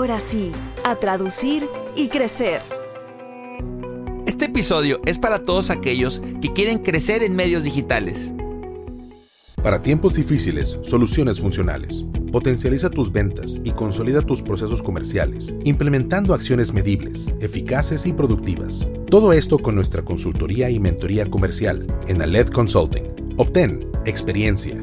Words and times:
ahora 0.00 0.18
sí, 0.18 0.50
a 0.82 0.96
traducir 0.96 1.68
y 1.94 2.08
crecer. 2.08 2.62
Este 4.24 4.46
episodio 4.46 4.98
es 5.04 5.18
para 5.18 5.42
todos 5.42 5.68
aquellos 5.68 6.22
que 6.40 6.54
quieren 6.54 6.78
crecer 6.78 7.22
en 7.22 7.36
medios 7.36 7.64
digitales. 7.64 8.32
Para 9.62 9.82
tiempos 9.82 10.14
difíciles, 10.14 10.78
soluciones 10.80 11.38
funcionales. 11.38 12.06
Potencializa 12.32 12.88
tus 12.88 13.12
ventas 13.12 13.58
y 13.62 13.72
consolida 13.72 14.22
tus 14.22 14.40
procesos 14.40 14.82
comerciales, 14.82 15.54
implementando 15.64 16.32
acciones 16.32 16.72
medibles, 16.72 17.26
eficaces 17.40 18.06
y 18.06 18.14
productivas. 18.14 18.88
Todo 19.10 19.34
esto 19.34 19.58
con 19.58 19.74
nuestra 19.74 20.02
consultoría 20.02 20.70
y 20.70 20.80
mentoría 20.80 21.28
comercial 21.28 21.86
en 22.08 22.22
Aled 22.22 22.48
Consulting. 22.48 23.34
Obtén 23.36 23.86
experiencia, 24.06 24.82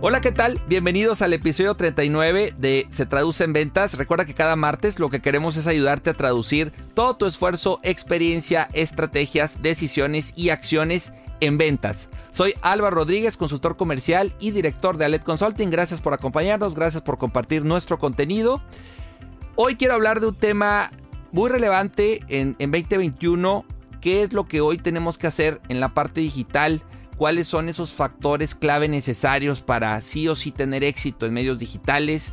Hola, 0.00 0.20
¿qué 0.20 0.30
tal? 0.30 0.62
Bienvenidos 0.68 1.22
al 1.22 1.32
episodio 1.32 1.74
39 1.74 2.54
de 2.56 2.86
Se 2.88 3.04
Traduce 3.04 3.42
en 3.42 3.52
Ventas. 3.52 3.94
Recuerda 3.94 4.24
que 4.24 4.32
cada 4.32 4.54
martes 4.54 5.00
lo 5.00 5.10
que 5.10 5.18
queremos 5.18 5.56
es 5.56 5.66
ayudarte 5.66 6.10
a 6.10 6.14
traducir 6.14 6.70
todo 6.94 7.16
tu 7.16 7.26
esfuerzo, 7.26 7.80
experiencia, 7.82 8.68
estrategias, 8.74 9.60
decisiones 9.60 10.34
y 10.36 10.50
acciones 10.50 11.12
en 11.40 11.58
ventas. 11.58 12.10
Soy 12.30 12.54
Álvaro 12.62 12.94
Rodríguez, 12.94 13.36
consultor 13.36 13.76
comercial 13.76 14.32
y 14.38 14.52
director 14.52 14.98
de 14.98 15.06
Alet 15.06 15.24
Consulting. 15.24 15.68
Gracias 15.68 16.00
por 16.00 16.12
acompañarnos, 16.12 16.76
gracias 16.76 17.02
por 17.02 17.18
compartir 17.18 17.64
nuestro 17.64 17.98
contenido. 17.98 18.62
Hoy 19.56 19.74
quiero 19.74 19.94
hablar 19.94 20.20
de 20.20 20.28
un 20.28 20.36
tema 20.36 20.92
muy 21.32 21.50
relevante 21.50 22.20
en, 22.28 22.52
2021. 22.56 23.64
¿Qué 24.00 24.22
es 24.22 24.32
lo 24.32 24.46
que 24.46 24.60
hoy 24.60 24.78
tenemos 24.78 25.18
que 25.18 25.26
hacer 25.26 25.60
en 25.68 25.80
la 25.80 25.88
parte 25.88 26.20
digital? 26.20 26.84
¿Cuáles 27.18 27.48
son 27.48 27.68
esos 27.68 27.92
factores 27.92 28.54
clave 28.54 28.86
necesarios 28.86 29.60
para 29.60 30.00
sí 30.02 30.28
o 30.28 30.36
sí 30.36 30.52
tener 30.52 30.84
éxito 30.84 31.26
en 31.26 31.34
medios 31.34 31.58
digitales? 31.58 32.32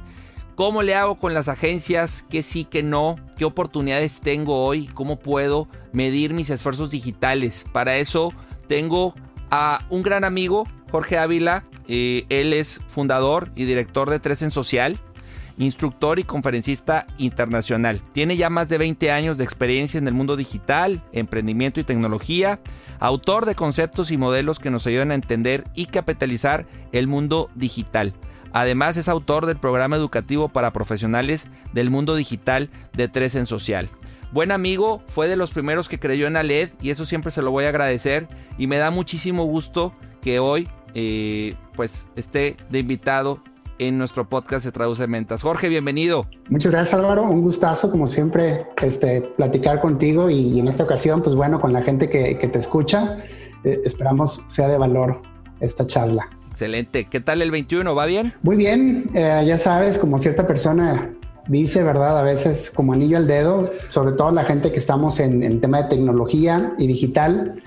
¿Cómo 0.53 0.83
le 0.83 0.93
hago 0.93 1.17
con 1.17 1.33
las 1.33 1.47
agencias? 1.47 2.23
¿Qué 2.29 2.43
sí, 2.43 2.65
qué 2.65 2.83
no? 2.83 3.15
¿Qué 3.35 3.45
oportunidades 3.45 4.21
tengo 4.21 4.63
hoy? 4.63 4.85
¿Cómo 4.85 5.17
puedo 5.17 5.67
medir 5.91 6.35
mis 6.35 6.51
esfuerzos 6.51 6.91
digitales? 6.91 7.65
Para 7.73 7.97
eso 7.97 8.31
tengo 8.67 9.15
a 9.49 9.83
un 9.89 10.03
gran 10.03 10.23
amigo, 10.23 10.67
Jorge 10.91 11.17
Ávila. 11.17 11.65
Eh, 11.87 12.27
él 12.29 12.53
es 12.53 12.79
fundador 12.87 13.51
y 13.55 13.65
director 13.65 14.11
de 14.11 14.19
Tres 14.19 14.43
en 14.43 14.51
Social, 14.51 14.99
instructor 15.57 16.19
y 16.19 16.23
conferencista 16.23 17.07
internacional. 17.17 18.01
Tiene 18.13 18.37
ya 18.37 18.49
más 18.49 18.69
de 18.69 18.77
20 18.77 19.11
años 19.11 19.37
de 19.37 19.43
experiencia 19.43 19.97
en 19.97 20.07
el 20.07 20.13
mundo 20.13 20.35
digital, 20.35 21.01
emprendimiento 21.11 21.79
y 21.79 21.83
tecnología, 21.83 22.59
autor 22.99 23.45
de 23.45 23.55
conceptos 23.55 24.11
y 24.11 24.17
modelos 24.17 24.59
que 24.59 24.71
nos 24.71 24.87
ayudan 24.87 25.11
a 25.11 25.15
entender 25.15 25.65
y 25.75 25.87
capitalizar 25.87 26.65
el 26.91 27.07
mundo 27.07 27.49
digital. 27.55 28.13
Además 28.53 28.97
es 28.97 29.09
autor 29.09 29.45
del 29.45 29.57
programa 29.57 29.97
educativo 29.97 30.49
para 30.49 30.71
profesionales 30.71 31.49
del 31.73 31.89
mundo 31.89 32.15
digital 32.15 32.69
de 32.93 33.07
Tres 33.07 33.35
en 33.35 33.45
Social 33.45 33.89
buen 34.35 34.51
amigo, 34.51 35.01
fue 35.07 35.29
de 35.29 35.37
los 35.37 35.51
primeros 35.51 35.87
que 35.87 35.97
creyó 35.97 36.27
en 36.27 36.35
Aled 36.35 36.71
y 36.81 36.89
eso 36.89 37.05
siempre 37.05 37.31
se 37.31 37.41
lo 37.41 37.51
voy 37.51 37.63
a 37.63 37.69
agradecer 37.69 38.27
y 38.57 38.67
me 38.67 38.75
da 38.75 38.91
muchísimo 38.91 39.45
gusto 39.45 39.93
que 40.21 40.39
hoy 40.39 40.67
eh, 40.93 41.55
pues 41.73 42.09
esté 42.17 42.57
de 42.69 42.79
invitado 42.79 43.41
en 43.79 43.97
nuestro 43.97 44.27
podcast 44.27 44.63
Se 44.63 44.71
Traduce 44.71 45.07
Mentas. 45.07 45.41
Jorge, 45.41 45.69
bienvenido. 45.69 46.25
Muchas 46.49 46.71
gracias 46.71 46.99
Álvaro, 46.99 47.23
un 47.23 47.41
gustazo 47.41 47.91
como 47.91 48.07
siempre 48.07 48.65
este, 48.81 49.21
platicar 49.21 49.81
contigo 49.81 50.29
y, 50.29 50.59
en 50.59 50.67
esta 50.67 50.83
ocasión 50.83 51.21
pues 51.21 51.35
bueno 51.35 51.59
con 51.59 51.73
la 51.73 51.81
gente 51.81 52.09
que, 52.09 52.35
te 52.35 52.59
escucha, 52.59 53.19
eh, 53.63 53.81
esperamos 53.83 54.43
sea 54.47 54.67
de 54.67 54.77
valor 54.77 55.21
esta 55.59 55.85
charla. 55.85 56.29
Excelente. 56.51 57.07
¿Qué 57.09 57.19
tal 57.19 57.41
el 57.41 57.51
21? 57.51 57.93
¿Va 57.95 58.05
bien? 58.05 58.33
Muy 58.41 58.55
bien. 58.55 59.09
Eh, 59.13 59.43
ya 59.45 59.57
sabes, 59.57 59.99
como 59.99 60.19
cierta 60.19 60.47
persona 60.47 61.11
dice, 61.47 61.83
¿verdad? 61.83 62.17
A 62.17 62.23
veces 62.23 62.71
como 62.71 62.93
anillo 62.93 63.17
al 63.17 63.27
dedo, 63.27 63.71
sobre 63.89 64.13
todo 64.13 64.31
la 64.31 64.45
gente 64.45 64.71
que 64.71 64.79
estamos 64.79 65.19
en, 65.19 65.43
en 65.43 65.59
tema 65.59 65.83
de 65.83 65.89
tecnología 65.89 66.73
y 66.77 66.87
digital, 66.87 67.61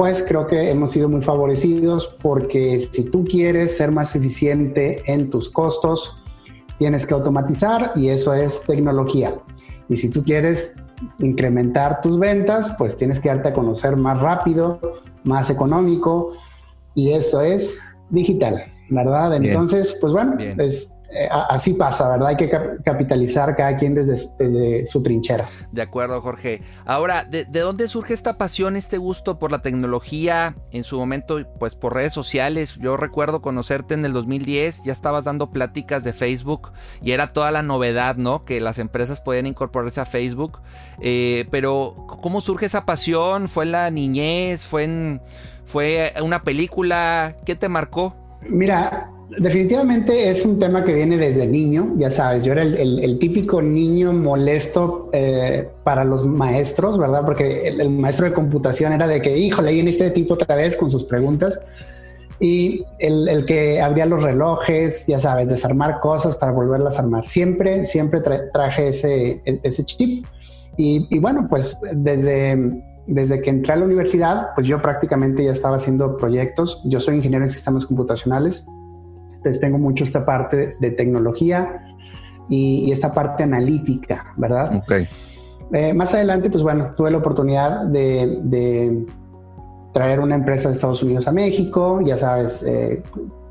pues 0.00 0.24
creo 0.26 0.46
que 0.46 0.70
hemos 0.70 0.92
sido 0.92 1.10
muy 1.10 1.20
favorecidos 1.20 2.06
porque 2.22 2.80
si 2.80 3.10
tú 3.10 3.22
quieres 3.22 3.76
ser 3.76 3.90
más 3.92 4.16
eficiente 4.16 5.02
en 5.04 5.28
tus 5.28 5.50
costos, 5.50 6.16
tienes 6.78 7.04
que 7.04 7.12
automatizar 7.12 7.92
y 7.96 8.08
eso 8.08 8.32
es 8.32 8.62
tecnología. 8.62 9.34
Y 9.90 9.98
si 9.98 10.08
tú 10.08 10.24
quieres 10.24 10.74
incrementar 11.18 12.00
tus 12.00 12.18
ventas, 12.18 12.74
pues 12.78 12.96
tienes 12.96 13.20
que 13.20 13.28
darte 13.28 13.50
a 13.50 13.52
conocer 13.52 13.98
más 13.98 14.18
rápido, 14.18 14.80
más 15.22 15.50
económico 15.50 16.30
y 16.94 17.10
eso 17.10 17.42
es 17.42 17.78
digital, 18.08 18.64
¿verdad? 18.88 19.34
Entonces, 19.34 19.98
pues 20.00 20.14
bueno, 20.14 20.38
es 20.38 20.94
eh, 21.12 21.28
así 21.30 21.74
pasa, 21.74 22.08
¿verdad? 22.08 22.28
Hay 22.28 22.36
que 22.36 22.48
capitalizar 22.84 23.56
cada 23.56 23.76
quien 23.76 23.94
desde, 23.94 24.86
su 24.86 25.02
trinchera. 25.02 25.48
De 25.72 25.82
acuerdo, 25.82 26.20
Jorge. 26.20 26.62
Ahora, 26.84 27.24
¿de, 27.24 27.44
dónde 27.44 27.88
surge 27.88 28.14
esta 28.14 28.38
pasión, 28.38 28.76
este 28.76 28.98
gusto 28.98 29.38
por 29.38 29.50
la 29.50 29.60
tecnología? 29.60 30.54
En 30.70 30.84
su 30.84 30.98
momento, 30.98 31.40
pues 31.58 31.74
por 31.74 31.94
redes 31.94 32.12
sociales. 32.12 32.76
Yo 32.80 32.96
recuerdo 32.96 33.42
conocerte 33.42 33.94
en 33.94 34.04
el 34.04 34.12
2010, 34.12 34.84
ya 34.84 34.92
estabas 34.92 35.24
dando 35.24 35.50
pláticas 35.50 36.04
de 36.04 36.12
Facebook 36.12 36.72
y 37.02 37.12
era 37.12 37.28
toda 37.28 37.50
la 37.50 37.62
novedad, 37.62 38.16
¿no? 38.16 38.44
Que 38.44 38.60
las 38.60 38.78
empresas 38.78 39.20
podían 39.20 39.46
incorporarse 39.46 40.00
a 40.00 40.04
Facebook. 40.04 40.60
Eh, 41.00 41.46
pero, 41.50 42.06
¿cómo 42.22 42.40
surge 42.40 42.66
esa 42.66 42.86
pasión? 42.86 43.48
¿Fue 43.48 43.64
en 43.64 43.72
la 43.72 43.90
niñez? 43.90 44.64
¿Fue 44.64 44.84
en 44.84 45.20
fue 45.64 46.12
una 46.20 46.42
película? 46.42 47.36
¿Qué 47.44 47.54
te 47.54 47.68
marcó? 47.68 48.16
Mira, 48.42 49.08
definitivamente 49.38 50.30
es 50.30 50.44
un 50.44 50.58
tema 50.58 50.84
que 50.84 50.92
viene 50.92 51.16
desde 51.16 51.46
niño, 51.46 51.94
ya 51.96 52.10
sabes, 52.10 52.44
yo 52.44 52.52
era 52.52 52.62
el, 52.62 53.18
típico 53.18 53.62
niño 53.62 54.12
molesto 54.12 55.08
eh, 55.12 55.68
para 55.84 56.04
los 56.04 56.24
maestros, 56.24 56.98
¿verdad? 56.98 57.24
Porque 57.24 57.68
el, 57.68 57.90
maestro 57.90 58.26
de 58.26 58.32
computación 58.32 58.92
era 58.92 59.06
de 59.06 59.20
que, 59.20 59.36
híjole, 59.36 59.72
viene 59.72 59.90
este 59.90 60.10
tipo 60.10 60.34
otra 60.34 60.54
vez 60.56 60.76
con 60.76 60.90
sus 60.90 61.04
preguntas. 61.04 61.60
Y 62.42 62.84
el, 62.98 63.44
que 63.44 63.82
abría 63.82 64.06
los 64.06 64.22
relojes, 64.22 65.06
ya 65.06 65.20
sabes, 65.20 65.46
desarmar 65.46 66.00
cosas 66.00 66.36
para 66.36 66.52
volverlas 66.52 66.98
a 66.98 67.02
armar. 67.02 67.24
Siempre, 67.24 67.84
siempre 67.84 68.20
traje 68.52 68.88
ese, 68.88 69.42
ese 69.44 69.84
chip. 69.84 70.24
Y, 70.78 71.06
y 71.10 71.18
bueno, 71.18 71.46
pues 71.50 71.76
desde, 71.92 72.82
desde 73.06 73.42
que 73.42 73.50
entré 73.50 73.74
a 73.74 73.76
la 73.76 73.84
universidad, 73.84 74.48
pues 74.54 74.66
yo 74.66 74.80
prácticamente 74.80 75.44
ya 75.44 75.50
estaba 75.50 75.76
haciendo 75.76 76.16
proyectos. 76.16 76.80
Yo 76.86 76.98
soy 76.98 77.16
ingeniero 77.16 77.44
en 77.44 77.50
sistemas 77.50 77.84
computacionales 77.84 78.66
entonces 79.40 79.60
tengo 79.60 79.78
mucho 79.78 80.04
esta 80.04 80.26
parte 80.26 80.76
de 80.78 80.90
tecnología 80.90 81.82
y, 82.50 82.92
esta 82.92 83.14
parte 83.14 83.42
analítica, 83.42 84.34
¿verdad? 84.36 84.76
Ok. 84.76 84.92
Eh, 85.72 85.94
más 85.94 86.12
adelante, 86.12 86.50
pues 86.50 86.62
bueno, 86.62 86.92
tuve 86.96 87.10
la 87.10 87.18
oportunidad 87.18 87.84
de, 87.86 89.06
traer 89.94 90.20
una 90.20 90.34
empresa 90.34 90.68
de 90.68 90.74
Estados 90.74 91.02
Unidos 91.02 91.26
a 91.26 91.32
México, 91.32 92.00
ya 92.04 92.16
sabes, 92.16 92.62
eh, 92.64 93.02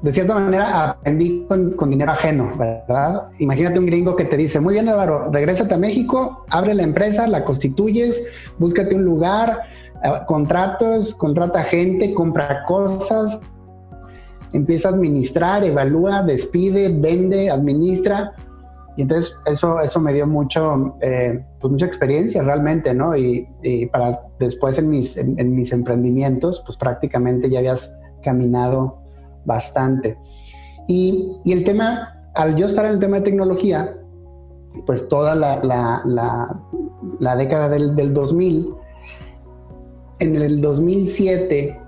de 0.02 0.14
cierta 0.14 0.36
manera 0.36 0.92
aprendí 0.92 1.46
con, 1.48 1.90
dinero 1.90 2.12
ajeno, 2.12 2.54
¿verdad? 2.58 3.24
Imagínate 3.40 3.80
un 3.80 3.88
gringo 3.88 4.16
que 4.16 4.26
te 4.26 4.38
dice, 4.38 4.60
muy 4.60 4.76
bien 4.76 4.88
Álvaro, 4.88 5.30
regrésate 5.32 5.74
a 5.74 5.78
México, 5.78 6.46
abre 6.50 6.74
la 6.74 6.84
empresa, 6.84 7.28
la 7.28 7.44
constituyes, 7.44 8.32
búscate 8.58 8.96
un 8.96 9.04
lugar, 9.04 9.60
eh, 10.04 10.12
contratos, 10.28 11.16
contrata 11.16 11.64
gente, 11.64 12.14
compra 12.14 12.64
cosas, 12.66 13.42
empieza 14.54 14.90
a 14.90 14.94
administrar, 14.94 15.64
evalúa, 15.64 16.24
despide, 16.24 16.90
vende, 16.90 17.50
administra. 17.50 18.34
Y 18.98 19.04
entonces 19.04 19.38
eso, 19.46 19.80
eso 19.80 20.00
me 20.00 20.14
dio 20.14 20.28
mucho, 20.28 20.96
eh, 21.02 21.44
pues 21.60 21.72
mucha 21.72 21.86
experiencia 21.86 22.44
realmente, 22.44 22.94
¿no? 22.94 23.16
Y, 23.16 23.48
para 23.92 24.22
después 24.40 24.78
en 24.78 24.90
mis, 24.90 25.16
en 25.18 25.56
mis 25.56 25.72
emprendimientos, 25.72 26.62
pues 26.66 26.78
prácticamente 26.78 27.50
ya 27.50 27.60
habías 27.60 28.00
caminado 28.24 29.00
bastante. 29.46 30.18
Y, 30.88 31.38
y, 31.46 31.52
el 31.54 31.64
tema, 31.64 32.32
al 32.34 32.56
yo 32.56 32.66
estar 32.66 32.86
en 32.86 32.94
el 32.94 33.00
tema 33.00 33.18
de 33.18 33.24
tecnología, 33.24 33.96
pues 34.86 35.08
toda 35.08 35.36
la, 35.36 35.64
la, 35.64 36.02
la, 37.20 37.36
década 37.36 37.70
del, 37.70 37.96
del, 37.96 38.14
2000, 38.14 38.74
en 40.20 40.36
el 40.36 40.62
2007, 40.62 41.80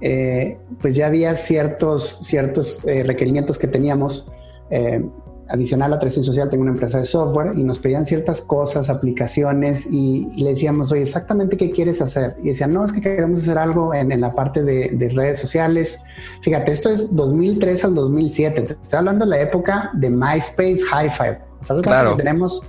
eh, 0.00 0.58
pues 0.80 0.96
ya 0.96 1.06
había 1.06 1.34
ciertos, 1.34 2.18
ciertos 2.22 2.84
eh, 2.84 3.04
requerimientos 3.04 3.58
que 3.58 3.68
teníamos 3.68 4.30
eh, 4.70 5.04
adicional 5.48 5.92
a 5.92 5.98
3 5.98 6.14
Social 6.14 6.48
tengo 6.48 6.62
una 6.62 6.72
empresa 6.72 6.98
de 6.98 7.04
software 7.04 7.52
y 7.58 7.62
nos 7.62 7.78
pedían 7.78 8.04
ciertas 8.04 8.40
cosas, 8.40 8.88
aplicaciones 8.88 9.86
y, 9.90 10.42
le 10.42 10.50
decíamos, 10.50 10.90
oye, 10.92 11.02
exactamente 11.02 11.56
qué 11.56 11.70
quieres 11.70 12.00
hacer. 12.00 12.36
Y 12.42 12.48
decían, 12.48 12.72
no, 12.72 12.84
es 12.84 12.92
que 12.92 13.02
queremos 13.02 13.42
hacer 13.42 13.58
algo 13.58 13.92
en, 13.92 14.18
la 14.18 14.34
parte 14.34 14.62
de, 14.62 15.12
redes 15.14 15.38
sociales. 15.38 16.00
Fíjate, 16.40 16.72
esto 16.72 16.88
es 16.88 17.14
2003 17.14 17.84
al 17.84 17.94
2007. 17.94 18.62
Te 18.62 18.72
estoy 18.72 18.98
hablando 18.98 19.26
de 19.26 19.30
la 19.30 19.40
época 19.40 19.90
de 19.92 20.08
MySpace 20.08 20.80
Hi-Fi. 20.90 21.38
¿Estás 21.60 21.80
claro. 21.82 22.12
que 22.12 22.22
tenemos, 22.22 22.66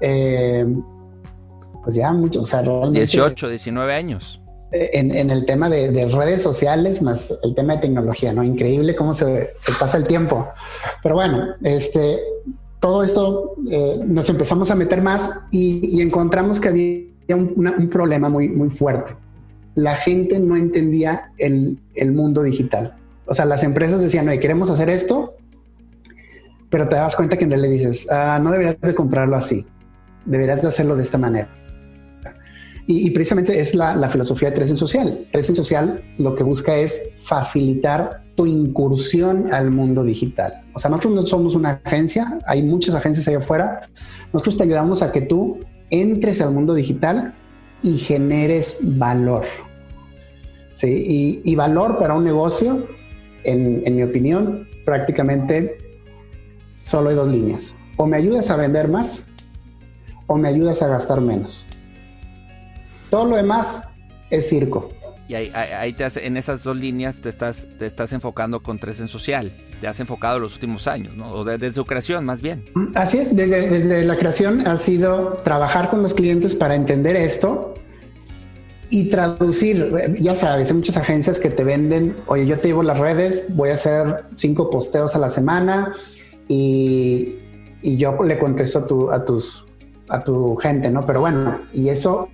eh, 0.00 0.66
pues 1.84 1.96
ya 1.96 2.12
mucho, 2.12 2.42
o 2.42 2.46
sea, 2.46 2.62
realmente... 2.62 3.00
18, 3.00 3.48
19 3.50 3.94
años 3.94 4.40
en, 4.72 5.30
el 5.30 5.46
tema 5.46 5.70
de, 5.70 6.06
redes 6.06 6.42
sociales 6.42 7.02
más 7.02 7.32
el 7.44 7.54
tema 7.54 7.74
de 7.74 7.82
tecnología, 7.82 8.32
¿no? 8.32 8.42
Increíble 8.42 8.96
cómo 8.96 9.14
se, 9.14 9.50
pasa 9.78 9.98
el 9.98 10.06
tiempo. 10.06 10.48
Pero 11.02 11.14
bueno, 11.14 11.54
este, 11.62 12.18
todo 12.80 13.02
esto 13.02 13.54
eh, 13.70 14.00
nos 14.04 14.28
empezamos 14.28 14.70
a 14.70 14.74
meter 14.74 15.02
más 15.02 15.46
y, 15.50 16.00
encontramos 16.00 16.60
que 16.60 16.68
había 16.68 17.36
un, 17.36 17.88
problema 17.90 18.28
muy, 18.28 18.48
muy 18.48 18.70
fuerte. 18.70 19.12
La 19.74 19.96
gente 19.96 20.38
no 20.40 20.56
entendía 20.56 21.32
el, 21.38 21.78
mundo 22.12 22.42
digital. 22.42 22.96
O 23.26 23.34
sea, 23.34 23.44
las 23.44 23.62
empresas 23.62 24.00
decían, 24.00 24.28
oye, 24.28 24.40
queremos 24.40 24.70
hacer 24.70 24.88
esto, 24.88 25.34
pero 26.70 26.88
te 26.88 26.96
das 26.96 27.14
cuenta 27.14 27.36
que 27.36 27.44
en 27.44 27.50
realidad 27.50 27.72
dices, 27.72 28.08
ah, 28.10 28.38
no 28.42 28.50
deberías 28.50 28.80
de 28.80 28.94
comprarlo 28.94 29.36
así, 29.36 29.66
deberías 30.24 30.62
de 30.62 30.68
hacerlo 30.68 30.96
de 30.96 31.02
esta 31.02 31.18
manera. 31.18 31.48
Y, 32.88 33.10
precisamente 33.10 33.58
es 33.58 33.74
la, 33.74 34.08
filosofía 34.08 34.50
de 34.50 34.54
Tresen 34.54 34.76
Social. 34.76 35.26
Tresen 35.32 35.56
Social 35.56 36.04
lo 36.18 36.36
que 36.36 36.44
busca 36.44 36.76
es 36.76 37.14
facilitar 37.18 38.22
tu 38.36 38.46
incursión 38.46 39.52
al 39.52 39.72
mundo 39.72 40.04
digital. 40.04 40.62
O 40.72 40.78
sea, 40.78 40.90
nosotros 40.90 41.14
no 41.14 41.22
somos 41.22 41.56
una 41.56 41.80
agencia, 41.84 42.38
hay 42.46 42.62
muchas 42.62 42.94
agencias 42.94 43.26
allá 43.26 43.38
afuera. 43.38 43.88
Nosotros 44.32 44.56
te 44.56 44.62
ayudamos 44.62 45.02
a 45.02 45.10
que 45.10 45.22
tú 45.22 45.58
entres 45.90 46.40
al 46.40 46.52
mundo 46.52 46.74
digital 46.74 47.34
y 47.82 47.98
generes 47.98 48.78
valor. 48.80 49.44
Sí, 50.72 51.42
y, 51.44 51.56
valor 51.56 51.98
para 51.98 52.14
un 52.14 52.22
negocio, 52.22 52.86
en, 53.42 53.82
en 53.84 53.96
mi 53.96 54.04
opinión, 54.04 54.68
prácticamente 54.84 55.78
solo 56.82 57.08
hay 57.08 57.16
dos 57.16 57.30
líneas. 57.30 57.74
O 57.96 58.06
me 58.06 58.16
ayudas 58.16 58.48
a 58.50 58.56
vender 58.56 58.86
más 58.86 59.32
o 60.28 60.36
me 60.36 60.48
ayudas 60.48 60.82
a 60.82 60.88
gastar 60.88 61.20
menos. 61.20 61.66
Todo 63.10 63.26
lo 63.26 63.36
demás 63.36 63.88
es 64.30 64.48
circo. 64.48 64.90
Y 65.28 65.34
ahí, 65.34 65.92
te 65.92 66.06
en 66.24 66.36
esas 66.36 66.62
dos 66.62 66.76
líneas 66.76 67.20
te 67.20 67.28
estás, 67.28 67.66
te 67.78 67.86
estás 67.86 68.12
enfocando 68.12 68.62
con 68.62 68.78
tres 68.78 69.00
en 69.00 69.08
social. 69.08 69.52
Te 69.80 69.88
has 69.88 69.98
enfocado 69.98 70.38
los 70.38 70.54
últimos 70.54 70.86
años, 70.86 71.16
¿no? 71.16 71.30
O 71.32 71.44
desde, 71.44 71.72
su 71.72 71.84
creación, 71.84 72.24
más 72.24 72.40
bien. 72.40 72.64
Así 72.94 73.18
es, 73.18 73.34
desde, 73.34 73.68
desde 73.68 74.04
la 74.04 74.16
creación 74.16 74.66
ha 74.66 74.76
sido 74.76 75.34
trabajar 75.44 75.90
con 75.90 76.00
los 76.02 76.14
clientes 76.14 76.54
para 76.54 76.76
entender 76.76 77.16
esto 77.16 77.74
y 78.88 79.10
traducir. 79.10 80.16
Ya 80.20 80.34
sabes, 80.34 80.70
hay 80.70 80.76
muchas 80.76 80.96
agencias 80.96 81.40
que 81.40 81.50
te 81.50 81.64
venden, 81.64 82.16
oye, 82.26 82.46
yo 82.46 82.58
te 82.58 82.68
llevo 82.68 82.82
las 82.82 82.98
redes, 82.98 83.48
voy 83.54 83.70
a 83.70 83.74
hacer 83.74 84.24
cinco 84.36 84.70
posteos 84.70 85.16
a 85.16 85.18
la 85.18 85.28
semana 85.28 85.92
y, 86.48 87.34
y 87.82 87.96
yo 87.96 88.16
le 88.22 88.38
contesto 88.38 88.78
a, 88.78 88.86
tu, 88.86 89.10
a, 89.10 89.24
tus, 89.24 89.66
a 90.08 90.22
tu 90.22 90.56
gente, 90.56 90.88
¿no? 90.90 91.04
Pero 91.04 91.20
bueno, 91.20 91.62
y 91.72 91.88
eso 91.88 92.30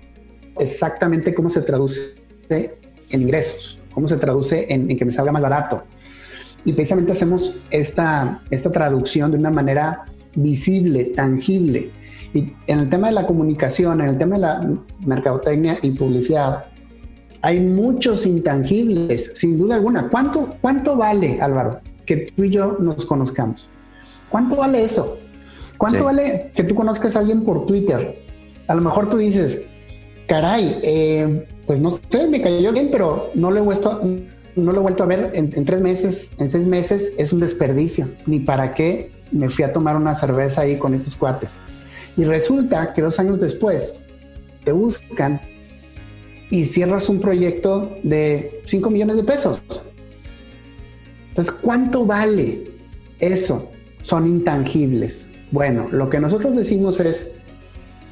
exactamente 0.59 1.33
cómo 1.33 1.49
se 1.49 1.61
traduce 1.61 2.15
en 2.49 3.21
ingresos, 3.21 3.79
cómo 3.93 4.07
se 4.07 4.17
traduce 4.17 4.71
en, 4.73 4.87
que 4.87 5.05
me 5.05 5.11
salga 5.11 5.31
más 5.31 5.41
barato. 5.41 5.83
Y 6.65 6.73
precisamente 6.73 7.11
hacemos 7.11 7.57
esta, 7.71 8.41
esta 8.49 8.71
traducción 8.71 9.31
de 9.31 9.37
una 9.37 9.51
manera 9.51 10.05
visible, 10.35 11.05
tangible. 11.05 11.91
Y 12.33 12.53
en 12.67 12.79
el 12.79 12.89
tema 12.89 13.07
de 13.07 13.13
la 13.13 13.27
comunicación, 13.27 14.01
en 14.01 14.09
el 14.09 14.17
tema 14.17 14.35
de 14.35 14.41
la 14.41 14.69
mercadotecnia 15.05 15.77
y 15.81 15.91
publicidad, 15.91 16.65
hay 17.41 17.59
muchos 17.59 18.25
intangibles, 18.25 19.31
sin 19.35 19.59
duda 19.59 19.75
alguna. 19.75 20.09
¿Cuánto, 20.09 20.55
cuánto 20.61 20.95
vale, 20.95 21.41
Álvaro, 21.41 21.81
que 22.05 22.31
tú 22.35 22.43
y 22.45 22.49
yo 22.49 22.77
nos 22.79 23.05
conozcamos? 23.05 23.69
¿Cuánto 24.29 24.55
vale 24.55 24.83
eso? 24.83 25.19
¿Cuánto 25.77 26.05
vale 26.05 26.51
que 26.55 26.63
tú 26.63 26.75
conozcas 26.75 27.15
a 27.15 27.19
alguien 27.19 27.43
por 27.43 27.65
Twitter? 27.65 28.23
A 28.67 28.75
lo 28.75 28.81
mejor 28.81 29.09
tú 29.09 29.17
dices, 29.17 29.65
caray, 30.27 30.79
eh, 30.83 31.45
pues 31.65 31.79
no 31.79 31.91
sé, 31.91 32.27
me 32.27 32.41
cayó 32.41 32.71
bien, 32.71 32.89
pero 32.91 33.31
no 33.35 33.51
lo 33.51 33.57
he 33.57 33.61
vuelto, 33.61 34.01
no 34.55 34.71
lo 34.71 34.79
he 34.79 34.81
vuelto 34.81 35.03
a 35.03 35.07
ver 35.07 35.31
en, 35.33 35.65
tres 35.65 35.81
meses, 35.81 36.29
en 36.37 36.49
seis 36.49 36.65
meses, 36.67 37.13
es 37.17 37.33
un 37.33 37.39
desperdicio. 37.39 38.07
Ni 38.25 38.39
para 38.39 38.73
qué 38.73 39.11
me 39.31 39.49
fui 39.49 39.63
a 39.63 39.71
tomar 39.71 39.95
una 39.95 40.15
cerveza 40.15 40.61
ahí 40.61 40.77
con 40.77 40.93
estos 40.93 41.15
cuates. 41.15 41.61
Y 42.15 42.25
resulta 42.25 42.93
que 42.93 43.01
dos 43.01 43.19
años 43.19 43.39
después 43.39 43.99
te 44.63 44.71
buscan 44.71 45.41
y 46.49 46.65
cierras 46.65 47.09
un 47.09 47.19
proyecto 47.19 47.95
de 48.03 48.61
5 48.65 48.89
millones 48.91 49.15
de 49.15 49.23
pesos. 49.23 49.61
Entonces, 51.29 51.53
¿cuánto 51.55 52.05
vale 52.05 52.71
eso? 53.19 53.71
Son 54.03 54.27
intangibles. 54.27 55.31
Bueno, 55.49 55.87
lo 55.91 56.09
que 56.09 56.19
nosotros 56.19 56.55
decimos 56.55 56.99
es, 56.99 57.39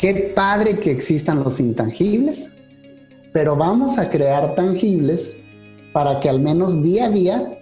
Qué 0.02 0.34
padre 0.36 0.80
que 0.80 0.90
existan 0.90 1.44
los 1.44 1.60
intangibles, 1.60 2.50
pero 3.34 3.56
vamos 3.56 4.00
a 4.00 4.10
crear 4.10 4.56
tangibles 4.56 5.40
para 5.94 6.20
que 6.20 6.28
al 6.28 6.40
menos 6.40 6.82
día 6.82 7.06
a 7.06 7.10
día 7.10 7.60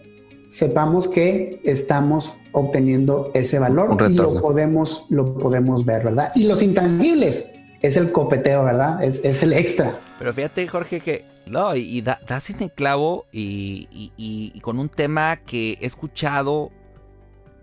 sepamos 0.48 1.10
que 1.10 1.60
estamos 1.66 2.38
obteniendo 2.54 3.30
ese 3.34 3.60
valor 3.60 3.98
y 4.10 4.13
lo 4.13 4.40
podemos, 4.40 5.06
lo 5.10 5.38
podemos 5.38 5.84
ver, 5.84 6.06
¿verdad? 6.06 6.32
Y 6.34 6.46
los 6.46 6.62
intangibles 6.62 7.52
es 7.82 7.98
el 7.98 8.13
copeteo, 8.13 8.63
¿verdad? 8.63 9.04
Es, 9.04 9.44
el 9.44 9.52
extra. 9.52 10.00
Pero 10.18 10.34
fíjate, 10.34 10.66
Jorge, 10.66 11.02
que 11.02 11.25
no, 11.46 11.75
y, 11.75 12.02
das 12.02 12.50
en 12.52 12.63
el 12.63 12.72
clavo 12.72 13.25
y, 13.34 13.90
y, 13.92 14.58
con 14.62 14.80
un 14.80 14.88
tema 14.88 15.36
que 15.46 15.78
he 15.82 15.86
escuchado 15.86 16.72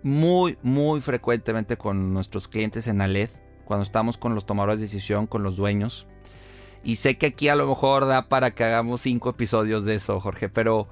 muy, 0.03 0.55
muy 0.61 1.01
frecuentemente 1.01 1.77
con 1.77 2.13
nuestros 2.13 2.47
clientes 2.47 2.85
en 2.85 3.01
Aled 3.01 3.29
cuando 3.67 3.83
estamos 3.83 4.17
con 4.17 4.33
los 4.33 4.45
tomadores 4.45 4.79
de 4.79 4.85
decisión, 4.85 5.27
con 5.27 5.43
los 5.43 5.57
dueños. 5.57 6.07
Y 6.83 6.95
sé 6.95 7.17
que 7.17 7.27
aquí 7.27 7.49
a 7.49 7.55
lo 7.55 7.67
mejor 7.67 8.07
da 8.07 8.29
para 8.29 8.51
que 8.51 8.63
hagamos 8.63 9.01
cinco 9.01 9.29
episodios 9.29 9.83
de 9.83 9.95
eso, 9.95 10.19
Jorge, 10.19 10.49
pero 10.49 10.87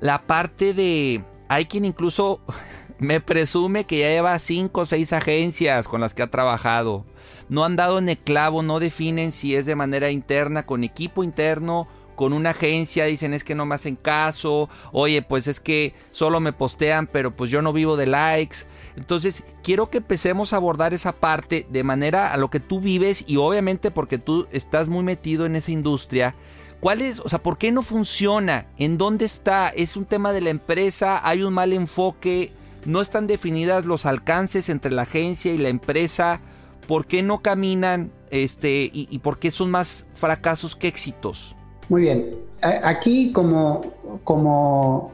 la 0.00 0.22
parte 0.22 0.72
de... 0.72 1.22
Hay 1.48 1.66
quien 1.66 1.84
incluso 1.84 2.40
me 2.98 3.20
presume 3.20 3.84
que 3.84 3.98
ya 3.98 4.08
lleva 4.08 4.38
cinco 4.38 4.80
o 4.80 4.86
seis 4.86 5.12
agencias 5.12 5.88
con 5.88 6.00
las 6.00 6.14
que 6.14 6.22
ha 6.22 6.30
trabajado. 6.30 7.04
No 7.48 7.64
han 7.64 7.76
dado 7.76 7.98
en 7.98 8.08
el 8.08 8.18
clavo, 8.18 8.62
no 8.62 8.80
definen 8.80 9.30
si 9.30 9.54
es 9.54 9.66
de 9.66 9.76
manera 9.76 10.10
interna, 10.10 10.64
con 10.64 10.82
equipo 10.82 11.22
interno 11.22 11.86
con 12.16 12.32
una 12.32 12.50
agencia, 12.50 13.04
dicen 13.04 13.34
es 13.34 13.44
que 13.44 13.54
no 13.54 13.66
me 13.66 13.74
hacen 13.74 13.94
caso, 13.94 14.68
oye, 14.90 15.22
pues 15.22 15.46
es 15.46 15.60
que 15.60 15.94
solo 16.10 16.40
me 16.40 16.52
postean, 16.52 17.06
pero 17.06 17.36
pues 17.36 17.50
yo 17.50 17.62
no 17.62 17.72
vivo 17.72 17.96
de 17.96 18.06
likes. 18.06 18.56
Entonces, 18.96 19.44
quiero 19.62 19.90
que 19.90 19.98
empecemos 19.98 20.52
a 20.52 20.56
abordar 20.56 20.94
esa 20.94 21.12
parte 21.12 21.66
de 21.70 21.84
manera 21.84 22.32
a 22.32 22.36
lo 22.38 22.50
que 22.50 22.58
tú 22.58 22.80
vives 22.80 23.24
y 23.28 23.36
obviamente 23.36 23.90
porque 23.90 24.18
tú 24.18 24.48
estás 24.50 24.88
muy 24.88 25.04
metido 25.04 25.46
en 25.46 25.54
esa 25.54 25.70
industria. 25.70 26.34
¿Cuál 26.80 27.02
es, 27.02 27.20
o 27.20 27.28
sea, 27.28 27.42
por 27.42 27.58
qué 27.58 27.72
no 27.72 27.82
funciona? 27.82 28.66
¿En 28.78 28.98
dónde 28.98 29.24
está? 29.24 29.68
¿Es 29.68 29.96
un 29.96 30.04
tema 30.04 30.32
de 30.32 30.40
la 30.40 30.50
empresa? 30.50 31.20
¿Hay 31.22 31.42
un 31.42 31.52
mal 31.52 31.72
enfoque? 31.72 32.52
¿No 32.84 33.00
están 33.00 33.26
definidas 33.26 33.84
los 33.84 34.06
alcances 34.06 34.68
entre 34.68 34.92
la 34.92 35.02
agencia 35.02 35.52
y 35.52 35.58
la 35.58 35.68
empresa? 35.68 36.40
¿Por 36.86 37.06
qué 37.06 37.22
no 37.22 37.42
caminan? 37.42 38.12
Este, 38.30 38.90
y, 38.92 39.08
y 39.10 39.18
por 39.18 39.38
qué 39.38 39.50
son 39.50 39.70
más 39.70 40.06
fracasos 40.14 40.76
que 40.76 40.88
éxitos? 40.88 41.55
Muy 41.88 42.02
bien. 42.02 42.36
Aquí, 42.62 43.32
como, 43.32 43.82
como 44.24 45.12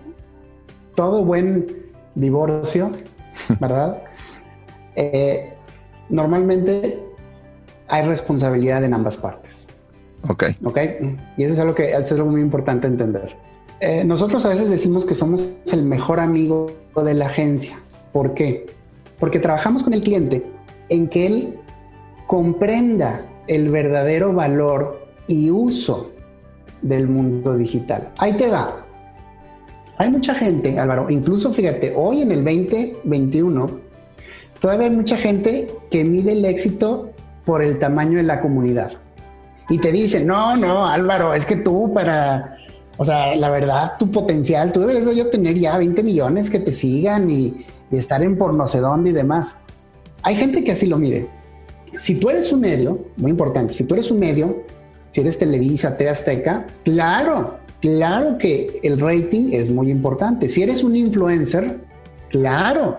todo 0.95 1.25
buen 1.25 1.67
divorcio, 2.14 2.93
¿verdad? 3.61 4.02
Eh, 4.97 5.52
normalmente 6.09 6.99
hay 7.88 8.07
responsabilidad 8.07 8.85
en 8.85 8.95
ambas 8.95 9.17
partes. 9.17 9.67
Ok. 10.29 10.45
Ok. 10.64 10.79
Y 11.37 11.45
eso 11.45 11.55
es 11.55 11.59
algo 11.59 11.75
que 11.75 11.93
es 11.93 12.12
algo 12.12 12.26
muy 12.26 12.41
importante 12.41 12.87
entender. 12.87 13.37
Eh, 13.81 14.05
nosotros 14.05 14.47
a 14.47 14.50
veces 14.50 14.71
decimos 14.71 15.05
que 15.05 15.14
somos 15.14 15.57
el 15.73 15.85
mejor 15.85 16.21
amigo 16.21 16.71
de 17.05 17.14
la 17.14 17.26
agencia. 17.26 17.81
¿Por 18.12 18.35
qué? 18.35 18.67
Porque 19.19 19.41
trabajamos 19.41 19.83
con 19.83 19.93
el 19.93 20.02
cliente 20.02 20.47
en 20.88 21.09
que 21.09 21.26
él 21.26 21.59
comprenda 22.26 23.26
el 23.49 23.71
verdadero 23.71 24.33
valor 24.33 25.05
y 25.26 25.50
uso 25.50 26.12
del 26.83 27.09
mundo 27.09 27.57
digital. 27.57 28.11
Ahí 28.19 28.33
te 28.35 28.49
va. 28.49 28.85
Hay 29.99 30.11
mucha 30.11 30.35
gente, 30.35 30.79
Álvaro, 30.79 31.09
incluso 31.11 31.53
fíjate, 31.53 31.95
hoy 31.97 32.23
en 32.23 32.33
el 32.33 32.45
2021, 32.45 33.71
todavía 34.61 34.89
hay 34.89 34.97
mucha 34.97 35.17
gente 35.17 35.73
que 35.91 36.05
mide 36.05 36.33
el 36.33 36.45
éxito 36.45 37.11
por 37.45 37.62
el 37.62 37.79
tamaño 37.79 38.17
de 38.17 38.25
la 38.25 38.41
comunidad. 38.41 38.93
Y 39.69 39.79
te 39.79 39.93
dicen, 39.93 40.27
no, 40.27 40.57
no, 40.57 40.87
Álvaro, 40.87 41.35
es 41.35 41.47
que 41.47 41.57
tú 41.57 41.93
para, 41.95 42.57
o 42.97 43.05
sea, 43.05 43.37
la 43.37 43.49
verdad, 43.49 43.93
tu 43.99 44.11
potencial, 44.11 44.73
tú 44.73 44.81
deberías 44.81 45.05
de 45.05 45.25
tener 45.27 45.59
ya 45.59 45.79
20 45.79 46.03
millones 46.03 46.51
que 46.51 46.59
te 46.59 46.73
sigan 46.73 47.31
y, 47.31 47.65
y 47.91 47.97
estar 47.97 48.23
en 48.23 48.37
por 48.37 48.53
no 48.55 48.67
sé 48.67 48.81
dónde 48.81 49.11
y 49.11 49.12
demás. 49.12 49.61
Hay 50.23 50.35
gente 50.35 50.65
que 50.65 50.73
así 50.73 50.87
lo 50.87 50.99
mide. 50.99 51.29
Si 51.99 52.19
tú 52.19 52.31
eres 52.31 52.53
un 52.53 52.61
medio, 52.61 53.07
muy 53.17 53.31
importante, 53.31 53.75
si 53.75 53.85
tú 53.85 53.95
eres 53.95 54.11
un 54.11 54.19
medio, 54.19 54.65
si 55.12 55.21
eres 55.21 55.38
Televisa, 55.38 55.97
TV 55.97 56.11
Azteca, 56.11 56.66
claro, 56.85 57.59
claro 57.81 58.38
que 58.38 58.81
el 58.83 58.99
rating 58.99 59.50
es 59.52 59.71
muy 59.71 59.90
importante. 59.90 60.49
Si 60.49 60.62
eres 60.62 60.83
un 60.83 60.97
influencer, 60.97 61.81
claro, 62.31 62.99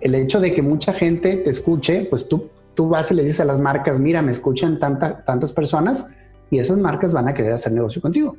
el 0.00 0.14
hecho 0.14 0.40
de 0.40 0.52
que 0.52 0.62
mucha 0.62 0.92
gente 0.92 1.36
te 1.36 1.50
escuche, 1.50 2.06
pues 2.10 2.28
tú, 2.28 2.48
tú 2.74 2.88
vas 2.88 3.10
y 3.10 3.14
le 3.14 3.22
dices 3.22 3.40
a 3.40 3.44
las 3.44 3.60
marcas, 3.60 4.00
mira, 4.00 4.22
me 4.22 4.32
escuchan 4.32 4.80
tantas 4.80 5.52
personas 5.52 6.08
y 6.50 6.58
esas 6.58 6.78
marcas 6.78 7.12
van 7.12 7.28
a 7.28 7.34
querer 7.34 7.52
hacer 7.52 7.72
negocio 7.72 8.02
contigo. 8.02 8.36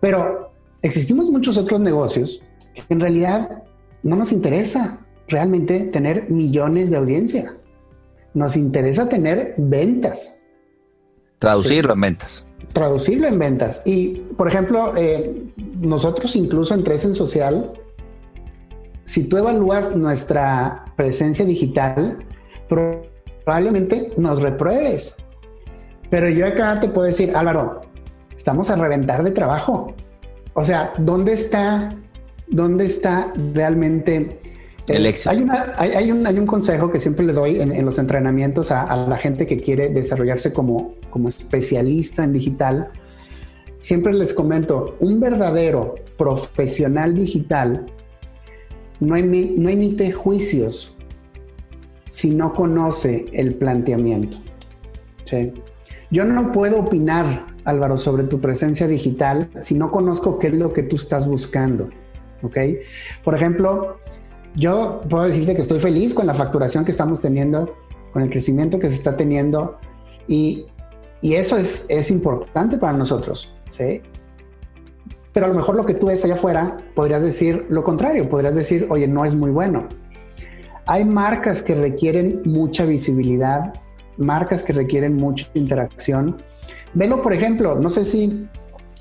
Pero 0.00 0.52
existimos 0.82 1.30
muchos 1.30 1.56
otros 1.56 1.80
negocios 1.80 2.42
que 2.74 2.82
en 2.92 3.00
realidad 3.00 3.62
no 4.02 4.16
nos 4.16 4.32
interesa 4.32 4.98
realmente 5.28 5.80
tener 5.80 6.30
millones 6.30 6.90
de 6.90 6.96
audiencia. 6.96 7.56
Nos 8.34 8.56
interesa 8.56 9.08
tener 9.08 9.54
ventas. 9.56 10.36
Traducirlo 11.44 11.92
en 11.92 12.00
ventas. 12.00 12.44
Traducirlo 12.72 13.28
en 13.28 13.38
ventas. 13.38 13.82
Y, 13.84 14.22
por 14.36 14.48
ejemplo, 14.48 14.94
eh, 14.96 15.44
nosotros 15.78 16.34
incluso 16.36 16.74
en 16.74 16.82
Tres 16.84 17.04
en 17.04 17.14
Social, 17.14 17.72
si 19.04 19.28
tú 19.28 19.36
evalúas 19.36 19.94
nuestra 19.94 20.86
presencia 20.96 21.44
digital, 21.44 22.18
probablemente 22.66 24.12
nos 24.16 24.40
repruebes. 24.40 25.16
Pero 26.08 26.30
yo 26.30 26.46
acá 26.46 26.80
te 26.80 26.88
puedo 26.88 27.06
decir, 27.06 27.36
Álvaro, 27.36 27.82
estamos 28.34 28.70
a 28.70 28.76
reventar 28.76 29.22
de 29.22 29.30
trabajo. 29.30 29.94
O 30.54 30.62
sea, 30.62 30.94
¿dónde 30.98 31.34
está, 31.34 31.90
dónde 32.48 32.86
está 32.86 33.32
realmente 33.52 34.38
el 34.86 35.06
éxito. 35.06 35.30
Hay, 35.30 35.38
hay, 35.92 36.10
un, 36.10 36.26
hay, 36.26 36.38
un, 36.38 36.46
consejo 36.46 36.90
que 36.90 37.00
siempre 37.00 37.24
le 37.24 37.32
doy 37.32 37.60
en, 37.60 37.84
los 37.84 37.98
entrenamientos 37.98 38.70
a, 38.70 38.94
la 38.96 39.16
gente 39.16 39.46
que 39.46 39.56
quiere 39.56 39.88
desarrollarse 39.88 40.52
como, 40.52 40.94
como 41.14 41.28
especialista 41.28 42.24
en 42.24 42.32
digital. 42.32 42.88
Siempre 43.78 44.12
les 44.12 44.34
comento, 44.34 44.96
un 44.98 45.20
verdadero 45.20 45.94
profesional 46.18 47.14
digital 47.14 47.86
no, 48.98 49.14
no 49.14 49.68
emite 49.68 50.10
juicios 50.10 50.96
si 52.10 52.30
no 52.30 52.52
conoce 52.52 53.26
el 53.32 53.54
planteamiento. 53.54 54.38
Yo 56.10 56.24
no 56.24 56.50
puedo 56.50 56.80
opinar, 56.80 57.46
Álvaro, 57.64 57.96
sobre 57.96 58.24
tu 58.24 58.40
presencia 58.40 58.88
digital 58.88 59.50
si 59.60 59.76
no 59.76 59.92
conozco 59.92 60.40
qué 60.40 60.48
es 60.48 60.54
lo 60.54 60.72
que 60.72 60.82
tú 60.82 60.96
estás 60.96 61.28
buscando. 61.28 61.90
¿ok? 62.42 62.58
Por 63.22 63.36
ejemplo, 63.36 64.00
yo 64.56 65.00
puedo 65.08 65.26
decirte 65.26 65.54
que 65.54 65.60
estoy 65.60 65.78
feliz 65.78 66.12
con 66.12 66.26
la 66.26 66.34
facturación 66.34 66.84
que 66.84 66.90
estamos 66.90 67.20
teniendo, 67.20 67.76
con 68.12 68.22
el 68.22 68.30
crecimiento 68.30 68.80
que 68.80 68.88
se 68.88 68.96
está 68.96 69.16
teniendo 69.16 69.78
y, 70.26 70.66
y 71.24 71.36
eso 71.36 71.56
es, 71.56 71.86
es 71.88 72.10
importante 72.10 72.76
para 72.76 72.92
nosotros, 72.92 73.50
¿sí? 73.70 74.02
Pero 75.32 75.46
a 75.46 75.48
lo 75.48 75.54
mejor 75.54 75.74
lo 75.74 75.86
que 75.86 75.94
tú 75.94 76.08
ves 76.08 76.22
allá 76.22 76.34
afuera, 76.34 76.76
podrías 76.94 77.22
decir 77.22 77.64
lo 77.70 77.82
contrario, 77.82 78.28
podrías 78.28 78.54
decir, 78.54 78.86
oye, 78.90 79.08
no 79.08 79.24
es 79.24 79.34
muy 79.34 79.50
bueno. 79.50 79.88
Hay 80.84 81.06
marcas 81.06 81.62
que 81.62 81.74
requieren 81.74 82.42
mucha 82.44 82.84
visibilidad, 82.84 83.72
marcas 84.18 84.64
que 84.64 84.74
requieren 84.74 85.16
mucha 85.16 85.48
interacción. 85.54 86.36
Velo, 86.92 87.22
por 87.22 87.32
ejemplo, 87.32 87.74
no 87.74 87.88
sé 87.88 88.04
si, 88.04 88.46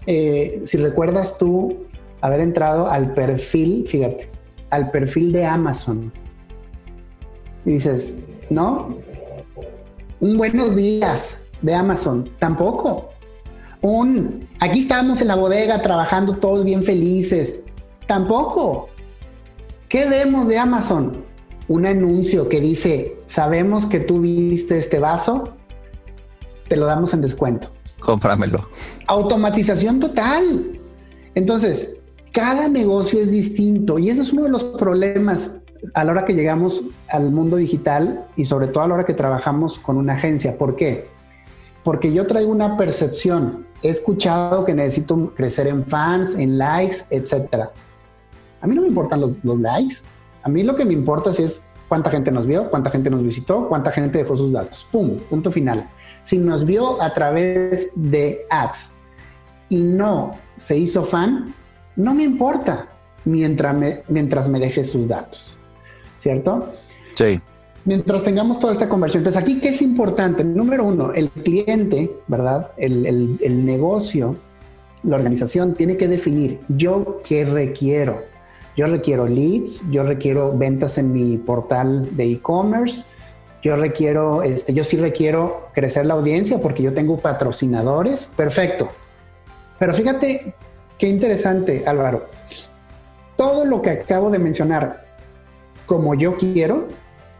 eh, 0.05 0.61
si 0.63 0.77
recuerdas 0.77 1.37
tú 1.37 1.87
haber 2.21 2.39
entrado 2.39 2.87
al 2.87 3.13
perfil, 3.13 3.83
fíjate, 3.85 4.29
al 4.69 4.91
perfil 4.91 5.33
de 5.33 5.43
Amazon. 5.43 6.09
Y 7.65 7.71
dices, 7.71 8.15
no, 8.49 8.97
un 10.21 10.37
buenos 10.37 10.73
días 10.73 11.42
de 11.63 11.73
Amazon, 11.73 12.29
tampoco. 12.37 13.09
Un, 13.81 14.47
aquí 14.59 14.79
estamos 14.81 15.19
en 15.21 15.29
la 15.29 15.35
bodega 15.35 15.81
trabajando 15.81 16.37
todos 16.37 16.63
bien 16.63 16.83
felices, 16.83 17.61
tampoco. 18.05 18.89
¿Qué 19.89 20.07
vemos 20.07 20.47
de 20.47 20.57
Amazon? 20.57 21.25
Un 21.67 21.85
anuncio 21.85 22.47
que 22.47 22.61
dice, 22.61 23.17
sabemos 23.25 23.85
que 23.85 23.99
tú 23.99 24.21
viste 24.21 24.77
este 24.77 24.99
vaso, 24.99 25.55
te 26.67 26.77
lo 26.77 26.85
damos 26.85 27.13
en 27.13 27.21
descuento. 27.21 27.69
Cómpramelo. 27.99 28.67
Automatización 29.07 29.99
total. 29.99 30.79
Entonces, 31.35 31.97
cada 32.31 32.67
negocio 32.67 33.19
es 33.19 33.31
distinto 33.31 33.97
y 33.99 34.09
ese 34.09 34.21
es 34.21 34.33
uno 34.33 34.43
de 34.43 34.49
los 34.49 34.63
problemas 34.63 35.61
a 35.93 36.03
la 36.03 36.11
hora 36.11 36.25
que 36.25 36.33
llegamos 36.33 36.81
al 37.09 37.31
mundo 37.31 37.57
digital 37.57 38.25
y 38.35 38.45
sobre 38.45 38.67
todo 38.67 38.83
a 38.83 38.87
la 38.87 38.93
hora 38.95 39.05
que 39.05 39.13
trabajamos 39.13 39.79
con 39.79 39.97
una 39.97 40.13
agencia. 40.13 40.57
¿Por 40.57 40.75
qué? 40.75 41.12
Porque 41.83 42.11
yo 42.13 42.25
traigo 42.27 42.51
una 42.51 42.77
percepción. 42.77 43.65
He 43.81 43.89
escuchado 43.89 44.63
que 44.63 44.73
necesito 44.73 45.33
crecer 45.35 45.67
en 45.67 45.85
fans, 45.85 46.35
en 46.35 46.57
likes, 46.57 46.97
etc. 47.09 47.69
A 48.61 48.67
mí 48.67 48.75
no 48.75 48.81
me 48.81 48.87
importan 48.87 49.19
los, 49.19 49.37
likes. 49.43 49.97
A 50.43 50.49
mí 50.49 50.63
lo 50.63 50.75
que 50.75 50.85
me 50.85 50.93
importa 50.93 51.29
es 51.31 51.67
cuánta 51.89 52.09
gente 52.09 52.31
nos 52.31 52.47
vio, 52.47 52.69
cuánta 52.69 52.89
gente 52.89 53.09
nos 53.09 53.21
visitó, 53.21 53.67
cuánta 53.67 53.91
gente 53.91 54.19
dejó 54.19 54.35
sus 54.35 54.53
datos. 54.53 54.87
¡Pum! 54.91 55.17
Punto 55.29 55.51
final. 55.51 55.89
Si 56.21 56.37
nos 56.37 56.65
vio 56.65 57.01
a 57.01 57.13
través 57.13 57.91
de 57.95 58.45
ads 58.49 58.93
y 59.67 59.81
no 59.83 60.31
se 60.55 60.77
hizo 60.77 61.03
fan, 61.03 61.53
no 61.95 62.13
me 62.13 62.23
importa 62.23 62.87
mientras 63.25 63.75
me, 63.75 64.03
mientras 64.07 64.47
me 64.47 64.59
deje 64.59 64.83
sus 64.83 65.07
datos, 65.07 65.57
¿cierto? 66.17 66.71
Sí. 67.15 67.41
Mientras 67.85 68.23
tengamos 68.23 68.59
toda 68.59 68.73
esta 68.73 68.87
conversión. 68.87 69.21
Entonces, 69.21 69.41
aquí, 69.41 69.59
¿qué 69.59 69.69
es 69.69 69.81
importante? 69.81 70.43
Número 70.43 70.85
uno, 70.85 71.13
el 71.13 71.29
cliente, 71.29 72.11
¿verdad? 72.27 72.71
El, 72.77 73.37
el 73.41 73.65
negocio, 73.65 74.37
la 75.03 75.17
organización 75.17 75.73
tiene 75.73 75.97
que 75.97 76.07
definir 76.07 76.61
yo 76.69 77.21
qué 77.25 77.45
requiero. 77.45 78.23
Yo 78.77 78.87
requiero 78.87 79.27
leads, 79.27 79.83
yo 79.91 80.03
requiero 80.03 80.57
ventas 80.57 80.97
en 80.97 81.11
mi 81.11 81.37
portal 81.37 82.15
de 82.15 82.31
e-commerce, 82.31 83.03
yo 83.61 83.75
requiero, 83.75 84.41
este, 84.41 84.73
yo 84.73 84.83
sí 84.83 84.97
requiero 84.97 85.69
crecer 85.73 86.05
la 86.05 86.15
audiencia 86.15 86.59
porque 86.59 86.81
yo 86.81 86.93
tengo 86.93 87.17
patrocinadores. 87.17 88.25
Perfecto. 88.35 88.89
Pero 89.77 89.93
fíjate 89.93 90.55
Qué 91.03 91.09
interesante, 91.09 91.83
Álvaro. 91.85 92.27
Todo 93.35 93.65
lo 93.65 93.81
que 93.81 93.89
acabo 93.89 94.29
de 94.29 94.39
mencionar, 94.39 95.05
como 95.85 96.15
yo 96.15 96.37
quiero, 96.37 96.87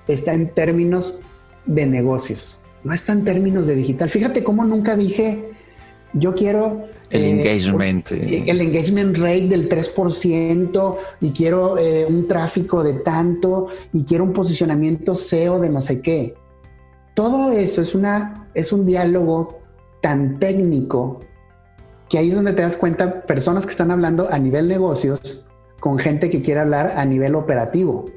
está 0.08 0.34
en 0.34 0.50
términos 0.50 1.20
de 1.66 1.86
negocios, 1.86 2.58
no 2.84 2.94
está 2.94 3.14
en 3.14 3.24
términos 3.24 3.68
de 3.68 3.76
digital. 3.76 4.10
Fíjate 4.10 4.44
cómo 4.44 4.66
nunca 4.66 4.96
dije, 4.96 5.50
yo 6.14 6.34
quiero... 6.34 6.88
El 7.10 7.24
eh, 7.24 7.30
engagement. 7.32 8.12
El 8.12 8.62
engagement 8.62 9.18
rate 9.18 9.48
del 9.48 9.70
3% 9.70 10.96
y 11.22 11.32
quiero 11.32 11.78
eh, 11.78 12.06
un 12.08 12.28
tráfico 12.28 12.84
de 12.84 12.94
tanto 12.94 13.68
y 13.92 14.04
quiero 14.04 14.24
un 14.24 14.34
posicionamiento 14.34 15.16
SEO 15.16 15.60
de 15.60 15.70
no 15.70 15.82
sé 15.82 16.02
qué. 16.02 16.34
Todo 17.14 17.52
eso 17.52 17.82
es, 17.82 17.94
una, 17.94 18.48
es 18.56 18.74
un 18.74 18.86
diálogo 18.86 19.60
tan 20.02 20.40
técnico 20.40 21.20
que 22.10 22.18
ahí 22.18 22.30
es 22.30 22.36
donde 22.36 22.54
te 22.54 22.62
das 22.62 22.78
cuenta 22.78 23.22
personas 23.24 23.66
que 23.66 23.72
están 23.72 23.90
hablando 23.90 24.28
a 24.30 24.38
nivel 24.38 24.68
negocios 24.68 25.46
con 25.80 25.98
gente 25.98 26.30
que 26.30 26.42
quiere 26.42 26.60
hablar 26.60 26.94
a 26.96 27.06
nivel 27.06 27.36
operativo. 27.36 28.10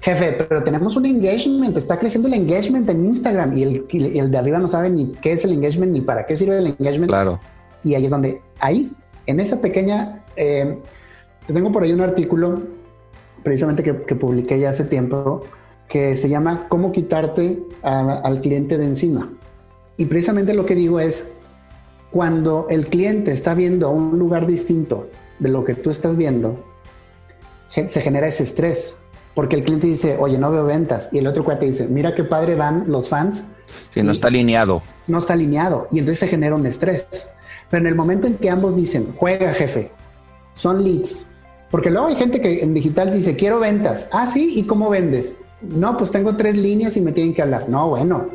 Jefe, 0.00 0.32
pero 0.32 0.62
tenemos 0.62 0.96
un 0.96 1.06
engagement, 1.06 1.76
está 1.76 1.98
creciendo 1.98 2.28
el 2.28 2.34
engagement 2.34 2.88
en 2.88 3.04
Instagram 3.04 3.56
y 3.56 3.62
el, 3.64 3.86
el, 3.90 4.30
de 4.30 4.38
arriba 4.38 4.58
no 4.58 4.68
sabe 4.68 4.90
ni 4.90 5.10
qué 5.12 5.32
es 5.32 5.44
el 5.44 5.52
engagement 5.52 5.92
ni 5.92 6.00
para 6.00 6.24
qué 6.24 6.36
sirve 6.36 6.58
el 6.58 6.68
engagement. 6.68 7.08
Claro. 7.08 7.40
Y 7.82 7.94
ahí 7.94 8.04
es 8.04 8.10
donde, 8.10 8.40
ahí, 8.60 8.92
en 9.26 9.40
esa 9.40 9.60
pequeña, 9.60 10.24
eh, 10.36 10.78
te 11.46 11.52
tengo 11.52 11.72
por 11.72 11.82
ahí 11.82 11.92
un 11.92 12.00
artículo 12.00 12.62
precisamente 13.42 13.82
que, 13.82 14.14
publiqué 14.14 14.58
ya 14.58 14.70
hace 14.70 14.84
tiempo, 14.84 15.42
que 15.88 16.14
se 16.14 16.28
llama 16.28 16.66
Cómo 16.68 16.92
quitarte 16.92 17.62
al 17.82 18.40
cliente 18.40 18.78
de 18.78 18.84
encima. 18.84 19.32
Y 19.96 20.06
precisamente 20.06 20.54
lo 20.54 20.66
que 20.66 20.74
digo 20.74 21.00
es, 21.00 21.34
cuando 22.10 22.66
el 22.70 22.86
cliente 22.88 23.32
está 23.32 23.54
viendo 23.54 23.90
un 23.90 24.18
lugar 24.18 24.46
distinto 24.46 25.08
de 25.38 25.48
lo 25.48 25.64
que 25.64 25.74
tú 25.74 25.90
estás 25.90 26.16
viendo, 26.16 26.62
se 27.70 28.00
genera 28.00 28.26
ese 28.26 28.42
estrés. 28.42 28.98
Porque 29.38 29.54
el 29.54 29.62
cliente 29.62 29.86
dice, 29.86 30.16
oye, 30.18 30.36
no 30.36 30.50
veo 30.50 30.64
ventas. 30.64 31.10
Y 31.12 31.18
el 31.18 31.28
otro 31.28 31.44
cuate 31.44 31.64
dice, 31.64 31.86
mira 31.86 32.12
qué 32.12 32.24
padre 32.24 32.56
van 32.56 32.86
los 32.88 33.08
fans. 33.08 33.44
Sí, 33.94 34.02
no 34.02 34.10
está 34.10 34.26
alineado. 34.26 34.82
No 35.06 35.18
está 35.18 35.34
alineado. 35.34 35.86
Y 35.92 36.00
entonces 36.00 36.18
se 36.18 36.26
genera 36.26 36.56
un 36.56 36.66
estrés. 36.66 37.30
Pero 37.70 37.82
en 37.82 37.86
el 37.86 37.94
momento 37.94 38.26
en 38.26 38.34
que 38.34 38.50
ambos 38.50 38.74
dicen, 38.74 39.14
juega 39.14 39.54
jefe, 39.54 39.92
son 40.54 40.82
leads. 40.82 41.26
Porque 41.70 41.88
luego 41.88 42.08
hay 42.08 42.16
gente 42.16 42.40
que 42.40 42.64
en 42.64 42.74
digital 42.74 43.12
dice, 43.12 43.36
quiero 43.36 43.60
ventas. 43.60 44.08
Ah, 44.10 44.26
sí, 44.26 44.54
¿y 44.56 44.64
cómo 44.64 44.90
vendes? 44.90 45.36
No, 45.62 45.96
pues 45.96 46.10
tengo 46.10 46.36
tres 46.36 46.56
líneas 46.56 46.96
y 46.96 47.00
me 47.00 47.12
tienen 47.12 47.32
que 47.32 47.42
hablar. 47.42 47.68
No, 47.68 47.90
bueno, 47.90 48.30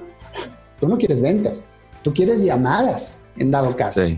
tú 0.79 0.87
no 0.87 0.97
quieres 0.97 1.21
ventas, 1.21 1.67
tú 2.01 2.13
quieres 2.13 2.41
llamadas 2.41 3.19
en 3.35 3.51
dado 3.51 3.75
caso. 3.75 4.05
Sí. 4.05 4.17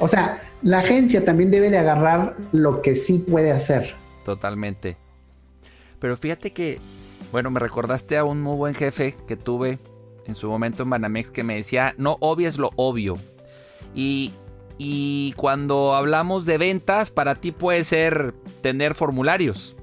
O 0.00 0.08
sea, 0.08 0.42
la 0.62 0.78
agencia 0.78 1.24
también 1.24 1.52
debe 1.52 1.70
de 1.70 1.78
agarrar 1.78 2.34
lo 2.50 2.82
que 2.82 2.96
sí 2.96 3.24
puede 3.30 3.52
hacer. 3.52 3.94
Totalmente. 4.24 4.96
Pero 6.00 6.16
fíjate 6.16 6.52
que, 6.52 6.80
bueno, 7.30 7.50
me 7.50 7.60
recordaste 7.60 8.16
a 8.16 8.24
un 8.24 8.42
muy 8.42 8.56
buen 8.56 8.74
jefe 8.74 9.16
que 9.28 9.36
tuve 9.36 9.78
en 10.26 10.34
su 10.34 10.48
momento 10.48 10.82
en 10.82 10.90
Banamex 10.90 11.30
que 11.30 11.42
me 11.44 11.56
decía, 11.56 11.94
no 11.98 12.16
obvies 12.20 12.58
lo 12.58 12.70
obvio. 12.76 13.16
Y, 13.94 14.32
y 14.78 15.32
cuando 15.36 15.94
hablamos 15.94 16.46
de 16.46 16.58
ventas, 16.58 17.10
para 17.10 17.34
ti 17.34 17.52
puede 17.52 17.84
ser 17.84 18.34
tener 18.62 18.94
formularios. 18.94 19.76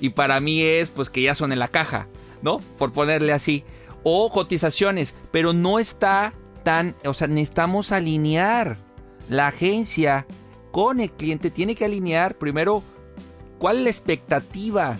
Y 0.00 0.10
para 0.10 0.40
mí 0.40 0.62
es 0.62 0.88
pues 0.88 1.10
que 1.10 1.22
ya 1.22 1.34
son 1.34 1.52
en 1.52 1.58
la 1.58 1.68
caja, 1.68 2.08
¿no? 2.42 2.58
Por 2.78 2.92
ponerle 2.92 3.32
así. 3.32 3.64
O 4.02 4.30
cotizaciones, 4.30 5.14
pero 5.30 5.52
no 5.52 5.78
está 5.78 6.32
tan, 6.62 6.94
o 7.04 7.12
sea, 7.12 7.28
necesitamos 7.28 7.92
alinear 7.92 8.78
la 9.28 9.48
agencia 9.48 10.26
con 10.70 11.00
el 11.00 11.10
cliente. 11.10 11.50
Tiene 11.50 11.74
que 11.74 11.84
alinear 11.84 12.36
primero 12.38 12.82
cuál 13.58 13.78
es 13.78 13.84
la 13.84 13.90
expectativa 13.90 14.96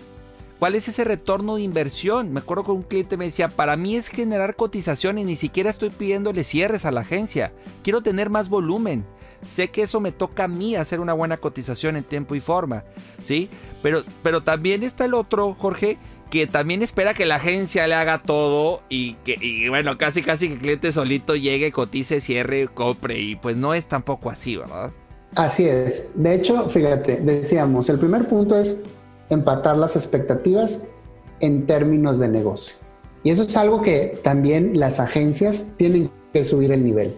¿Cuál 0.61 0.75
es 0.75 0.87
ese 0.87 1.03
retorno 1.03 1.55
de 1.55 1.63
inversión? 1.63 2.31
Me 2.31 2.39
acuerdo 2.39 2.63
que 2.63 2.71
un 2.71 2.83
cliente 2.83 3.17
me 3.17 3.25
decía, 3.25 3.47
para 3.47 3.75
mí 3.77 3.95
es 3.95 4.09
generar 4.09 4.55
cotizaciones, 4.55 5.25
ni 5.25 5.35
siquiera 5.35 5.71
estoy 5.71 5.89
pidiéndole 5.89 6.43
cierres 6.43 6.85
a 6.85 6.91
la 6.91 7.01
agencia. 7.01 7.51
Quiero 7.83 8.03
tener 8.03 8.29
más 8.29 8.47
volumen. 8.47 9.03
Sé 9.41 9.69
que 9.69 9.81
eso 9.81 9.99
me 9.99 10.11
toca 10.11 10.43
a 10.43 10.47
mí 10.47 10.75
hacer 10.75 10.99
una 10.99 11.13
buena 11.13 11.37
cotización 11.37 11.95
en 11.95 12.03
tiempo 12.03 12.35
y 12.35 12.41
forma, 12.41 12.83
¿sí? 13.23 13.49
Pero, 13.81 14.03
pero 14.21 14.43
también 14.43 14.83
está 14.83 15.05
el 15.05 15.15
otro, 15.15 15.55
Jorge, 15.57 15.97
que 16.29 16.45
también 16.45 16.83
espera 16.83 17.15
que 17.15 17.25
la 17.25 17.37
agencia 17.37 17.87
le 17.87 17.95
haga 17.95 18.19
todo 18.19 18.83
y 18.87 19.13
que, 19.25 19.39
y 19.41 19.67
bueno, 19.67 19.97
casi 19.97 20.21
casi 20.21 20.47
que 20.47 20.53
el 20.53 20.59
cliente 20.59 20.91
solito 20.91 21.35
llegue, 21.35 21.71
cotice, 21.71 22.21
cierre, 22.21 22.67
compre 22.67 23.17
y 23.17 23.35
pues 23.35 23.57
no 23.57 23.73
es 23.73 23.87
tampoco 23.87 24.29
así, 24.29 24.57
¿verdad? 24.57 24.91
Así 25.33 25.67
es. 25.67 26.11
De 26.13 26.35
hecho, 26.35 26.69
fíjate, 26.69 27.15
decíamos, 27.21 27.89
el 27.89 27.97
primer 27.97 28.27
punto 28.27 28.55
es 28.55 28.77
empatar 29.31 29.77
las 29.77 29.95
expectativas 29.95 30.81
en 31.39 31.65
términos 31.65 32.19
de 32.19 32.27
negocio. 32.27 32.75
Y 33.23 33.29
eso 33.29 33.43
es 33.43 33.55
algo 33.55 33.81
que 33.81 34.19
también 34.23 34.79
las 34.79 34.99
agencias 34.99 35.73
tienen 35.77 36.09
que 36.33 36.43
subir 36.43 36.71
el 36.71 36.83
nivel. 36.83 37.15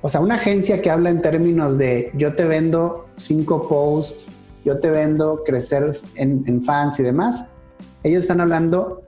O 0.00 0.08
sea, 0.08 0.20
una 0.20 0.36
agencia 0.36 0.80
que 0.80 0.90
habla 0.90 1.10
en 1.10 1.22
términos 1.22 1.76
de 1.76 2.12
yo 2.14 2.34
te 2.34 2.44
vendo 2.44 3.08
cinco 3.16 3.66
posts, 3.68 4.26
yo 4.64 4.78
te 4.78 4.90
vendo 4.90 5.42
crecer 5.44 5.98
en, 6.14 6.62
fans 6.62 7.00
y 7.00 7.02
demás, 7.02 7.54
ellos 8.04 8.20
están 8.20 8.40
hablando 8.40 9.02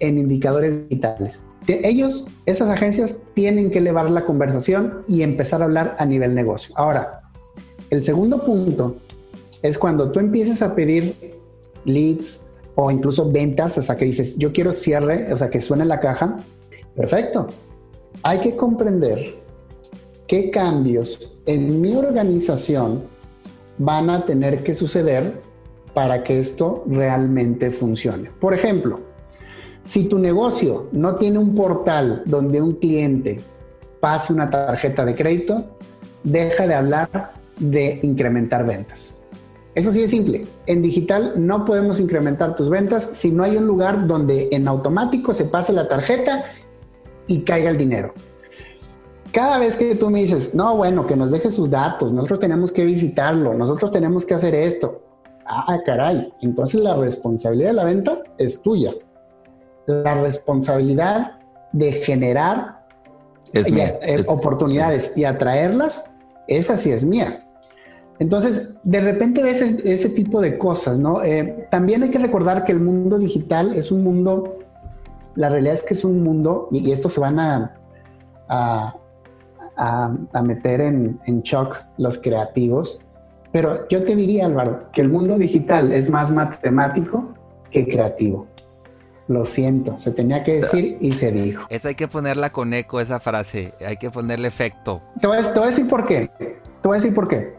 en 0.00 0.18
indicadores 0.18 0.88
digitales. 0.88 1.44
Ellos, 1.68 2.26
esas 2.44 2.68
agencias, 2.68 3.16
tienen 3.34 3.70
que 3.70 3.78
elevar 3.78 4.10
la 4.10 4.24
conversación 4.24 5.02
y 5.06 5.22
empezar 5.22 5.62
a 5.62 5.66
hablar 5.66 5.96
a 5.98 6.06
nivel 6.06 6.34
negocio. 6.34 6.74
Ahora, 6.76 7.22
el 7.90 8.02
segundo 8.02 8.44
punto 8.44 8.96
es 9.62 9.78
cuando 9.78 10.10
tú 10.10 10.18
empieces 10.18 10.62
a 10.62 10.74
pedir 10.74 11.35
leads 11.86 12.50
o 12.74 12.90
incluso 12.90 13.30
ventas, 13.30 13.78
o 13.78 13.82
sea, 13.82 13.96
que 13.96 14.04
dices, 14.04 14.36
yo 14.36 14.52
quiero 14.52 14.72
cierre, 14.72 15.32
o 15.32 15.38
sea, 15.38 15.48
que 15.48 15.60
suene 15.60 15.84
la 15.84 15.98
caja. 15.98 16.36
Perfecto. 16.94 17.48
Hay 18.22 18.38
que 18.40 18.54
comprender 18.54 19.36
qué 20.26 20.50
cambios 20.50 21.40
en 21.46 21.80
mi 21.80 21.94
organización 21.94 23.02
van 23.78 24.10
a 24.10 24.24
tener 24.24 24.62
que 24.62 24.74
suceder 24.74 25.40
para 25.94 26.22
que 26.22 26.40
esto 26.40 26.84
realmente 26.86 27.70
funcione. 27.70 28.30
Por 28.40 28.52
ejemplo, 28.52 29.00
si 29.82 30.08
tu 30.08 30.18
negocio 30.18 30.88
no 30.92 31.16
tiene 31.16 31.38
un 31.38 31.54
portal 31.54 32.22
donde 32.26 32.60
un 32.60 32.74
cliente 32.74 33.40
pase 34.00 34.32
una 34.32 34.50
tarjeta 34.50 35.04
de 35.04 35.14
crédito, 35.14 35.64
deja 36.22 36.66
de 36.66 36.74
hablar 36.74 37.32
de 37.58 38.00
incrementar 38.02 38.66
ventas. 38.66 39.22
Eso 39.76 39.92
sí 39.92 40.02
es 40.02 40.10
simple. 40.10 40.46
En 40.64 40.80
digital 40.80 41.34
no 41.36 41.66
podemos 41.66 42.00
incrementar 42.00 42.56
tus 42.56 42.70
ventas 42.70 43.10
si 43.12 43.30
no 43.30 43.42
hay 43.42 43.58
un 43.58 43.66
lugar 43.66 44.06
donde 44.06 44.48
en 44.50 44.66
automático 44.66 45.34
se 45.34 45.44
pase 45.44 45.74
la 45.74 45.86
tarjeta 45.86 46.46
y 47.26 47.42
caiga 47.42 47.68
el 47.68 47.76
dinero. 47.76 48.14
Cada 49.32 49.58
vez 49.58 49.76
que 49.76 49.94
tú 49.94 50.08
me 50.08 50.20
dices, 50.22 50.54
no, 50.54 50.76
bueno, 50.76 51.06
que 51.06 51.14
nos 51.14 51.30
deje 51.30 51.50
sus 51.50 51.68
datos, 51.68 52.10
nosotros 52.10 52.40
tenemos 52.40 52.72
que 52.72 52.86
visitarlo, 52.86 53.52
nosotros 53.52 53.92
tenemos 53.92 54.24
que 54.24 54.32
hacer 54.32 54.54
esto. 54.54 55.02
Ah, 55.44 55.78
caray, 55.84 56.32
entonces 56.40 56.80
la 56.80 56.96
responsabilidad 56.96 57.68
de 57.68 57.74
la 57.74 57.84
venta 57.84 58.22
es 58.38 58.62
tuya. 58.62 58.94
La 59.86 60.14
responsabilidad 60.14 61.38
de 61.72 61.92
generar 61.92 62.86
eh, 63.52 64.24
oportunidades 64.26 65.12
y 65.18 65.26
atraerlas, 65.26 66.16
esa 66.48 66.78
sí 66.78 66.92
es 66.92 67.04
mía. 67.04 67.45
Entonces, 68.18 68.78
de 68.82 69.00
repente 69.00 69.42
ves 69.42 69.60
ese, 69.60 70.08
tipo 70.10 70.40
de 70.40 70.56
cosas, 70.56 70.98
¿no? 70.98 71.22
Eh, 71.22 71.66
también 71.70 72.02
hay 72.02 72.10
que 72.10 72.18
recordar 72.18 72.64
que 72.64 72.72
el 72.72 72.80
mundo 72.80 73.18
digital 73.18 73.74
es 73.74 73.92
un 73.92 74.02
mundo, 74.02 74.58
la 75.34 75.50
realidad 75.50 75.74
es 75.74 75.82
que 75.82 75.94
es 75.94 76.04
un 76.04 76.22
mundo, 76.22 76.68
y, 76.72 76.90
esto 76.90 77.08
se 77.08 77.20
van 77.20 77.38
a, 77.38 77.74
a, 78.48 80.42
meter 80.42 80.80
en, 80.80 81.20
en 81.26 81.42
shock 81.42 81.76
los 81.98 82.16
creativos, 82.18 83.00
pero 83.52 83.86
yo 83.88 84.04
te 84.04 84.16
diría, 84.16 84.46
Álvaro, 84.46 84.90
que 84.92 85.02
el 85.02 85.10
mundo 85.10 85.36
digital 85.36 85.92
es 85.92 86.10
más 86.10 86.32
matemático 86.32 87.34
que 87.70 87.86
creativo. 87.86 88.46
Lo 89.28 89.44
siento, 89.44 89.98
se 89.98 90.12
tenía 90.12 90.44
que 90.44 90.56
decir 90.56 90.98
y 91.00 91.12
se 91.12 91.32
dijo. 91.32 91.66
Esa 91.68 91.88
hay 91.88 91.94
que 91.96 92.06
ponerla 92.06 92.50
con 92.50 92.72
eco, 92.72 93.00
esa 93.00 93.18
frase. 93.18 93.74
Hay 93.84 93.96
que 93.96 94.10
ponerle 94.10 94.46
efecto. 94.46 95.02
Te 95.20 95.26
voy, 95.26 95.38
te 95.42 95.52
voy 95.54 95.62
a 95.64 95.66
decir 95.66 95.88
por 95.88 96.04
qué. 96.04 96.30
Te 96.38 96.88
voy 96.88 96.98
a 96.98 97.00
decir 97.00 97.14
por 97.14 97.28
qué. 97.28 97.54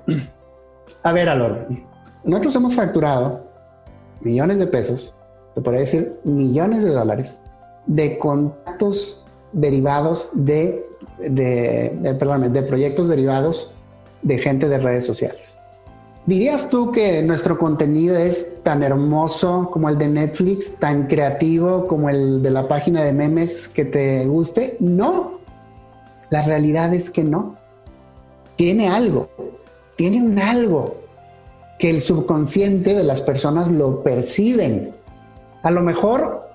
A 1.03 1.11
ver, 1.13 1.29
Alor, 1.29 1.67
nosotros 2.23 2.55
hemos 2.55 2.75
facturado 2.75 3.47
millones 4.21 4.59
de 4.59 4.67
pesos, 4.67 5.15
te 5.55 5.61
podría 5.61 5.81
decir 5.81 6.19
millones 6.23 6.83
de 6.83 6.91
dólares, 6.91 7.43
de 7.85 8.17
contactos 8.17 9.25
derivados 9.53 10.29
de, 10.33 10.85
de, 11.19 11.97
de 11.99 12.63
proyectos 12.63 13.07
derivados 13.07 13.73
de 14.21 14.37
gente 14.37 14.67
de 14.67 14.79
redes 14.79 15.05
sociales. 15.05 15.59
¿Dirías 16.25 16.69
tú 16.69 16.91
que 16.91 17.21
nuestro 17.21 17.57
contenido 17.57 18.17
es 18.17 18.61
tan 18.61 18.83
hermoso 18.83 19.69
como 19.71 19.87
el 19.87 19.97
de 19.97 20.09
Netflix, 20.09 20.75
tan 20.75 21.07
creativo 21.07 21.87
como 21.87 22.09
el 22.09 22.43
de 22.43 22.51
la 22.51 22.67
página 22.67 23.01
de 23.01 23.13
memes 23.13 23.69
que 23.69 23.85
te 23.85 24.25
guste? 24.25 24.75
No, 24.81 25.39
la 26.29 26.43
realidad 26.43 26.93
es 26.93 27.09
que 27.09 27.23
no. 27.23 27.55
Tiene 28.57 28.89
algo, 28.89 29.29
tiene 29.97 30.21
un 30.21 30.39
algo 30.39 30.95
que 31.77 31.89
el 31.89 32.01
subconsciente 32.01 32.95
de 32.95 33.03
las 33.03 33.21
personas 33.21 33.69
lo 33.69 34.03
perciben. 34.03 34.93
A 35.63 35.71
lo 35.71 35.81
mejor 35.81 36.49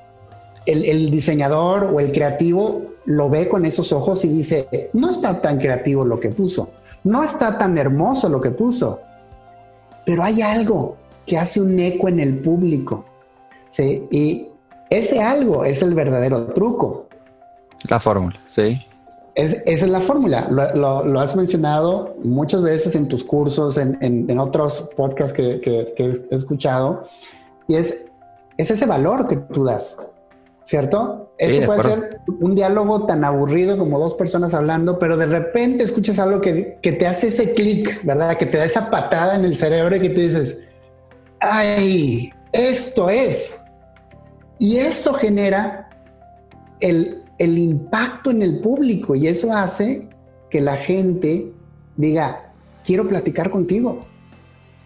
el, 0.67 1.11
diseñador 1.11 1.91
o 1.93 2.01
el 2.01 2.13
creativo 2.13 2.83
lo 3.05 3.29
ve 3.29 3.49
con 3.49 3.67
esos 3.67 3.93
ojos 3.93 4.25
y 4.25 4.29
dice, 4.29 4.91
no 4.93 5.11
está 5.11 5.43
tan 5.43 5.59
creativo 5.59 6.05
lo 6.05 6.21
que 6.21 6.29
puso, 6.29 6.71
no 7.05 7.23
está 7.23 7.59
tan 7.59 7.77
hermoso 7.77 8.29
lo 8.29 8.41
que 8.41 8.51
puso, 8.51 9.01
pero 10.07 10.23
hay 10.23 10.41
algo 10.41 10.97
que 11.27 11.37
hace 11.37 11.61
un 11.61 11.79
eco 11.79 12.09
en 12.09 12.21
el 12.21 12.39
público. 12.39 13.05
¿sí? 13.71 14.07
Y 14.11 14.49
ese 14.89 15.23
algo 15.23 15.65
es 15.65 15.83
el 15.83 15.95
verdadero 15.95 16.47
truco. 16.47 17.09
La 17.89 17.99
fórmula, 17.99 18.39
sí. 18.47 18.81
Es, 19.35 19.55
esa 19.65 19.87
es 19.87 19.91
la 19.91 20.01
fórmula. 20.01 20.49
Lo, 20.75 21.21
has 21.21 21.35
mencionado 21.37 22.17
muchas 22.23 22.63
veces 22.63 22.95
en 22.95 23.09
tus 23.09 23.25
cursos, 23.25 23.79
en, 23.79 24.39
otros 24.39 24.91
podcasts 24.97 25.33
que, 25.33 25.95
he 25.97 26.35
escuchado. 26.35 27.05
Y 27.67 27.77
es, 27.77 28.07
es 28.59 28.71
ese 28.71 28.87
valor 28.87 29.29
que 29.29 29.37
tú 29.37 29.65
das, 29.65 29.97
¿cierto? 30.65 31.33
Esto 31.39 31.67
puede 31.67 31.83
ser 31.83 32.21
un 32.41 32.55
diálogo 32.55 33.07
tan 33.07 33.25
aburrido 33.25 33.79
como 33.79 33.99
dos 33.99 34.15
personas 34.15 34.53
hablando, 34.53 34.99
pero 34.99 35.17
de 35.17 35.27
repente 35.27 35.83
escuchas 35.83 36.19
algo 36.19 36.41
que, 36.41 36.79
que 36.83 36.93
te 36.93 37.07
hace 37.07 37.29
ese 37.29 37.55
clic, 37.55 38.05
¿verdad? 38.05 38.37
Que 38.37 38.47
te 38.47 38.59
da 38.59 38.65
esa 38.65 38.91
patada 38.91 39.35
en 39.35 39.45
el 39.45 39.57
cerebro 39.57 39.97
y 39.97 40.01
que 40.01 40.11
te 40.11 40.21
dices, 40.21 40.61
ay, 41.41 42.33
esto 42.53 43.09
es. 43.09 43.65
Y 44.59 44.77
eso 44.77 45.15
genera 45.15 45.89
el, 46.81 47.25
el 47.39 47.59
impacto 47.59 48.31
en 48.31 48.43
el 48.43 48.61
público 48.61 49.15
y 49.15 49.27
eso 49.27 49.53
hace 49.53 50.09
que 50.51 50.61
la 50.61 50.77
gente 50.77 51.53
diga, 51.97 52.53
quiero 52.85 53.09
platicar 53.09 53.51
contigo. 53.51 54.07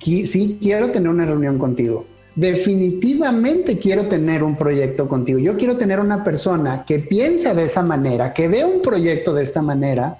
Sí, 0.01 0.59
quiero 0.61 0.91
tener 0.91 1.09
una 1.09 1.27
reunión 1.27 1.59
contigo. 1.59 2.07
Definitivamente 2.35 3.79
quiero 3.79 4.07
tener 4.07 4.43
un 4.43 4.57
proyecto 4.57 5.09
contigo. 5.09 5.39
Yo 5.39 5.57
quiero 5.57 5.77
tener 5.77 6.01
una 6.01 6.23
persona 6.23 6.85
que 6.85 6.99
piensa 6.99 7.55
de 7.55 7.65
esa 7.65 7.83
manera, 7.83 8.35
que 8.35 8.47
ve 8.47 8.65
un 8.65 8.83
proyecto 8.83 9.33
de 9.33 9.43
esta 9.43 9.63
manera, 9.63 10.19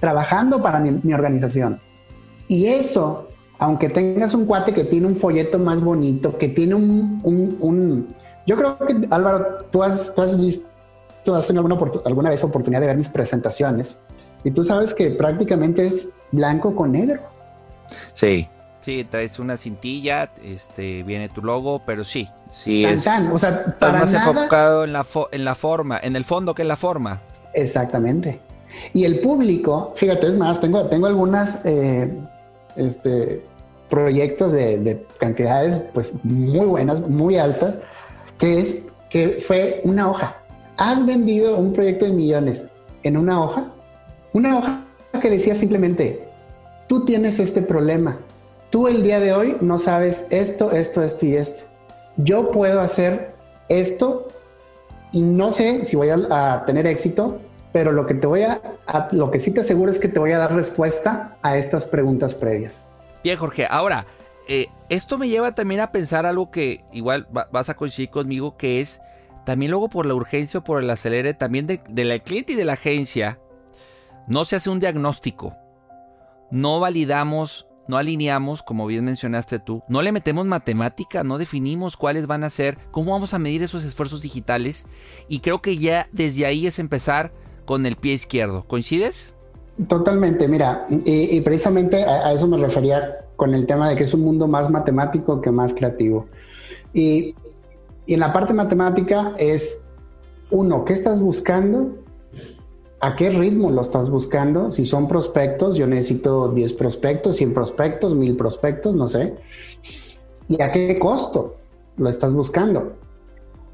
trabajando 0.00 0.62
para 0.62 0.80
mi, 0.80 1.12
organización. 1.12 1.78
Y 2.48 2.66
eso, 2.66 3.28
aunque 3.58 3.90
tengas 3.90 4.34
un 4.34 4.46
cuate 4.46 4.72
que 4.72 4.84
tiene 4.84 5.06
un 5.06 5.16
folleto 5.16 5.58
más 5.58 5.80
bonito, 5.82 6.38
que 6.38 6.48
tiene 6.48 6.74
un... 6.74 8.14
yo 8.46 8.56
creo 8.56 8.78
que, 8.78 9.06
Álvaro, 9.10 9.66
tú 9.70 9.82
has, 9.82 10.14
tú 10.14 10.22
has 10.22 10.40
visto, 10.40 10.66
has 11.34 11.46
tenido 11.46 11.66
alguna, 11.66 11.90
alguna 12.04 12.30
vez 12.30 12.42
oportunidad 12.44 12.80
de 12.80 12.86
ver 12.88 12.96
mis 12.96 13.08
presentaciones 13.08 13.98
y 14.44 14.50
tú 14.50 14.64
sabes 14.64 14.94
que 14.94 15.10
prácticamente 15.10 15.86
es 15.86 16.10
blanco 16.32 16.74
con 16.74 16.92
negro. 16.92 17.20
Sí, 18.12 18.48
Sí, 18.80 19.06
traes 19.08 19.38
una 19.38 19.58
cintilla, 19.58 20.30
este, 20.42 21.02
viene 21.02 21.28
tu 21.28 21.42
logo, 21.42 21.82
pero 21.84 22.02
sí, 22.02 22.28
sí 22.50 22.84
es. 22.84 23.06
O 23.30 23.38
sea, 23.38 23.64
estás 23.68 23.92
más 23.92 24.14
enfocado 24.14 24.84
en 24.84 24.94
la, 24.94 25.06
en 25.32 25.44
la 25.44 25.54
forma, 25.54 26.00
en 26.02 26.16
el 26.16 26.24
fondo 26.24 26.54
que 26.54 26.62
en 26.62 26.68
la 26.68 26.76
forma. 26.76 27.20
Exactamente. 27.52 28.40
Y 28.94 29.04
el 29.04 29.20
público, 29.20 29.92
fíjate, 29.96 30.28
es 30.28 30.36
más, 30.36 30.60
tengo, 30.60 30.86
tengo 30.86 31.06
algunas 31.06 31.60
eh, 31.66 32.10
este, 32.76 33.44
proyectos 33.90 34.52
de, 34.52 34.78
de, 34.78 35.06
cantidades 35.18 35.82
pues 35.92 36.14
muy 36.22 36.64
buenas, 36.64 37.06
muy 37.06 37.36
altas, 37.36 37.80
que 38.38 38.60
es 38.60 38.84
que 39.10 39.40
fue 39.40 39.82
una 39.84 40.08
hoja. 40.08 40.39
Has 40.80 41.06
vendido 41.06 41.56
un 41.56 41.72
proyecto 41.72 42.06
de 42.06 42.12
millones 42.12 42.66
en 43.04 43.16
una 43.16 43.40
hoja, 43.40 43.72
una 44.32 44.58
hoja 44.58 44.84
que 45.22 45.30
decía 45.30 45.54
simplemente, 45.54 46.26
tú 46.88 47.04
tienes 47.04 47.38
este 47.38 47.62
problema, 47.62 48.18
Tú 48.70 48.86
el 48.86 49.02
día 49.02 49.18
de 49.18 49.32
hoy 49.32 49.56
no 49.60 49.78
sabes 49.78 50.26
esto, 50.30 50.70
esto, 50.70 51.02
esto 51.02 51.26
y 51.26 51.34
esto. 51.34 51.64
Yo 52.16 52.52
puedo 52.52 52.80
hacer 52.80 53.34
esto 53.68 54.28
y 55.10 55.22
no 55.22 55.50
sé 55.50 55.84
si 55.84 55.96
voy 55.96 56.08
a, 56.10 56.62
tener 56.66 56.86
éxito, 56.86 57.40
pero 57.72 57.90
lo 57.90 58.06
que 58.06 58.14
te 58.14 58.28
voy 58.28 58.42
a, 58.42 58.78
lo 59.10 59.32
que 59.32 59.40
sí 59.40 59.50
te 59.50 59.60
aseguro 59.60 59.90
es 59.90 59.98
que 59.98 60.06
te 60.06 60.20
voy 60.20 60.30
a 60.30 60.38
dar 60.38 60.54
respuesta 60.54 61.36
a 61.42 61.56
estas 61.56 61.84
preguntas 61.84 62.36
previas. 62.36 62.88
Bien, 63.24 63.36
Jorge. 63.36 63.66
Ahora, 63.68 64.06
eh, 64.46 64.68
esto 64.88 65.18
me 65.18 65.28
lleva 65.28 65.52
también 65.52 65.80
a 65.80 65.90
pensar 65.90 66.24
algo 66.24 66.52
que 66.52 66.84
igual 66.92 67.26
vas 67.50 67.70
a 67.70 67.74
coincidir 67.74 68.10
conmigo, 68.10 68.56
que 68.56 68.80
es 68.80 69.00
también 69.44 69.70
luego 69.70 69.88
por 69.88 70.06
la 70.06 70.14
urgencia 70.14 70.60
o 70.60 70.64
por 70.64 70.82
el 70.82 70.90
acelere 70.90 71.34
también 71.34 71.66
del 71.66 71.80
de 71.88 72.22
cliente 72.22 72.52
y 72.52 72.56
de 72.56 72.64
la 72.64 72.74
agencia, 72.74 73.40
no 74.26 74.44
se 74.44 74.56
hace 74.56 74.70
un 74.70 74.80
diagnóstico. 74.80 75.56
No 76.50 76.80
validamos 76.80 77.66
no 77.90 77.98
alineamos, 77.98 78.62
como 78.62 78.86
bien 78.86 79.04
mencionaste 79.04 79.58
tú, 79.58 79.82
no 79.88 80.00
le 80.00 80.12
metemos 80.12 80.46
matemática, 80.46 81.24
no 81.24 81.38
definimos 81.38 81.96
cuáles 81.96 82.28
van 82.28 82.44
a 82.44 82.50
ser, 82.50 82.78
cómo 82.92 83.10
vamos 83.10 83.34
a 83.34 83.38
medir 83.40 83.64
esos 83.64 83.82
esfuerzos 83.82 84.22
digitales 84.22 84.86
y 85.28 85.40
creo 85.40 85.60
que 85.60 85.76
ya 85.76 86.08
desde 86.12 86.46
ahí 86.46 86.68
es 86.68 86.78
empezar 86.78 87.32
con 87.66 87.84
el 87.86 87.96
pie 87.96 88.14
izquierdo. 88.14 88.64
¿Coincides? 88.66 89.34
Totalmente, 89.88 90.46
mira, 90.46 90.86
y, 91.04 91.40
precisamente 91.40 92.04
a, 92.04 92.32
eso 92.32 92.46
me 92.46 92.58
refería 92.58 93.26
con 93.36 93.54
el 93.54 93.66
tema 93.66 93.88
de 93.88 93.96
que 93.96 94.04
es 94.04 94.14
un 94.14 94.20
mundo 94.20 94.46
más 94.46 94.70
matemático 94.70 95.40
que 95.40 95.50
más 95.50 95.74
creativo. 95.74 96.28
Y, 96.92 97.34
y 98.10 98.14
en 98.14 98.18
la 98.18 98.32
parte 98.32 98.52
matemática 98.52 99.34
es, 99.38 99.86
uno, 100.50 100.84
¿qué 100.84 100.94
estás 100.94 101.20
buscando? 101.20 101.94
¿A 102.98 103.14
qué 103.14 103.30
ritmo 103.30 103.70
lo 103.70 103.80
estás 103.80 104.10
buscando? 104.10 104.72
Si 104.72 104.84
son 104.84 105.06
prospectos, 105.06 105.76
yo 105.76 105.86
necesito 105.86 106.48
10 106.48 106.72
prospectos, 106.72 107.36
100 107.36 107.54
prospectos, 107.54 108.16
1000 108.16 108.36
prospectos, 108.36 108.96
no 108.96 109.06
sé. 109.06 109.36
¿Y 110.48 110.60
a 110.60 110.72
qué 110.72 110.98
costo 110.98 111.58
lo 111.98 112.08
estás 112.08 112.34
buscando? 112.34 112.94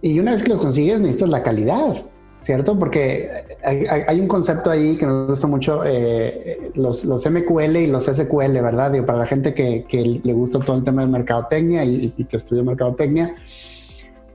Y 0.03 0.20
una 0.20 0.33
vez 0.33 0.42
que 0.42 0.51
los 0.51 0.61
consigues, 0.61 1.01
necesitas 1.01 1.31
la 1.31 1.42
calidad, 1.42 1.96
¿cierto? 2.38 2.79
Porque 2.79 3.31
hay, 3.64 4.20
un 4.20 4.29
concepto 4.29 4.70
ahí 4.70 4.99
que 4.99 5.07
me 5.07 5.29
gusta 5.29 5.46
mucho, 5.46 5.81
eh, 5.87 6.72
los, 6.75 7.07
MQL 7.07 7.77
y 7.79 7.87
los 7.87 8.05
SQL, 8.05 8.53
¿verdad? 8.61 9.03
para 9.07 9.20
la 9.20 9.27
gente 9.27 9.55
que, 9.55 9.87
le 10.22 10.33
gusta 10.35 10.59
todo 10.59 10.77
el 10.77 10.85
tema 10.85 11.01
de 11.01 11.09
mercadotecnia 11.09 11.87
y, 11.87 12.11
que 12.11 12.37
estudia 12.37 12.62
mercadotecnia, 12.62 13.35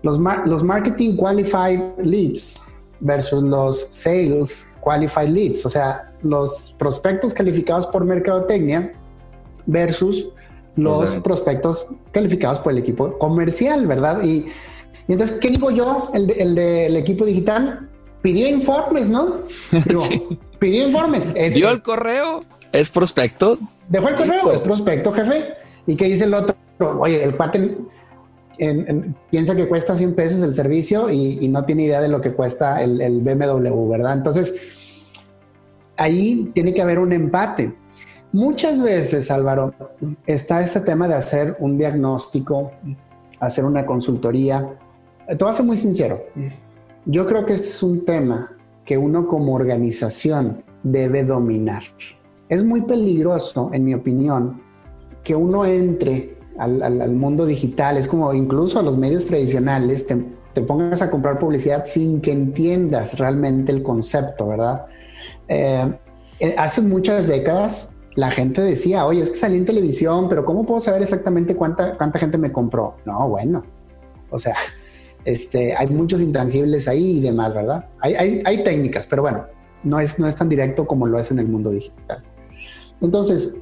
los, 0.03 0.19
los 0.45 0.63
marketing 0.63 1.15
qualified 1.15 1.79
leads 2.03 2.63
versus 2.99 3.43
los 3.43 3.87
sales 3.89 4.65
qualified 4.81 5.29
leads, 5.29 5.65
o 5.65 5.69
sea, 5.69 6.01
los 6.23 6.75
prospectos 6.77 7.33
calificados 7.33 7.87
por 7.87 8.03
mercadotecnia 8.03 8.93
versus 9.65 10.27
los 10.75 11.15
prospectos 11.15 11.85
calificados 12.11 12.59
por 12.59 12.71
el 12.73 12.79
equipo 12.79 13.17
comercial, 13.17 13.85
¿verdad? 13.87 14.23
Y, 14.23 14.47
entonces, 15.07 15.39
¿qué 15.39 15.49
digo 15.49 15.71
yo? 15.71 16.09
El, 16.13 16.31
el 16.31 16.55
del 16.55 16.97
equipo 16.97 17.25
digital 17.25 17.89
pidió 18.21 18.47
informes, 18.47 19.09
¿no? 19.09 19.41
Pidió 20.59 20.87
informes. 20.87 21.27
¿Dio 21.53 21.69
el 21.69 21.81
correo? 21.81 22.43
¿Es 22.71 22.89
prospecto? 22.89 23.57
Dejó 23.89 24.09
el 24.09 24.15
correo, 24.15 24.51
es 24.51 24.61
prospecto, 24.61 25.11
jefe. 25.11 25.53
¿Y 25.87 25.95
qué 25.95 26.05
dice 26.05 26.25
el 26.25 26.33
otro? 26.33 26.55
Oye, 26.99 27.23
el 27.23 27.35
cuate 27.35 27.77
piensa 29.29 29.55
que 29.55 29.67
cuesta 29.67 29.95
100 29.95 30.15
pesos 30.15 30.41
el 30.41 30.53
servicio 30.53 31.09
y, 31.09 31.47
no 31.47 31.65
tiene 31.65 31.83
idea 31.83 32.01
de 32.01 32.09
lo 32.09 32.21
que 32.21 32.33
cuesta 32.33 32.81
el, 32.81 33.01
el, 33.01 33.21
BMW, 33.21 33.89
¿verdad? 33.89 34.13
Entonces, 34.13 34.53
ahí 35.97 36.51
tiene 36.53 36.73
que 36.73 36.81
haber 36.81 36.99
un 36.99 37.13
empate. 37.13 37.73
Muchas 38.31 38.81
veces, 38.81 39.29
Álvaro, 39.29 39.73
está 40.25 40.61
este 40.61 40.79
tema 40.81 41.07
de 41.07 41.15
hacer 41.15 41.57
un 41.59 41.77
diagnóstico, 41.77 42.71
hacer 43.39 43.65
una 43.65 43.85
consultoría. 43.85 44.77
Te 45.27 45.35
voy 45.35 45.49
a 45.49 45.53
ser 45.53 45.65
muy 45.65 45.77
sincero. 45.77 46.23
Yo 47.05 47.27
creo 47.27 47.45
que 47.45 47.53
este 47.53 47.67
es 47.67 47.83
un 47.83 48.05
tema 48.05 48.55
que 48.85 48.97
uno 48.97 49.27
como 49.27 49.53
organización 49.53 50.63
debe 50.83 51.23
dominar. 51.23 51.83
Es 52.47 52.63
muy 52.63 52.81
peligroso, 52.81 53.69
en 53.73 53.83
mi 53.83 53.93
opinión, 53.93 54.61
que 55.23 55.35
uno 55.35 55.65
entre 55.65 56.37
al, 56.57 57.11
mundo 57.11 57.45
digital, 57.45 57.97
es 57.97 58.07
como 58.07 58.33
incluso 58.33 58.79
a 58.79 58.83
los 58.83 58.97
medios 58.97 59.25
tradicionales, 59.27 60.05
te, 60.07 60.61
pongas 60.61 61.01
a 61.01 61.09
comprar 61.09 61.39
publicidad 61.39 61.85
sin 61.85 62.21
que 62.21 62.31
entiendas 62.31 63.17
realmente 63.17 63.71
el 63.71 63.83
concepto, 63.83 64.47
¿verdad? 64.47 64.85
Eh, 65.47 65.93
eh, 66.39 66.55
hace 66.57 66.81
muchas 66.81 67.27
décadas 67.27 67.95
la 68.15 68.29
gente 68.29 68.61
decía, 68.61 69.05
oye, 69.05 69.21
es 69.21 69.29
que 69.29 69.37
salí 69.37 69.57
en 69.57 69.65
televisión, 69.65 70.27
pero 70.27 70.43
¿cómo 70.43 70.65
puedo 70.65 70.79
saber 70.79 71.01
exactamente 71.01 71.55
cuánta, 71.55 71.97
cuánta 71.97 72.19
gente 72.19 72.37
me 72.37 72.51
compró? 72.51 72.97
No, 73.05 73.29
bueno, 73.29 73.63
o 74.29 74.37
sea, 74.37 74.55
este, 75.25 75.75
hay 75.75 75.87
muchos 75.87 76.21
intangibles 76.21 76.87
ahí 76.87 77.17
y 77.17 77.21
demás, 77.21 77.53
¿verdad? 77.53 77.85
Hay, 77.99 78.41
hay, 78.43 78.63
técnicas, 78.63 79.07
pero 79.07 79.21
bueno, 79.21 79.45
no 79.83 79.99
es, 79.99 80.19
no 80.19 80.27
es 80.27 80.35
tan 80.35 80.49
directo 80.49 80.85
como 80.85 81.07
lo 81.07 81.19
es 81.19 81.31
en 81.31 81.39
el 81.39 81.47
mundo 81.47 81.69
digital. 81.69 82.23
Entonces, 83.01 83.61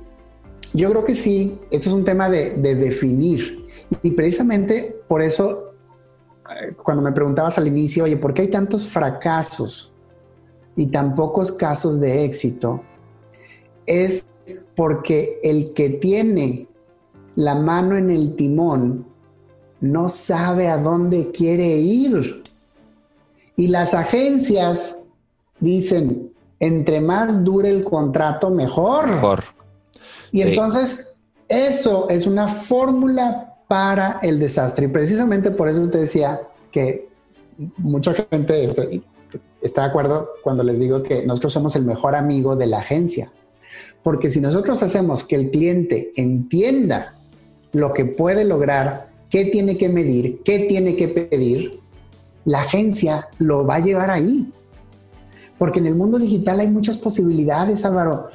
yo 0.73 0.89
creo 0.89 1.03
que 1.03 1.15
sí, 1.15 1.59
esto 1.71 1.89
es 1.89 1.95
un 1.95 2.03
tema 2.03 2.29
de, 2.29 2.51
definir. 2.75 3.67
Y 4.03 4.11
precisamente 4.11 5.01
por 5.07 5.21
eso, 5.21 5.73
eh, 6.49 6.73
cuando 6.83 7.01
me 7.03 7.11
preguntabas 7.11 7.57
al 7.57 7.67
inicio, 7.67 8.03
oye, 8.03 8.17
¿por 8.17 8.33
qué 8.33 8.43
hay 8.43 8.47
tantos 8.49 8.87
fracasos 8.87 9.91
y 10.75 10.87
tan 10.87 11.15
pocos 11.15 11.51
casos 11.51 11.99
de 11.99 12.23
éxito? 12.25 12.81
Es 13.85 14.25
porque 14.75 15.39
el 15.43 15.73
que 15.73 15.89
tiene 15.89 16.67
la 17.35 17.55
mano 17.55 17.97
en 17.97 18.11
el 18.11 18.35
timón 18.35 19.05
no 19.81 20.09
sabe 20.09 20.67
a 20.67 20.77
dónde 20.77 21.31
quiere 21.31 21.77
ir. 21.77 22.43
Y 23.55 23.67
las 23.67 23.93
agencias 23.93 25.03
dicen, 25.59 26.31
entre 26.59 27.01
más 27.01 27.43
dure 27.43 27.69
el 27.69 27.83
contrato, 27.83 28.49
mejor. 28.49 29.07
Mejor. 29.07 29.43
Y 30.31 30.41
entonces 30.41 31.19
eso 31.47 32.07
es 32.09 32.27
una 32.27 32.47
fórmula 32.47 33.55
para 33.67 34.19
el 34.21 34.39
desastre. 34.39 34.85
Y 34.85 34.89
precisamente 34.89 35.51
por 35.51 35.69
eso 35.69 35.87
te 35.89 35.99
decía 35.99 36.41
que 36.71 37.09
mucha 37.77 38.13
gente 38.13 38.71
está, 39.61 39.81
de 39.83 39.87
acuerdo 39.87 40.29
cuando 40.43 40.63
les 40.63 40.79
digo 40.79 41.03
que 41.03 41.25
nosotros 41.25 41.53
somos 41.53 41.75
el 41.75 41.83
mejor 41.83 42.15
amigo 42.15 42.55
de 42.55 42.67
la 42.67 42.79
agencia. 42.79 43.31
Porque 44.03 44.29
si 44.29 44.39
nosotros 44.39 44.81
hacemos 44.81 45.23
que 45.23 45.35
el 45.35 45.51
cliente 45.51 46.13
entienda 46.15 47.15
lo 47.71 47.93
que 47.93 48.05
puede 48.05 48.45
lograr, 48.45 49.09
qué 49.29 49.45
tiene 49.45 49.77
que 49.77 49.89
medir, 49.89 50.41
qué 50.43 50.59
tiene 50.59 50.95
que 50.95 51.07
pedir, 51.07 51.79
la 52.45 52.61
agencia 52.61 53.27
lo 53.37 53.65
va 53.65 53.75
a 53.75 53.79
llevar 53.79 54.09
ahí. 54.09 54.51
Porque 55.57 55.79
en 55.79 55.87
el 55.87 55.95
mundo 55.95 56.17
digital 56.17 56.59
hay 56.61 56.69
muchas 56.69 56.97
posibilidades, 56.97 57.85
Álvaro 57.85 58.29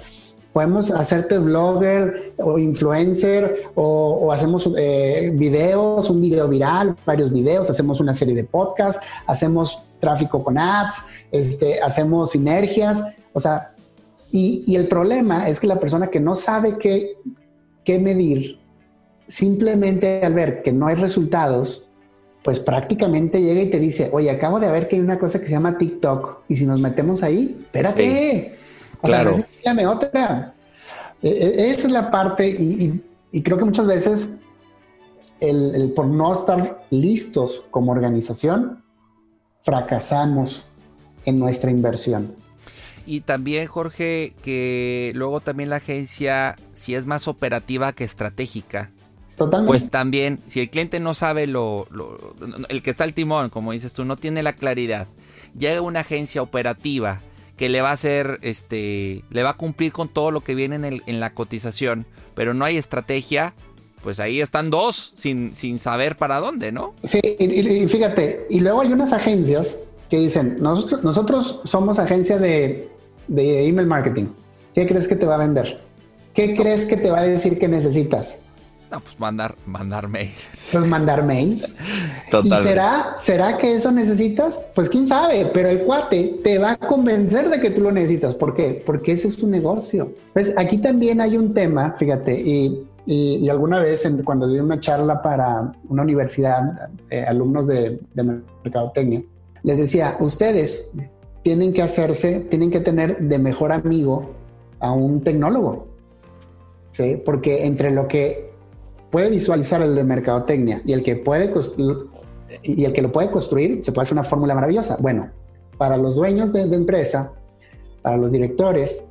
podemos 0.55 0.93
hacerte 0.93 1.37
blogger 1.37 2.33
o 2.39 2.59
influencer 2.59 3.65
o, 3.75 4.33
hacemos 4.33 4.71
eh, 4.79 5.33
videos, 5.35 6.09
un 6.09 6.21
video 6.21 6.49
viral, 6.49 6.95
varios 7.05 7.33
videos, 7.33 7.69
hacemos 7.69 8.01
una 8.01 8.15
serie 8.15 8.37
de 8.37 8.45
podcasts, 8.45 9.05
hacemos 9.27 9.83
tráfico 9.99 10.45
con 10.45 10.57
ads, 10.57 11.07
este, 11.33 11.81
hacemos 11.81 12.31
sinergias, 12.31 13.03
o 13.33 13.41
sea, 13.41 13.73
y, 14.31 14.63
y, 14.67 14.77
el 14.77 14.87
problema 14.87 15.49
es 15.49 15.59
que 15.59 15.67
la 15.67 15.81
persona 15.81 16.09
que 16.09 16.21
no 16.21 16.37
sabe 16.37 16.79
qué, 16.79 17.17
qué 17.85 17.99
medir, 17.99 18.61
simplemente 19.27 20.25
al 20.25 20.35
ver 20.35 20.63
que 20.63 20.73
no 20.73 20.87
hay 20.87 20.95
resultados, 20.95 21.89
pues 22.45 22.61
prácticamente 22.61 23.43
llega 23.43 23.63
y 23.63 23.71
te 23.71 23.81
dice, 23.81 24.11
oye, 24.13 24.31
acabo 24.31 24.61
de 24.61 24.71
ver 24.71 24.87
que 24.87 24.97
hay 24.97 25.03
una 25.03 25.19
cosa 25.19 25.41
que 25.41 25.47
se 25.47 25.53
llama 25.53 25.79
TikTok 25.79 26.43
y 26.47 26.55
si 26.57 26.65
nos 26.65 26.79
metemos 26.79 27.25
ahí, 27.25 27.59
espérate, 27.61 28.55
o 29.05 29.07
claro. 29.07 29.35
sea, 29.35 29.91
otra. 29.91 30.55
E, 31.23 31.29
e, 31.29 31.71
esa 31.71 31.87
es 31.87 31.93
la 31.93 32.11
parte 32.11 32.49
y, 32.49 33.03
creo 33.43 33.59
que 33.59 33.65
muchas 33.65 33.87
veces 33.87 34.37
el, 35.41 35.93
por 35.95 36.07
no 36.07 36.33
estar 36.33 36.87
listos 36.91 37.65
como 37.71 37.93
organización, 37.93 38.83
fracasamos 39.61 40.65
en 41.25 41.39
nuestra 41.39 41.71
inversión. 41.71 42.35
Y 43.07 43.21
también, 43.21 43.67
Jorge, 43.67 44.35
que 44.43 45.13
luego 45.15 45.41
también 45.41 45.69
la 45.69 45.77
agencia, 45.77 46.57
si 46.73 46.95
es 46.95 47.05
más 47.05 47.29
operativa 47.29 47.93
que 47.93 48.05
estratégica, 48.05 48.91
pues 49.67 49.91
también, 49.91 50.39
si 50.47 50.61
el 50.61 50.71
cliente 50.71 51.01
no 51.01 51.13
sabe 51.13 51.47
lo, 51.47 51.89
el 52.69 52.83
que 52.83 52.91
está 52.91 53.05
al 53.05 53.13
timón, 53.13 53.51
como 53.51 53.73
dices 53.73 53.93
tú, 53.93 54.05
no 54.05 54.17
tiene 54.17 54.43
la 54.43 54.55
claridad, 54.55 55.09
llega 55.59 55.81
una 55.81 56.01
agencia 56.01 56.41
operativa 56.41 57.21
que 57.57 57.69
le 57.69 57.81
va 57.81 57.91
a 57.91 57.93
hacer, 57.93 58.39
este, 58.43 59.25
le 59.31 59.43
va 59.43 59.51
a 59.51 59.57
cumplir 59.57 59.93
con 59.93 60.09
todo 60.09 60.31
lo 60.31 60.41
que 60.41 60.55
viene 60.55 60.77
en, 60.77 60.85
el, 60.85 61.03
en 61.07 61.21
la 61.21 61.35
cotización, 61.35 62.07
pero 62.35 62.55
no 62.55 62.65
hay 62.65 62.77
estrategia, 62.77 63.55
pues 64.03 64.21
ahí 64.21 64.41
están 64.41 64.71
dos 64.71 65.13
sin, 65.15 65.55
sin 65.55 65.79
saber 65.79 66.17
para 66.17 66.41
dónde, 66.41 66.73
¿no? 66.73 66.95
Sí, 67.05 67.21
y, 67.23 67.89
fíjate, 67.89 68.47
y 68.51 68.61
luego 68.61 68.83
hay 68.83 68.93
unas 68.93 69.13
agencias 69.13 69.79
que 70.11 70.19
dicen, 70.19 70.57
nosotros, 70.61 71.03
nosotros 71.05 71.61
somos 71.65 71.99
agencia 71.99 72.39
de, 72.39 72.89
de 73.29 73.67
email 73.67 73.87
marketing. 73.87 74.27
¿Qué 74.75 74.87
crees 74.87 75.09
que 75.09 75.17
te 75.17 75.25
va 75.25 75.37
a 75.37 75.39
vender? 75.39 75.81
¿Qué 76.35 76.55
crees 76.57 76.87
que 76.87 76.97
te 76.97 77.11
va 77.11 77.21
a 77.21 77.23
decir 77.23 77.59
que 77.59 77.69
necesitas? 77.69 78.41
Pues 79.01 79.19
mandar, 79.19 79.55
mandar 79.67 80.09
mails. 80.09 80.69
Pues 80.73 80.87
mandar 80.87 81.25
mails. 81.25 81.77
¿Y 82.43 82.49
será, 82.49 83.15
será 83.19 83.59
que 83.59 83.75
eso 83.75 83.91
necesitas? 83.93 84.63
Pues 84.75 84.89
quién 84.89 85.07
sabe, 85.07 85.51
pero 85.53 85.69
el 85.69 85.81
cuate 85.81 86.41
te 86.43 86.59
va 86.59 86.73
a 86.73 86.77
convencer 86.77 87.49
de 87.51 87.61
que 87.61 87.71
tú 87.71 87.81
lo 87.81 87.93
necesitas. 87.93 88.35
¿Por 88.35 88.55
qué? 88.55 88.83
Porque 88.85 89.13
ese 89.13 89.29
es 89.29 89.37
tu 89.37 89.47
negocio. 89.49 90.13
Pues 90.33 90.57
aquí 90.57 90.79
también 90.79 91.21
hay 91.21 91.37
un 91.37 91.55
tema, 91.55 91.93
fíjate, 91.93 92.39
y, 92.39 92.87
y, 93.07 93.49
alguna 93.49 93.79
vez 93.81 94.09
cuando 94.25 94.49
di 94.49 94.59
una 94.59 94.81
charla 94.81 95.23
para 95.23 95.73
una 95.89 96.03
universidad, 96.03 96.91
eh, 97.11 97.25
alumnos 97.27 97.67
de, 97.67 98.01
de 98.15 98.23
mercadotecnia, 98.65 99.23
les 99.63 99.79
decía, 99.79 100.17
ustedes 100.21 100.93
tienen 101.43 101.73
que 101.73 101.83
hacerse, 101.83 102.41
tienen 102.41 102.71
que 102.71 102.81
tener 102.81 103.19
de 103.19 103.39
mejor 103.39 103.73
amigo 103.73 104.31
a 104.81 104.93
un 104.93 105.23
tecnólogo. 105.23 105.95
¿sí? 106.95 107.21
Porque 107.25 107.67
entre 107.67 107.91
lo 107.91 108.09
que 108.09 108.54
puede 109.15 109.31
visualizar 109.31 109.81
el 109.81 109.95
de 109.95 110.03
mercadotecnia 110.03 110.83
y 110.85 110.93
el 110.93 111.05
que 111.05 111.15
puede 111.15 111.55
y 112.65 112.85
el 112.85 112.93
que 112.93 113.01
lo 113.01 113.13
puede 113.13 113.31
construir, 113.31 113.79
se 113.85 113.93
puede 113.93 114.03
hacer 114.03 114.15
una 114.15 114.25
fórmula 114.25 114.57
maravillosa. 114.57 114.97
Bueno, 115.01 115.31
para 115.79 115.97
los 115.97 116.17
dueños 116.17 116.53
de, 116.53 116.63
empresa, 116.63 117.33
para 118.03 118.17
los 118.17 118.33
directores, 118.33 119.07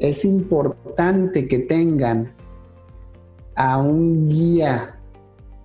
es 0.00 0.24
importante 0.24 1.46
que 1.46 1.60
tengan 1.60 2.32
a 3.54 3.78
un 3.78 4.28
guía 4.28 4.98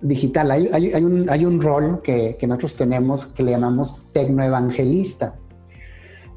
digital. 0.00 0.52
Hay, 0.52 0.68
un, 1.02 1.28
hay 1.28 1.44
un, 1.44 1.60
rol 1.60 2.02
que, 2.02 2.36
que, 2.38 2.46
nosotros 2.46 2.76
tenemos 2.76 3.26
que 3.26 3.42
le 3.42 3.50
llamamos 3.50 4.12
tecnoevangelista 4.12 5.34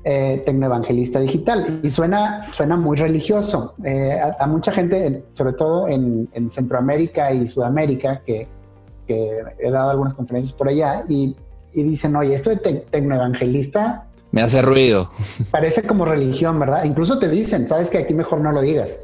eh, 0.05 0.41
tecnoevangelista 0.45 1.19
digital. 1.19 1.81
Y 1.83 1.89
suena, 1.89 2.47
suena 2.51 2.77
muy 2.77 2.95
religioso. 2.95 3.75
Eh, 3.83 4.17
a, 4.39 4.47
mucha 4.47 4.71
gente, 4.71 5.25
sobre 5.33 5.53
todo 5.53 5.89
en, 5.89 6.29
Centroamérica 6.49 7.33
y 7.33 7.47
Sudamérica, 7.47 8.21
que, 8.25 8.47
he 9.07 9.71
dado 9.71 9.89
algunas 9.89 10.13
conferencias 10.13 10.53
por 10.53 10.69
allá, 10.69 11.03
y, 11.09 11.35
dicen, 11.73 12.15
oye, 12.15 12.33
esto 12.33 12.49
de 12.49 12.57
tecnoevangelista... 12.57 14.07
Me 14.31 14.41
hace 14.41 14.61
ruido. 14.61 15.09
Parece 15.51 15.83
como 15.83 16.05
religión, 16.05 16.59
¿verdad? 16.59 16.85
Incluso 16.85 17.19
te 17.19 17.27
dicen, 17.27 17.67
sabes 17.67 17.89
que 17.89 17.97
aquí 17.97 18.13
mejor 18.13 18.39
no 18.39 18.51
lo 18.51 18.61
digas. 18.61 18.99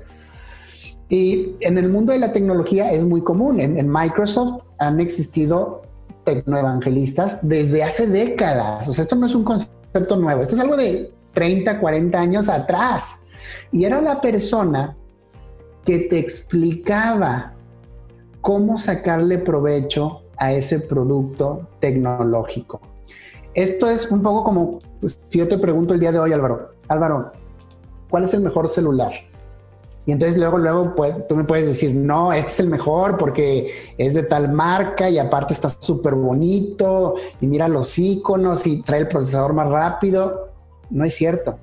Y 1.09 1.55
en 1.59 1.77
el 1.77 1.89
mundo 1.89 2.13
de 2.13 2.19
la 2.19 2.31
tecnología 2.31 2.91
es 2.91 3.05
muy 3.05 3.21
común. 3.21 3.59
En, 3.59 3.77
en 3.77 3.91
Microsoft 3.91 4.63
han 4.79 4.99
existido 4.99 5.81
tecnoevangelistas 6.23 7.39
desde 7.41 7.83
hace 7.83 8.07
décadas. 8.07 8.87
O 8.87 8.93
sea, 8.93 9.03
esto 9.03 9.15
no 9.15 9.25
es 9.25 9.35
un 9.35 9.43
concepto 9.43 9.84
nuevo. 10.17 10.41
Esto 10.41 10.55
es 10.55 10.61
algo 10.61 10.75
de 10.75 11.11
30, 11.33 11.79
40 11.79 12.19
años 12.19 12.49
atrás. 12.49 13.25
Y 13.71 13.85
era 13.85 14.01
la 14.01 14.21
persona 14.21 14.95
que 15.83 15.99
te 15.99 16.19
explicaba 16.19 17.53
cómo 18.41 18.77
sacarle 18.77 19.37
provecho 19.37 20.23
a 20.37 20.51
ese 20.51 20.79
producto 20.79 21.67
tecnológico. 21.79 22.81
Esto 23.53 23.89
es 23.89 24.11
un 24.11 24.21
poco 24.21 24.43
como 24.43 24.79
pues, 24.99 25.19
si 25.27 25.39
yo 25.39 25.47
te 25.47 25.57
pregunto 25.57 25.93
el 25.93 25.99
día 25.99 26.11
de 26.11 26.19
hoy, 26.19 26.33
Álvaro, 26.33 26.71
Álvaro, 26.87 27.31
¿cuál 28.09 28.25
es 28.25 28.33
el 28.33 28.41
mejor 28.41 28.67
celular? 28.67 29.11
Y 30.05 30.11
entonces 30.11 30.37
luego, 30.37 30.57
luego 30.59 30.93
tú 31.27 31.35
me 31.35 31.43
puedes 31.45 31.65
decir, 31.65 31.95
no, 31.95 32.31
este 32.31 32.51
es 32.51 32.59
el 32.59 32.69
mejor 32.69 33.17
porque 33.17 33.95
es 33.97 34.13
de 34.13 34.23
tal 34.23 34.51
marca 34.51 35.09
y 35.09 35.17
aparte 35.17 35.53
está 35.53 35.69
súper 35.69 36.13
bonito 36.13 37.15
y 37.41 37.47
mira 37.47 37.67
los 37.67 37.97
iconos 37.97 38.67
y 38.67 38.83
trae 38.83 39.01
el 39.01 39.07
procesador 39.07 39.53
más 39.53 39.67
rápido. 39.67 40.49
No 40.91 41.05
es 41.05 41.15
cierto. 41.15 41.57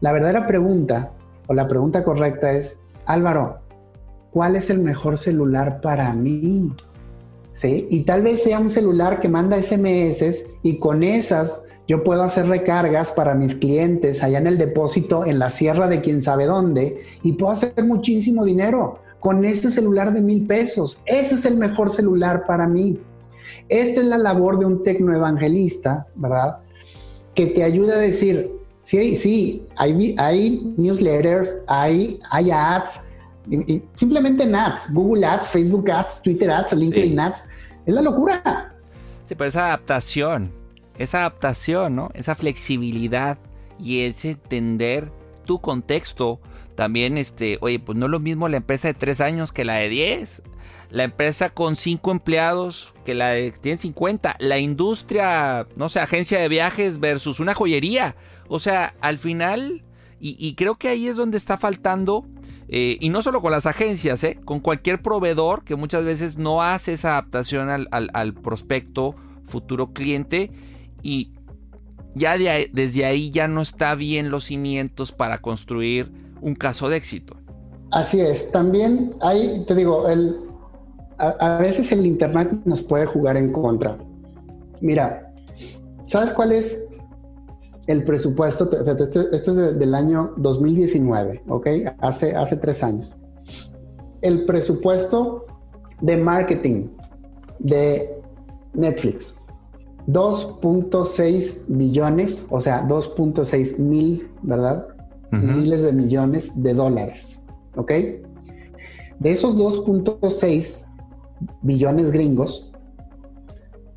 La 0.00 0.12
verdadera 0.12 0.46
pregunta 0.46 1.12
o 1.48 1.54
la 1.54 1.66
pregunta 1.66 2.04
correcta 2.04 2.52
es, 2.52 2.80
Álvaro, 3.04 3.58
¿cuál 4.30 4.54
es 4.54 4.70
el 4.70 4.78
mejor 4.78 5.18
celular 5.18 5.80
para 5.80 6.12
mí? 6.12 6.72
¿Sí? 7.54 7.84
Y 7.90 8.04
tal 8.04 8.22
vez 8.22 8.42
sea 8.42 8.60
un 8.60 8.70
celular 8.70 9.18
que 9.18 9.28
manda 9.28 9.60
SMS 9.60 10.44
y 10.62 10.78
con 10.78 11.02
esas 11.02 11.62
yo 11.88 12.02
puedo 12.02 12.22
hacer 12.22 12.46
recargas 12.48 13.12
para 13.12 13.34
mis 13.34 13.54
clientes 13.54 14.22
allá 14.22 14.38
en 14.38 14.46
el 14.46 14.58
depósito, 14.58 15.24
en 15.24 15.38
la 15.38 15.50
sierra 15.50 15.86
de 15.86 16.00
quién 16.00 16.20
sabe 16.20 16.46
dónde, 16.46 17.04
y 17.22 17.32
puedo 17.32 17.52
hacer 17.52 17.72
muchísimo 17.84 18.44
dinero 18.44 18.98
con 19.20 19.44
este 19.44 19.70
celular 19.70 20.12
de 20.12 20.20
mil 20.20 20.46
pesos. 20.46 21.00
Ese 21.06 21.36
es 21.36 21.46
el 21.46 21.56
mejor 21.56 21.90
celular 21.92 22.44
para 22.46 22.66
mí. 22.66 22.98
Esta 23.68 24.00
es 24.00 24.06
la 24.06 24.18
labor 24.18 24.58
de 24.58 24.66
un 24.66 24.82
tecnoevangelista, 24.82 26.06
¿verdad? 26.16 26.58
Que 27.34 27.46
te 27.46 27.62
ayuda 27.62 27.94
a 27.94 27.98
decir, 27.98 28.50
sí, 28.82 29.16
sí, 29.16 29.66
hay, 29.76 30.14
hay 30.18 30.74
newsletters, 30.76 31.56
hay, 31.66 32.20
hay 32.30 32.50
ads, 32.50 33.04
y, 33.48 33.82
simplemente 33.94 34.42
en 34.42 34.56
ads, 34.56 34.92
Google 34.92 35.24
Ads, 35.24 35.48
Facebook 35.48 35.88
Ads, 35.88 36.22
Twitter 36.22 36.50
Ads, 36.50 36.72
LinkedIn 36.72 37.18
Ads. 37.18 37.44
Es 37.86 37.94
la 37.94 38.02
locura. 38.02 38.74
Sí, 39.24 39.34
pero 39.36 39.48
esa 39.48 39.66
adaptación 39.66 40.50
esa 40.98 41.20
adaptación, 41.20 41.96
¿no? 41.96 42.10
Esa 42.14 42.34
flexibilidad 42.34 43.38
y 43.78 44.00
ese 44.02 44.30
entender 44.30 45.12
tu 45.44 45.60
contexto. 45.60 46.40
También, 46.74 47.16
este, 47.16 47.58
oye, 47.62 47.78
pues 47.78 47.96
no 47.96 48.06
es 48.06 48.10
lo 48.10 48.20
mismo 48.20 48.48
la 48.48 48.58
empresa 48.58 48.88
de 48.88 48.94
tres 48.94 49.20
años 49.20 49.52
que 49.52 49.64
la 49.64 49.74
de 49.76 49.88
10. 49.88 50.42
La 50.90 51.04
empresa 51.04 51.50
con 51.50 51.74
cinco 51.74 52.10
empleados 52.10 52.94
que 53.04 53.14
la 53.14 53.30
de 53.30 53.50
tiene 53.52 53.78
50. 53.78 54.36
La 54.38 54.58
industria, 54.58 55.66
no 55.76 55.88
sé, 55.88 56.00
agencia 56.00 56.38
de 56.38 56.48
viajes 56.48 57.00
versus 57.00 57.40
una 57.40 57.54
joyería. 57.54 58.14
O 58.48 58.58
sea, 58.58 58.94
al 59.00 59.18
final, 59.18 59.84
y, 60.20 60.54
creo 60.54 60.76
que 60.76 60.88
ahí 60.88 61.08
es 61.08 61.16
donde 61.16 61.38
está 61.38 61.56
faltando, 61.56 62.26
eh, 62.68 62.98
y 63.00 63.08
no 63.08 63.22
solo 63.22 63.40
con 63.42 63.52
las 63.52 63.66
agencias, 63.66 64.22
¿eh? 64.24 64.38
con 64.44 64.60
cualquier 64.60 65.02
proveedor 65.02 65.64
que 65.64 65.76
muchas 65.76 66.04
veces 66.04 66.36
no 66.36 66.62
hace 66.62 66.92
esa 66.92 67.12
adaptación 67.12 67.68
al, 67.68 67.88
al 67.90 68.34
prospecto 68.34 69.14
futuro 69.44 69.92
cliente 69.92 70.50
y 71.02 71.34
ya 72.16 72.36
desde 72.72 73.04
ahí 73.04 73.30
ya 73.30 73.46
no 73.46 73.60
está 73.60 73.94
bien 73.94 74.30
los 74.30 74.44
cimientos 74.44 75.12
para 75.12 75.38
construir 75.38 76.10
un 76.40 76.54
caso 76.54 76.88
de 76.88 76.96
éxito. 76.96 77.36
Así 77.90 78.20
es, 78.20 78.50
también 78.50 79.14
hay, 79.20 79.64
te 79.66 79.74
digo, 79.74 80.08
el, 80.08 80.36
a, 81.18 81.58
veces 81.58 81.92
el 81.92 82.04
Internet 82.06 82.50
nos 82.64 82.82
puede 82.82 83.06
jugar 83.06 83.36
en 83.36 83.52
contra. 83.52 83.98
Mira, 84.80 85.32
¿sabes 86.04 86.32
cuál 86.32 86.52
es 86.52 86.88
el 87.86 88.02
presupuesto? 88.02 88.68
Esto 89.32 89.50
es 89.52 89.78
del 89.78 89.94
año 89.94 90.32
2019, 90.38 91.44
¿ok? 91.48 91.66
Hace, 92.00 92.34
hace 92.34 92.56
tres 92.56 92.82
años. 92.82 93.16
El 94.22 94.46
presupuesto 94.46 95.46
de 96.00 96.16
marketing 96.16 96.88
de 97.58 98.20
Netflix 98.74 99.36
2.6 100.06 101.64
billones, 101.68 102.46
o 102.50 102.60
sea, 102.60 102.86
2.6 102.86 103.78
mil, 103.78 104.30
¿verdad? 104.42 104.86
miles 105.32 105.82
de 105.82 105.92
millones 105.92 106.62
de 106.62 106.72
dólares. 106.72 107.42
¿Ok? 107.76 107.90
De 109.18 109.30
esos 109.30 109.56
2.6 109.56 110.86
billones 111.62 112.10
gringos, 112.10 112.72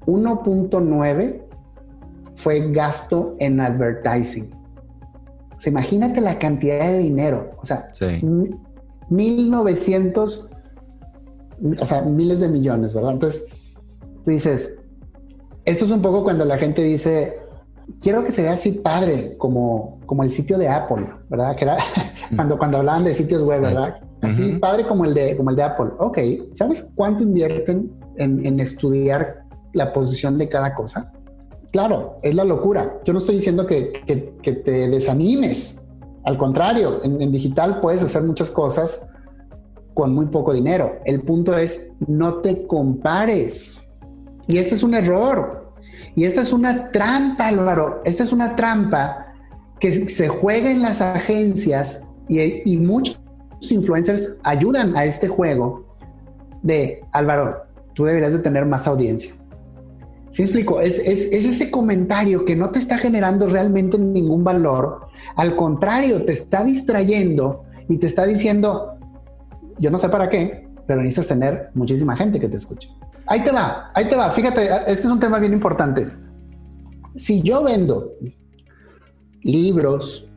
1.9 0.05 1.43
fue 2.35 2.71
gasto 2.71 3.35
en 3.39 3.59
advertising. 3.59 4.51
O 5.55 5.59
sea, 5.59 5.71
imagínate 5.71 6.21
la 6.21 6.39
cantidad 6.39 6.91
de 6.91 6.99
dinero. 6.99 7.51
O 7.57 7.65
sea, 7.65 7.87
1900, 9.09 10.49
o 11.79 11.85
sea, 11.85 12.01
miles 12.01 12.39
de 12.39 12.47
millones, 12.47 12.93
¿verdad? 12.93 13.11
Entonces, 13.13 13.45
tú 14.23 14.31
dices, 14.31 14.78
esto 15.69 15.86
es 15.86 15.91
un 15.91 16.01
poco 16.01 16.23
cuando 16.23 16.45
la 16.45 16.58
gente 16.58 16.82
dice, 16.82 17.39
quiero 18.01 18.23
que 18.23 18.32
se 18.32 18.43
vea 18.43 18.53
así 18.53 18.71
padre, 18.71 19.36
como, 19.38 19.99
como 20.05 20.23
el 20.23 20.29
sitio 20.29 20.58
de 20.58 20.67
Apple, 20.67 21.08
¿verdad? 21.29 21.55
Que 21.55 21.65
era 21.65 21.77
cuando, 22.36 22.58
cuando 22.58 22.77
hablaban 22.77 23.03
de 23.03 23.13
sitios 23.13 23.43
web, 23.43 23.62
¿verdad? 23.62 24.01
Así 24.21 24.58
padre 24.60 24.86
como 24.86 25.05
el, 25.05 25.13
de, 25.13 25.38
como 25.38 25.49
el 25.49 25.55
de 25.55 25.63
Apple. 25.63 25.91
Ok, 25.97 26.17
¿sabes 26.53 26.91
cuánto 26.95 27.23
invierten 27.23 27.91
en, 28.17 28.45
en 28.45 28.60
estudiar 28.60 29.43
la 29.73 29.93
posición 29.93 30.38
de 30.38 30.49
cada 30.49 30.75
cosa? 30.75 31.12
Claro, 31.71 32.17
es 32.23 32.34
la 32.34 32.43
locura. 32.43 32.97
Yo 33.05 33.13
no 33.13 33.19
estoy 33.19 33.36
diciendo 33.36 33.67
que, 33.67 34.01
que, 34.05 34.51
te 34.51 34.89
desanimes. 34.89 35.86
Al 36.23 36.38
contrario, 36.38 37.01
en, 37.03 37.32
digital 37.32 37.79
puedes 37.79 38.01
hacer 38.01 38.23
muchas 38.23 38.49
cosas 38.49 39.12
con 39.93 40.13
muy 40.13 40.27
poco 40.27 40.53
dinero. 40.53 40.99
El 41.05 41.21
punto 41.21 41.55
es, 41.55 41.95
no 42.08 42.36
te 42.36 42.65
compares. 42.65 43.79
Y 44.47 44.58
este 44.58 44.75
es 44.75 44.84
un 44.84 44.95
error. 44.95 45.58
Y 46.19 46.25
esta 46.25 46.41
es 46.41 46.51
una 46.51 46.91
trampa, 46.91 47.47
Álvaro. 47.47 48.01
Esta 48.03 48.25
es 48.25 48.34
una 48.34 48.58
trampa 48.58 49.27
que 49.79 49.89
se 50.10 50.27
juega 50.27 50.69
en 50.69 50.82
las 50.82 50.99
agencias 50.99 52.03
y, 52.27 52.75
muchos 52.75 53.21
influencers 53.62 54.36
ayudan 54.43 54.97
a 54.97 55.05
este 55.05 55.29
juego 55.29 55.95
de, 56.62 57.05
Álvaro, 57.13 57.63
tú 57.93 58.03
deberías 58.03 58.34
de 58.34 58.39
tener 58.39 58.65
más 58.65 58.86
audiencia 58.86 59.34
¿Sí 60.32 60.41
explico? 60.41 60.82
Es, 60.82 60.99
ese 60.99 61.71
comentario 61.71 62.43
que 62.43 62.53
no 62.53 62.69
te 62.69 62.79
está 62.79 62.97
generando 62.97 63.47
realmente 63.47 63.97
ningún 63.97 64.43
valor. 64.43 65.08
Al 65.38 65.55
contrario, 65.55 66.25
te 66.25 66.34
está 66.34 66.65
distrayendo 66.65 67.63
y 67.88 67.97
te 67.97 68.08
está 68.08 68.25
diciendo, 68.25 68.97
yo 69.77 69.89
no 69.89 69.97
sé 69.97 70.10
para 70.10 70.27
qué, 70.27 70.67
pero 70.86 71.01
necesitas 71.01 71.29
tener 71.29 71.69
muchísima 71.75 72.17
gente 72.17 72.41
que 72.41 72.49
te 72.49 72.58
escuche. 72.58 72.89
Ahí 73.29 73.43
te 73.43 73.51
va, 73.51 73.91
ahí 73.93 74.09
te 74.09 74.15
va. 74.15 74.29
Fíjate, 74.31 74.65
este 74.87 74.91
es 74.91 75.05
un 75.05 75.19
tema 75.19 75.39
bien 75.39 75.53
importante. 75.53 76.07
Si 77.15 77.41
yo 77.41 77.63
vendo 77.63 78.13
libros, 79.43 80.27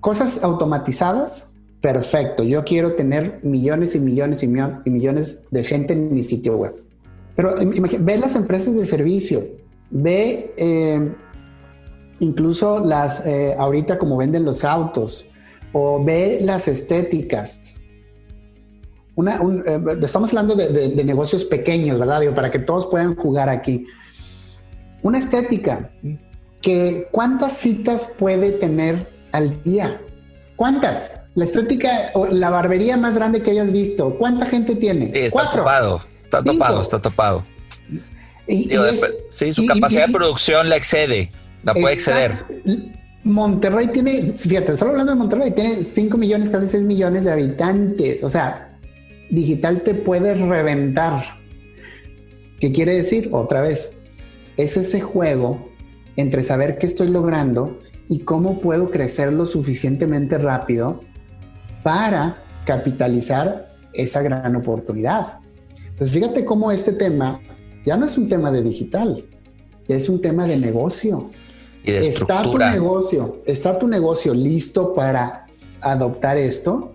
cosas 0.00 0.42
automatizadas, 0.42 1.54
perfecto. 1.80 2.42
Yo 2.42 2.64
quiero 2.64 2.94
tener 2.94 3.40
millones 3.42 3.94
y 3.94 4.00
millones 4.00 4.42
y 4.42 4.48
millones 4.90 5.44
de 5.50 5.64
gente 5.64 5.92
en 5.92 6.12
mi 6.12 6.22
sitio 6.22 6.56
web 6.56 6.86
pero 7.36 7.54
ve 8.00 8.18
las 8.18 8.34
empresas 8.34 8.74
de 8.74 8.84
servicio, 8.86 9.42
ve 9.90 10.54
eh, 10.56 11.12
incluso 12.18 12.80
las, 12.80 13.24
eh, 13.26 13.54
ahorita 13.58 13.98
como 13.98 14.16
venden 14.16 14.44
los 14.44 14.64
autos, 14.64 15.26
o 15.72 16.02
ve 16.02 16.38
las 16.40 16.66
estéticas. 16.66 17.76
Una, 19.16 19.40
eh, 19.66 19.80
estamos 20.02 20.30
hablando 20.30 20.54
de, 20.54 21.02
negocios 21.04 21.44
pequeños, 21.44 21.98
¿verdad? 21.98 22.20
Digo, 22.20 22.34
para 22.34 22.50
que 22.50 22.58
todos 22.58 22.86
puedan 22.86 23.16
jugar 23.16 23.48
aquí. 23.48 23.86
Una 25.02 25.18
estética, 25.18 25.90
que 26.60 27.08
¿cuántas 27.10 27.56
citas 27.56 28.12
puede 28.18 28.52
tener 28.52 29.10
al 29.32 29.62
día? 29.64 30.00
¿Cuántas? 30.54 31.22
La 31.34 31.44
estética 31.44 32.10
o 32.14 32.26
la 32.26 32.50
barbería 32.50 32.96
más 32.96 33.16
grande 33.16 33.42
que 33.42 33.50
hayas 33.50 33.72
visto, 33.72 34.16
¿cuánta 34.18 34.46
gente 34.46 34.76
tiene? 34.76 35.08
Sí, 35.10 35.18
está 35.18 35.50
Cuatro. 35.50 36.00
Está 36.24 36.42
topado, 36.42 36.82
está 36.82 36.98
topado. 37.00 37.44
Y, 38.48 38.70
sí, 39.30 39.52
su 39.52 39.66
capacidad 39.66 40.06
de 40.06 40.12
producción 40.12 40.68
la 40.68 40.76
excede, 40.76 41.30
la 41.62 41.74
puede 41.74 41.94
exceder. 41.94 42.36
Monterrey 43.24 43.88
tiene, 43.88 44.32
fíjate, 44.36 44.76
solo 44.76 44.92
hablando 44.92 45.12
de 45.12 45.18
Monterrey, 45.18 45.50
tiene 45.50 45.82
5 45.82 46.16
millones, 46.16 46.48
casi 46.48 46.68
6 46.68 46.84
millones 46.84 47.24
de 47.24 47.32
habitantes. 47.32 48.22
O 48.22 48.30
sea, 48.30 48.65
digital 49.30 49.82
te 49.82 49.94
puede 49.94 50.34
reventar. 50.34 51.22
¿Qué 52.60 52.72
quiere 52.72 52.96
decir? 52.96 53.30
Otra 53.32 53.60
vez, 53.60 54.00
es 54.56 54.76
ese 54.76 55.00
juego 55.00 55.68
entre 56.16 56.42
saber 56.42 56.78
qué 56.78 56.86
estoy 56.86 57.08
logrando 57.08 57.78
y 58.08 58.20
cómo 58.20 58.60
puedo 58.60 58.90
crecer 58.90 59.32
lo 59.32 59.44
suficientemente 59.44 60.38
rápido 60.38 61.00
para 61.82 62.42
capitalizar 62.64 63.76
esa 63.92 64.22
gran 64.22 64.54
oportunidad. 64.56 65.38
Entonces, 65.78 66.10
fíjate 66.10 66.44
cómo 66.44 66.70
este 66.72 66.92
tema 66.92 67.40
ya 67.84 67.96
no 67.96 68.04
es 68.04 68.18
un 68.18 68.28
tema 68.28 68.50
de 68.50 68.62
digital, 68.62 69.24
es 69.88 70.08
un 70.08 70.20
tema 70.20 70.46
de 70.46 70.56
negocio. 70.56 71.30
Y 71.84 71.92
de 71.92 72.08
está 72.08 72.42
tu 72.42 72.58
negocio, 72.58 73.42
está 73.46 73.78
tu 73.78 73.86
negocio 73.86 74.34
listo 74.34 74.92
para 74.94 75.46
adoptar 75.80 76.36
esto. 76.36 76.92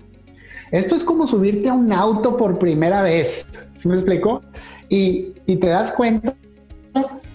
Esto 0.72 0.96
es 0.96 1.04
como 1.04 1.28
subirte 1.28 1.70
a 1.70 1.74
un 1.74 1.92
auto 1.92 2.38
por 2.38 2.58
primera 2.58 3.04
vez. 3.04 3.48
¿Sí 3.76 3.88
me 3.88 3.96
explico? 3.96 4.42
Y, 4.90 5.34
y 5.46 5.58
te 5.58 5.68
das 5.68 5.92
cuenta 5.92 6.36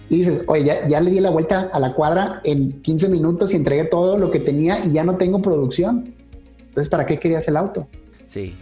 y 0.09 0.17
dices, 0.17 0.43
oye, 0.47 0.81
ya, 0.87 1.01
le 1.01 1.11
di 1.11 1.19
la 1.19 1.29
vuelta 1.29 1.69
a 1.73 1.79
la 1.79 1.93
cuadra 1.93 2.41
en 2.43 2.81
15 2.81 3.09
minutos 3.09 3.53
y 3.53 3.57
entregué 3.57 3.85
todo 3.85 4.17
lo 4.17 4.31
que 4.31 4.39
tenía 4.39 4.83
y 4.85 4.93
ya 4.93 5.03
no 5.03 5.17
tengo 5.17 5.41
producción. 5.41 6.13
Entonces, 6.59 6.89
¿para 6.89 7.05
qué 7.05 7.19
querías 7.19 7.47
el 7.47 7.57
auto? 7.57 7.87
Sí. 8.25 8.55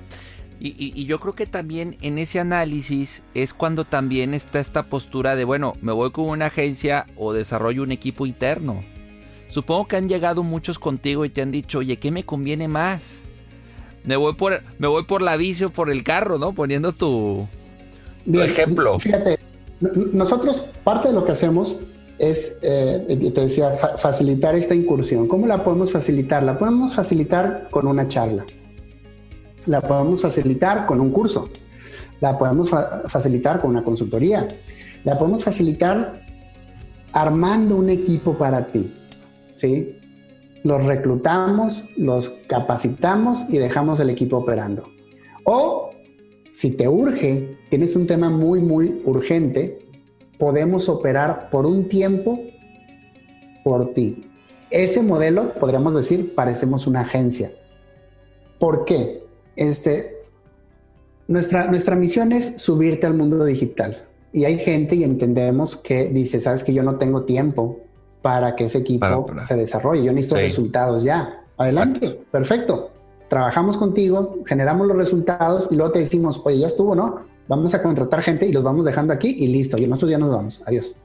Y, 0.60 1.06
yo 1.06 1.20
creo 1.20 1.36
que 1.36 1.46
también 1.46 1.98
en 2.02 2.18
ese 2.18 2.40
análisis 2.40 3.24
es 3.36 3.54
cuando 3.54 3.86
también 3.86 4.34
está 4.34 4.60
esta 4.60 4.84
postura 4.84 5.36
de, 5.36 5.44
bueno, 5.44 5.74
me 5.82 5.92
voy 5.92 6.12
con 6.12 6.26
una 6.30 6.48
agencia 6.48 7.06
o 7.18 7.34
desarrollo 7.34 7.84
un 7.84 7.92
equipo 7.92 8.26
interno. 8.26 8.84
Supongo 9.50 9.88
que 9.88 9.98
han 9.98 10.10
llegado 10.10 10.42
muchos 10.42 10.80
contigo 10.80 11.24
y 11.26 11.30
te 11.30 11.44
han 11.44 11.52
dicho, 11.52 11.80
oye, 11.80 11.98
¿qué 11.98 12.10
me 12.10 12.26
conviene 12.26 12.68
más? 12.68 13.22
Me 14.06 14.16
voy 14.16 14.34
por, 14.34 14.62
me 14.78 14.88
voy 14.88 15.04
por 15.04 15.22
la 15.22 15.38
bici 15.38 15.64
o 15.66 15.70
por 15.72 15.90
el 15.90 16.04
carro, 16.04 16.38
¿no? 16.38 16.54
Poniendo 16.54 16.92
tu, 16.92 17.48
ejemplo. 18.26 19.00
Fíjate, 19.00 19.40
nosotros 20.14 20.66
parte 20.84 21.10
de 21.10 21.14
lo 21.14 21.26
que 21.26 21.32
hacemos 21.32 21.80
es, 22.20 22.60
eh, 22.62 23.32
te 23.34 23.42
decía, 23.42 23.72
facilitar 23.72 24.56
esta 24.56 24.76
incursión. 24.76 25.28
¿Cómo 25.28 25.48
la 25.48 25.64
podemos 25.64 25.92
facilitar? 25.92 26.44
La 26.44 26.58
podemos 26.58 26.96
facilitar 26.96 27.68
con 27.72 27.88
una 27.88 28.08
charla 28.08 28.46
la 29.66 29.82
podemos 29.82 30.22
facilitar 30.22 30.86
con 30.86 31.02
un 31.02 31.12
curso, 31.12 31.50
la 32.22 32.38
podemos 32.38 32.70
facilitar 33.08 33.62
con 33.62 33.72
una 33.72 33.84
consultoría, 33.84 34.48
la 35.04 35.18
podemos 35.18 35.44
facilitar 35.44 36.22
armando 37.12 37.76
un 37.76 37.90
equipo 37.90 38.38
para 38.38 38.68
ti, 38.68 38.94
¿sí? 39.56 39.98
Los 40.66 40.84
reclutamos, 40.84 41.86
los 41.96 42.30
capacitamos 42.48 43.46
y 43.48 43.60
dejamos 43.60 44.02
el 44.02 44.10
equipo 44.10 44.38
operando. 44.38 44.84
O 45.46 45.92
si 46.52 46.72
te 46.72 46.90
urge, 46.90 47.58
tienes 47.70 47.96
un 47.96 48.08
tema 48.08 48.30
muy, 48.30 48.60
muy 48.62 49.02
urgente, 49.06 49.80
podemos 50.38 50.90
operar 50.90 51.50
por 51.50 51.66
un 51.66 51.88
tiempo 51.88 52.40
por 53.64 53.94
ti. 53.94 54.28
Ese 54.72 55.02
modelo, 55.02 55.54
podríamos 55.54 55.96
decir, 55.96 56.36
parecemos 56.36 56.88
una 56.88 57.02
agencia. 57.02 57.52
¿Por 58.60 58.84
qué? 58.86 59.26
este, 59.56 60.22
nuestra, 61.28 61.68
nuestra 61.68 61.96
misión 61.96 62.32
es 62.32 62.62
subirte 62.62 63.08
al 63.08 63.16
mundo 63.16 63.44
digital. 63.46 64.08
Y 64.32 64.46
hay 64.46 64.60
gente 64.60 64.96
y 64.96 65.04
entendemos 65.04 65.76
que 65.76 66.10
dice, 66.10 66.40
sabes 66.40 66.64
que 66.64 66.74
yo 66.74 66.84
no 66.84 66.98
tengo 66.98 67.24
tiempo 67.24 67.80
para 68.26 68.56
que 68.56 68.64
ese 68.64 68.80
equipo 68.80 69.28
se 69.48 69.56
desarrolle. 69.56 70.04
Yo 70.04 70.12
necesito 70.12 70.38
resultados 70.38 71.04
ya. 71.04 71.44
Adelante, 71.58 72.22
perfecto. 72.32 72.90
Trabajamos 73.28 73.78
contigo, 73.78 74.40
generamos 74.48 74.88
los 74.88 74.98
resultados 74.98 75.68
y 75.70 75.76
luego 75.76 75.92
te 75.92 76.00
decimos, 76.00 76.42
oye, 76.44 76.58
ya 76.58 76.66
estuvo, 76.66 76.96
¿no? 76.96 77.20
Vamos 77.48 77.76
a 77.76 77.84
contratar 77.84 78.24
gente 78.24 78.48
y 78.48 78.52
los 78.52 78.64
vamos 78.64 78.84
dejando 78.84 79.14
aquí 79.14 79.36
y 79.38 79.46
listo. 79.50 79.78
Y 79.78 79.86
nosotros 79.86 80.10
ya 80.10 80.18
nos 80.18 80.32
vamos. 80.32 80.64
Adiós. 80.66 80.96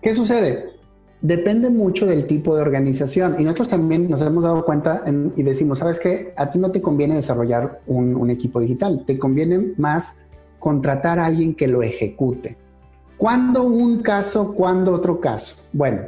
¿Qué 0.00 0.14
sucede? 0.14 0.74
Depende 1.20 1.68
mucho 1.68 2.06
del 2.06 2.28
tipo 2.28 2.54
de 2.54 2.62
organización 2.62 3.40
y 3.40 3.42
nosotros 3.42 3.70
también 3.70 4.08
nos 4.08 4.22
hemos 4.22 4.44
dado 4.44 4.64
cuenta 4.64 5.02
y 5.34 5.42
decimos, 5.42 5.80
sabes 5.80 5.98
qué, 5.98 6.32
a 6.36 6.48
ti 6.48 6.60
no 6.60 6.70
te 6.70 6.80
conviene 6.80 7.16
desarrollar 7.16 7.80
un, 7.88 8.30
equipo 8.30 8.60
digital, 8.60 9.02
te 9.04 9.18
conviene 9.18 9.74
más 9.78 10.22
contratar 10.60 11.18
a 11.18 11.26
alguien 11.26 11.56
que 11.56 11.66
lo 11.66 11.82
ejecute. 11.82 12.56
¿Cuándo 13.16 13.64
un 13.64 14.00
caso, 14.00 14.54
cuándo 14.54 14.92
otro 14.92 15.18
caso? 15.18 15.56
Bueno, 15.72 16.02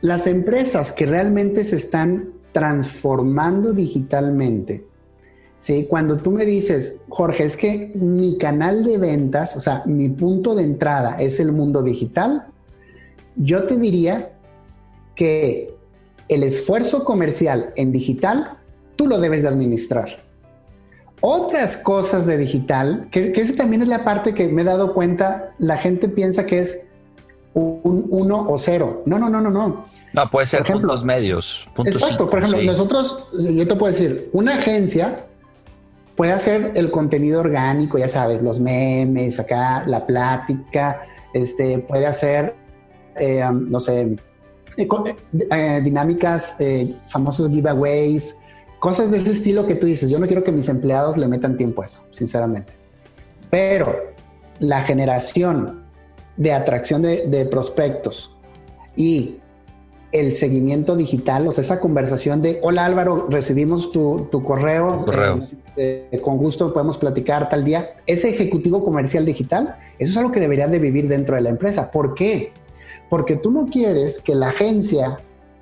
las 0.00 0.26
empresas 0.26 0.92
que 0.92 1.06
realmente 1.06 1.64
se 1.64 1.76
están 1.76 2.32
transformando 2.52 3.72
digitalmente, 3.72 4.86
¿sí? 5.58 5.86
cuando 5.88 6.16
tú 6.16 6.30
me 6.30 6.44
dices, 6.44 7.02
Jorge, 7.08 7.44
es 7.44 7.56
que 7.56 7.92
mi 7.94 8.38
canal 8.38 8.84
de 8.84 8.98
ventas, 8.98 9.56
o 9.56 9.60
sea, 9.60 9.82
mi 9.86 10.08
punto 10.08 10.54
de 10.54 10.64
entrada 10.64 11.16
es 11.18 11.40
el 11.40 11.52
mundo 11.52 11.82
digital, 11.82 12.46
yo 13.36 13.64
te 13.64 13.76
diría 13.76 14.32
que 15.14 15.74
el 16.28 16.42
esfuerzo 16.42 17.04
comercial 17.04 17.72
en 17.76 17.92
digital, 17.92 18.58
tú 18.96 19.06
lo 19.06 19.18
debes 19.18 19.42
de 19.42 19.48
administrar. 19.48 20.24
Otras 21.20 21.76
cosas 21.76 22.26
de 22.26 22.38
digital, 22.38 23.08
que, 23.10 23.32
que 23.32 23.40
esa 23.40 23.56
también 23.56 23.82
es 23.82 23.88
la 23.88 24.04
parte 24.04 24.34
que 24.34 24.48
me 24.48 24.62
he 24.62 24.64
dado 24.64 24.94
cuenta, 24.94 25.54
la 25.58 25.76
gente 25.76 26.08
piensa 26.08 26.46
que 26.46 26.60
es 26.60 26.87
un 27.54 28.06
uno 28.10 28.48
o 28.48 28.58
cero. 28.58 29.02
No, 29.06 29.18
no, 29.18 29.28
no, 29.28 29.40
no, 29.40 29.50
no. 29.50 29.86
No, 30.12 30.30
puede 30.30 30.46
ser 30.46 30.62
por 30.62 30.80
puntos 30.80 31.04
medios. 31.04 31.68
exacto. 31.84 32.28
por 32.28 32.38
ejemplo, 32.38 32.62
nosotros, 32.62 33.28
yo 33.32 33.66
te 33.66 33.76
puedo 33.76 33.92
decir, 33.92 34.30
una 34.32 34.54
agencia 34.54 35.26
puede 36.18 36.32
hacer 36.32 36.72
el 36.74 36.90
contenido 36.90 37.38
orgánico, 37.38 37.96
ya 37.96 38.08
sabes, 38.08 38.42
los 38.42 38.58
memes, 38.58 39.38
acá, 39.38 39.84
la 39.86 40.04
plática, 40.04 41.02
este, 41.32 41.78
puede 41.78 42.06
hacer, 42.06 42.56
eh, 43.14 43.44
um, 43.48 43.70
no 43.70 43.78
sé, 43.78 44.16
eh, 44.76 44.88
eh, 45.50 45.80
dinámicas, 45.84 46.56
famosos 47.08 47.48
giveaways, 47.50 48.36
cosas 48.80 49.12
de 49.12 49.18
ese 49.18 49.30
estilo 49.30 49.64
que 49.66 49.76
tú 49.76 49.86
dices. 49.86 50.10
Yo 50.10 50.18
no 50.18 50.26
quiero 50.26 50.42
que 50.42 50.50
mis 50.50 50.68
empleados 50.68 51.16
le 51.16 51.28
metan 51.28 51.56
tiempo 51.56 51.82
a 51.82 51.84
eso, 51.84 52.04
sinceramente. 52.10 52.72
Pero 53.48 53.94
la 54.58 54.82
generación 54.82 55.84
de 56.38 56.52
atracción 56.52 57.02
de, 57.02 57.48
prospectos 57.50 58.34
y 58.96 59.36
el 60.10 60.32
seguimiento 60.32 60.96
digital, 60.96 61.46
o 61.46 61.52
sea, 61.52 61.62
esa 61.62 61.80
conversación 61.80 62.40
de, 62.40 62.60
hola 62.62 62.86
Álvaro, 62.86 63.26
recibimos 63.28 63.92
tu, 63.92 64.30
correo, 64.42 64.96
eh, 65.76 66.20
con 66.22 66.38
gusto 66.38 66.72
podemos 66.72 66.96
platicar 66.96 67.50
tal 67.50 67.64
día. 67.64 67.90
Ese 68.06 68.30
ejecutivo 68.30 68.82
comercial 68.82 69.26
digital, 69.26 69.76
eso 69.98 70.12
es 70.12 70.16
algo 70.16 70.32
que 70.32 70.40
deberían 70.40 70.70
de 70.70 70.78
vivir 70.78 71.08
dentro 71.08 71.34
de 71.34 71.42
la 71.42 71.50
empresa. 71.50 71.90
¿Por 71.90 72.14
qué? 72.14 72.52
Porque 73.10 73.36
tú 73.36 73.50
no 73.50 73.66
quieres 73.66 74.18
que 74.20 74.34
la 74.34 74.48
agencia 74.48 75.18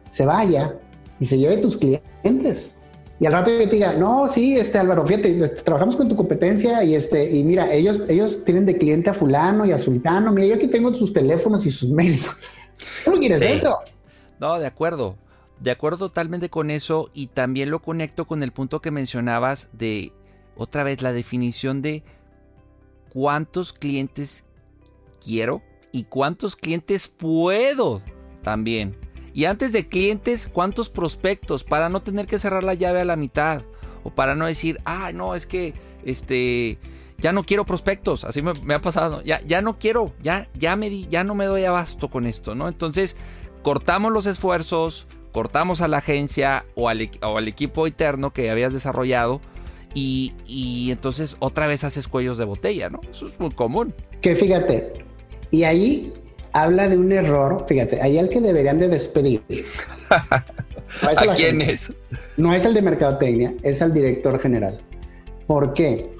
se 0.09 0.25
vaya 0.25 0.77
y 1.19 1.25
se 1.25 1.39
lleve 1.39 1.57
tus 1.57 1.77
clientes. 1.77 2.76
Y 3.19 3.27
al 3.27 3.33
rato 3.33 3.51
yo 3.51 3.59
te 3.69 3.77
diga, 3.77 3.95
no, 3.95 4.29
sí, 4.29 4.57
este 4.57 4.79
Álvaro, 4.79 5.07
fíjate, 5.07 5.43
este, 5.43 5.63
trabajamos 5.63 5.97
con 5.97 6.09
tu 6.09 6.17
competencia 6.17 6.85
y 6.85 6.95
este, 6.95 7.35
y 7.35 7.43
mira, 7.45 7.73
ellos, 7.73 8.03
ellos 8.09 8.45
tienen 8.45 8.67
de 8.67 8.77
cliente 8.77 9.09
a 9.09 9.15
fulano 9.15 9.65
y 9.65 9.73
a 9.73 9.79
sultano. 9.79 10.33
Mira, 10.33 10.49
yo 10.49 10.55
aquí 10.57 10.69
tengo 10.69 10.93
sus 10.95 11.13
teléfonos 11.13 11.65
y 11.65 11.71
sus 11.71 11.89
mails. 11.91 12.31
¿Tú 13.05 13.13
no 13.13 13.19
quieres 13.19 13.41
eso? 13.41 13.79
No, 14.39 14.59
de 14.59 14.67
acuerdo. 14.67 15.17
De 15.61 15.71
acuerdo 15.71 16.09
totalmente 16.09 16.51
con 16.51 16.71
eso. 16.71 17.11
Y 17.15 17.29
también 17.29 17.71
lo 17.71 17.81
conecto 17.81 18.27
con 18.27 18.43
el 18.43 18.53
punto 18.53 18.83
que 18.83 18.91
mencionabas 18.91 19.71
de 19.73 20.13
otra 20.55 20.85
vez 20.85 21.01
la 21.01 21.13
definición 21.13 21.81
de 21.81 22.03
cuántos 23.11 23.73
clientes 23.73 24.45
quiero 25.25 25.63
y 25.91 26.05
cuántos 26.05 26.55
clientes 26.55 27.09
puedo 27.09 28.03
también. 28.43 28.95
Y 29.37 29.45
antes 29.45 29.71
de 29.71 29.87
clientes, 29.87 30.49
¿cuántos 30.51 30.89
prospectos? 30.89 31.63
Para 31.63 31.91
no 31.91 32.01
tener 32.01 32.27
que 32.27 32.39
cerrar 32.39 32.65
la 32.65 32.73
llave 32.73 33.03
a 33.03 33.05
la 33.05 33.17
mitad. 33.17 33.65
O 34.03 34.09
para 34.09 34.35
no 34.35 34.47
decir, 34.47 34.79
ah, 34.87 35.11
no, 35.13 35.35
es 35.35 35.45
que 35.45 35.75
este. 36.07 36.79
Ya 37.19 37.33
no 37.33 37.45
quiero 37.45 37.67
prospectos. 37.67 38.25
Así 38.25 38.41
me, 38.41 38.53
ha 38.73 38.81
pasado. 38.81 39.23
Ya, 39.25 39.43
ya 39.43 39.61
no 39.61 39.79
quiero. 39.79 40.15
Ya, 40.23 40.49
ya 40.55 40.75
me 40.77 40.89
di, 40.89 41.07
ya 41.11 41.23
no 41.23 41.35
me 41.35 41.45
doy 41.45 41.65
abasto 41.65 42.09
con 42.09 42.25
esto, 42.25 42.55
¿no? 42.55 42.67
Entonces, 42.67 43.15
cortamos 43.61 44.11
los 44.11 44.25
esfuerzos, 44.25 45.07
cortamos 45.33 45.83
a 45.83 45.89
la 45.89 45.99
agencia 45.99 46.65
o 46.75 46.89
al, 46.89 47.03
equipo 47.47 47.87
interno 47.87 48.33
que 48.33 48.49
habías 48.49 48.73
desarrollado. 48.73 49.43
Y, 49.93 50.33
y, 50.47 50.93
entonces 50.93 51.37
otra 51.41 51.67
vez 51.67 51.85
haces 51.85 52.09
cuellos 52.09 52.39
de 52.39 52.47
botella, 52.47 52.89
¿no? 52.89 53.03
Eso 53.11 53.29
es 53.29 53.39
muy 53.39 53.51
común. 53.51 53.93
Que 54.23 54.35
fíjate, 54.35 54.95
y 55.51 55.65
ahí 55.65 56.11
habla 56.63 56.89
de 56.89 56.97
un 56.97 57.13
error, 57.13 57.65
fíjate, 57.69 58.01
ahí 58.01 58.17
al 58.19 58.31
que 58.31 58.41
deberían 58.41 58.79
de 58.79 58.89
despedir. 58.89 59.43
¿A 60.11 61.35
quién 61.35 61.61
es? 61.61 61.93
No 62.39 62.55
es 62.55 62.65
el 62.65 62.73
de 62.73 62.81
mercadotecnia, 62.81 63.55
es 63.63 63.83
el 63.83 63.93
director 63.93 64.39
general. 64.41 64.79
¿Por 65.47 65.75
qué? 65.75 66.11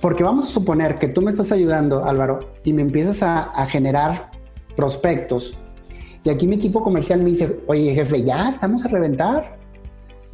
Porque 0.00 0.24
vamos 0.24 0.46
a 0.46 0.48
suponer 0.48 0.96
que 0.96 1.06
tú 1.08 1.22
me 1.22 1.30
estás 1.30 1.52
ayudando, 1.52 2.04
Álvaro, 2.04 2.54
y 2.64 2.72
me 2.72 2.82
empiezas 2.82 3.22
a, 3.22 3.66
generar 3.66 4.30
prospectos. 4.74 5.56
Y 6.24 6.30
aquí 6.30 6.48
mi 6.48 6.56
equipo 6.56 6.82
comercial 6.82 7.20
me 7.20 7.30
dice, 7.30 7.60
oye 7.68 7.94
jefe, 7.94 8.24
ya 8.24 8.48
estamos 8.48 8.84
a 8.84 8.88
reventar. 8.88 9.56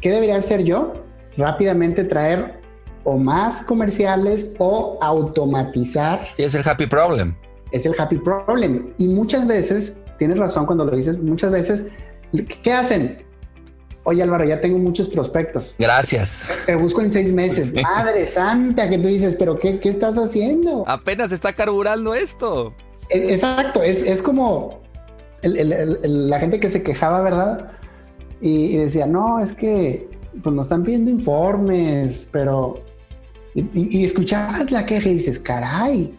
¿Qué 0.01 0.11
debería 0.11 0.37
hacer 0.37 0.65
yo? 0.65 0.95
Rápidamente 1.37 2.05
traer 2.05 2.61
o 3.05 3.19
más 3.19 3.61
comerciales 3.63 4.51
o 4.59 4.99
automatizar. 5.03 6.25
Sí, 6.35 6.43
es 6.43 6.55
el 6.55 6.67
happy 6.67 6.87
problem 6.87 7.37
es 7.73 7.87
el 7.87 7.95
happy 7.99 8.19
problem. 8.19 8.93
Y 8.99 9.09
muchas 9.09 9.47
veces, 9.47 9.97
tienes 10.19 10.39
razón 10.39 10.67
cuando 10.67 10.85
lo 10.85 10.97
dices, 10.97 11.19
muchas 11.19 11.51
veces, 11.51 11.87
¿qué 12.63 12.73
hacen? 12.73 13.19
Oye 14.05 14.23
Álvaro, 14.23 14.45
ya 14.45 14.61
tengo 14.61 14.79
muchos 14.79 15.09
prospectos. 15.09 15.75
Gracias. 15.79 16.45
Te 16.67 16.75
busco 16.75 17.01
en 17.01 17.13
seis 17.13 17.33
meses. 17.33 17.73
Madre 17.83 18.27
santa, 18.27 18.89
que 18.89 18.99
tú 18.99 19.07
dices, 19.07 19.37
pero 19.39 19.59
¿qué, 19.59 19.79
qué 19.79 19.89
estás 19.89 20.17
haciendo? 20.19 20.85
Apenas 20.89 21.31
está 21.31 21.53
carburando 21.53 22.15
esto. 22.15 22.75
E, 23.09 23.33
exacto, 23.33 23.83
es, 23.83 24.03
es 24.03 24.23
como 24.23 24.83
la 25.43 26.39
gente 26.41 26.59
que 26.59 26.69
se 26.69 26.83
quejaba, 26.83 27.21
¿verdad? 27.21 27.73
Y, 28.41 28.77
decía, 28.77 29.07
no, 29.07 29.39
es 29.39 29.53
que 29.53 30.09
pues 30.43 30.55
nos 30.55 30.67
están 30.67 30.83
pidiendo 30.83 31.11
informes, 31.11 32.29
pero... 32.33 32.83
Y, 33.55 34.01
y 34.01 34.05
escuchabas 34.05 34.71
la 34.73 34.87
queja 34.87 35.11
y 35.11 35.15
dices, 35.15 35.39
caray, 35.39 36.19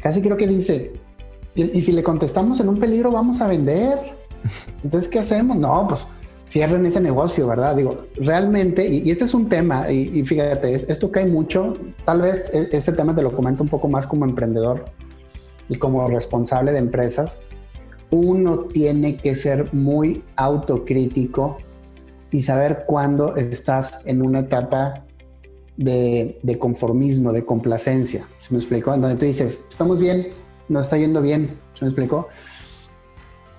casi 0.00 0.20
creo 0.20 0.36
que 0.36 0.46
dice, 0.46 0.92
y, 1.54 1.80
si 1.80 1.92
le 1.92 2.02
contestamos 2.02 2.60
en 2.60 2.68
un 2.68 2.78
peligro, 2.78 3.10
vamos 3.10 3.40
a 3.40 3.48
vender. 3.48 3.98
Entonces, 4.84 5.08
¿qué 5.08 5.18
hacemos? 5.18 5.56
No, 5.56 5.86
pues 5.88 6.06
cierren 6.46 6.84
ese 6.86 7.00
negocio, 7.00 7.48
¿verdad? 7.48 7.74
Digo, 7.74 8.04
realmente, 8.16 8.86
y, 8.86 9.10
este 9.10 9.24
es 9.24 9.34
un 9.34 9.48
tema, 9.48 9.90
y, 9.90 10.24
fíjate, 10.24 10.74
esto 10.74 11.10
cae 11.10 11.26
mucho, 11.26 11.72
tal 12.04 12.22
vez 12.22 12.54
e, 12.54 12.68
este 12.76 12.92
tema 12.92 13.14
te 13.14 13.22
lo 13.22 13.34
comento 13.34 13.62
un 13.62 13.68
poco 13.68 13.88
más 13.88 14.06
como 14.06 14.24
emprendedor 14.24 14.84
y 15.68 15.78
como 15.78 16.06
responsable 16.08 16.72
de 16.72 16.78
empresas. 16.78 17.40
Uno 18.10 18.58
tiene 18.58 19.16
que 19.16 19.34
ser 19.34 19.72
muy 19.74 20.22
autocrítico 20.36 21.56
y 22.30 22.42
saber 22.42 22.84
cuándo 22.86 23.34
estás 23.36 24.06
en 24.06 24.22
una 24.22 24.40
etapa 24.40 25.05
de, 25.76 26.56
conformismo, 26.58 27.32
de 27.32 27.44
complacencia. 27.44 28.26
¿Se 28.38 28.52
me 28.52 28.58
explicó? 28.58 28.90
Donde 28.92 29.16
tú 29.16 29.26
dices, 29.26 29.64
estamos 29.68 29.98
bien, 29.98 30.28
nos 30.68 30.84
está 30.84 30.96
yendo 30.96 31.22
bien. 31.22 31.58
¿Se 31.74 31.84
me 31.84 31.90
explicó? 31.90 32.28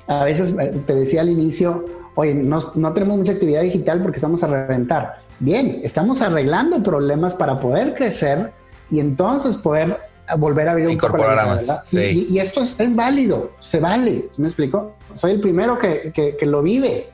A 0.08 0.24
veces 0.24 0.56
eh, 0.60 0.82
te 0.86 0.96
decía 0.96 1.22
al 1.22 1.30
inicio, 1.30 1.86
oye, 2.16 2.34
no, 2.34 2.60
no 2.76 2.94
tenemos 2.94 3.18
mucha 3.18 3.34
actividad 3.34 3.62
digital 3.62 4.02
porque 4.02 4.18
estamos 4.18 4.44
a 4.44 4.48
reventar. 4.48 5.22
Bien, 5.40 5.82
estamos 5.84 6.22
arreglando 6.22 6.82
problemas 6.82 7.36
para 7.36 7.60
poder 7.60 7.94
crecer 7.94 8.52
y 8.90 9.00
entonces 9.00 9.58
poder 9.58 10.00
volver 10.38 10.68
a 10.68 10.72
abrir 10.72 10.88
un 10.88 10.98
poco 10.98 11.18
la 11.18 11.84
y, 11.92 12.34
y, 12.34 12.40
esto 12.40 12.62
es, 12.62 12.78
es, 12.80 12.96
válido, 12.96 13.52
se 13.60 13.80
vale, 13.80 14.26
¿se 14.30 14.42
me 14.42 14.48
explico? 14.48 14.96
Soy 15.14 15.32
el 15.32 15.40
primero 15.40 15.80
que, 15.80 16.12
que, 16.14 16.36
que 16.36 16.46
lo 16.46 16.62
vive. 16.62 17.08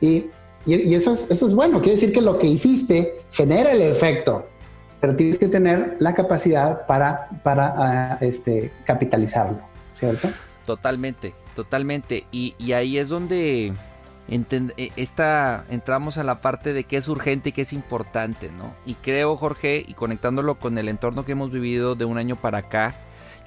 Y 0.00 0.26
y, 0.66 0.94
eso, 0.94 1.12
es, 1.12 1.30
eso 1.30 1.46
es 1.46 1.54
bueno, 1.54 1.80
quiere 1.80 1.96
decir 1.96 2.12
que 2.12 2.20
lo 2.20 2.38
que 2.38 2.46
hiciste 2.46 3.22
genera 3.32 3.72
el 3.72 3.82
efecto, 3.82 4.46
pero 5.00 5.14
tienes 5.14 5.38
que 5.38 5.48
tener 5.48 5.96
la 5.98 6.14
capacidad 6.14 6.86
para, 6.86 7.28
para 7.42 7.74
ah, 7.76 8.18
este, 8.20 8.72
capitalizarlo, 8.84 9.58
¿cierto? 9.94 10.30
Totalmente, 10.64 11.34
totalmente. 11.54 12.26
Y, 12.32 12.54
y 12.58 12.72
ahí 12.72 12.98
es 12.98 13.10
donde 13.10 13.74
eh, 14.28 14.90
esta, 14.96 15.64
entramos 15.68 16.16
a 16.16 16.24
la 16.24 16.40
parte 16.40 16.72
de 16.72 16.84
qué 16.84 16.96
es 16.96 17.08
urgente 17.08 17.50
y 17.50 17.52
qué 17.52 17.62
es 17.62 17.72
importante, 17.72 18.50
¿no? 18.50 18.74
Y 18.86 18.94
creo, 18.94 19.36
Jorge, 19.36 19.84
y 19.86 19.94
conectándolo 19.94 20.58
con 20.58 20.78
el 20.78 20.88
entorno 20.88 21.24
que 21.24 21.32
hemos 21.32 21.50
vivido 21.50 21.94
de 21.94 22.06
un 22.06 22.16
año 22.16 22.36
para 22.36 22.58
acá, 22.58 22.94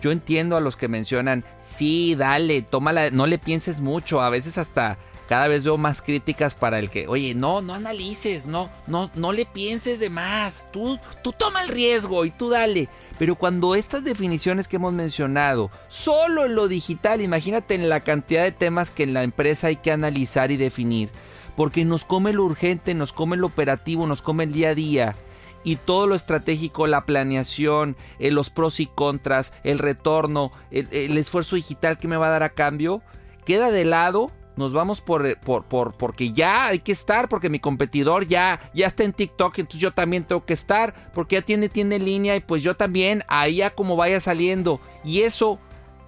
yo 0.01 0.11
entiendo 0.11 0.55
a 0.55 0.61
los 0.61 0.77
que 0.77 0.87
mencionan, 0.87 1.43
sí, 1.59 2.15
dale, 2.15 2.61
tómala, 2.61 3.09
no 3.09 3.25
le 3.25 3.39
pienses 3.39 3.81
mucho, 3.81 4.21
a 4.21 4.29
veces 4.29 4.59
hasta 4.59 4.97
cada 5.27 5.47
vez 5.47 5.63
veo 5.63 5.77
más 5.77 6.01
críticas 6.01 6.55
para 6.55 6.79
el 6.79 6.89
que, 6.89 7.07
oye, 7.07 7.35
no, 7.35 7.61
no 7.61 7.73
analices, 7.73 8.45
no, 8.45 8.69
no, 8.87 9.11
no 9.15 9.31
le 9.33 9.45
pienses 9.45 9.99
de 9.99 10.09
más, 10.09 10.67
tú, 10.71 10.99
tú 11.21 11.33
toma 11.33 11.63
el 11.63 11.69
riesgo 11.69 12.25
y 12.25 12.31
tú 12.31 12.49
dale. 12.49 12.87
Pero 13.19 13.35
cuando 13.35 13.75
estas 13.75 14.03
definiciones 14.03 14.67
que 14.67 14.77
hemos 14.77 14.93
mencionado, 14.93 15.69
solo 15.89 16.45
en 16.45 16.55
lo 16.55 16.67
digital, 16.67 17.21
imagínate 17.21 17.75
en 17.75 17.89
la 17.89 17.99
cantidad 17.99 18.43
de 18.43 18.51
temas 18.51 18.89
que 18.89 19.03
en 19.03 19.13
la 19.13 19.23
empresa 19.23 19.67
hay 19.67 19.75
que 19.75 19.91
analizar 19.91 20.51
y 20.51 20.57
definir, 20.57 21.09
porque 21.55 21.83
nos 21.83 22.05
come 22.05 22.31
lo 22.31 22.45
urgente, 22.45 22.93
nos 22.93 23.11
come 23.11 23.35
lo 23.35 23.47
operativo, 23.47 24.07
nos 24.07 24.21
come 24.21 24.45
el 24.45 24.53
día 24.53 24.69
a 24.69 24.75
día 24.75 25.15
y 25.63 25.75
todo 25.75 26.07
lo 26.07 26.15
estratégico, 26.15 26.87
la 26.87 27.05
planeación, 27.05 27.97
eh, 28.19 28.31
los 28.31 28.49
pros 28.49 28.79
y 28.79 28.85
contras, 28.85 29.51
el 29.65 29.79
retorno, 29.79 30.53
el, 30.71 30.87
el, 30.91 31.17
esfuerzo 31.17 31.57
digital 31.57 31.99
que 31.99 32.07
me 32.07 32.15
va 32.15 32.27
a 32.27 32.31
dar 32.31 32.43
a 32.43 32.53
cambio, 32.53 33.01
queda 33.43 33.69
de 33.69 33.83
lado 33.83 34.31
nos 34.57 34.73
vamos 34.73 35.01
por, 35.01 35.39
por, 35.39 35.63
por, 35.65 35.93
porque 35.93 36.31
ya 36.31 36.67
hay 36.67 36.79
que 36.79 36.91
estar, 36.91 37.29
porque 37.29 37.49
mi 37.49 37.59
competidor 37.59 38.27
ya, 38.27 38.59
ya 38.73 38.87
está 38.87 39.03
en 39.03 39.13
TikTok, 39.13 39.59
entonces 39.59 39.79
yo 39.79 39.91
también 39.91 40.23
tengo 40.23 40.45
que 40.45 40.53
estar, 40.53 40.93
porque 41.13 41.35
ya 41.35 41.41
tiene, 41.41 41.69
tiene 41.69 41.99
línea 41.99 42.35
y 42.35 42.39
pues 42.39 42.63
yo 42.63 42.75
también, 42.75 43.23
ahí 43.27 43.57
ya 43.57 43.69
como 43.69 43.95
vaya 43.95 44.19
saliendo. 44.19 44.79
Y 45.03 45.21
eso 45.21 45.59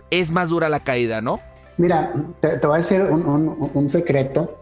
es 0.09 0.31
más 0.31 0.49
dura 0.49 0.69
la 0.69 0.81
caída, 0.81 1.21
¿no? 1.21 1.39
Mira, 1.77 2.13
te, 2.41 2.57
voy 2.67 2.75
a 2.75 2.77
decir 2.79 3.01
un, 3.03 3.89
secreto. 3.89 4.59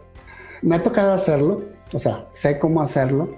me 0.62 0.76
ha 0.76 0.84
tocado 0.84 1.14
hacerlo, 1.14 1.64
o 1.92 2.00
sea, 2.00 2.28
sé 2.34 2.60
cómo 2.60 2.82
hacerlo, 2.82 3.36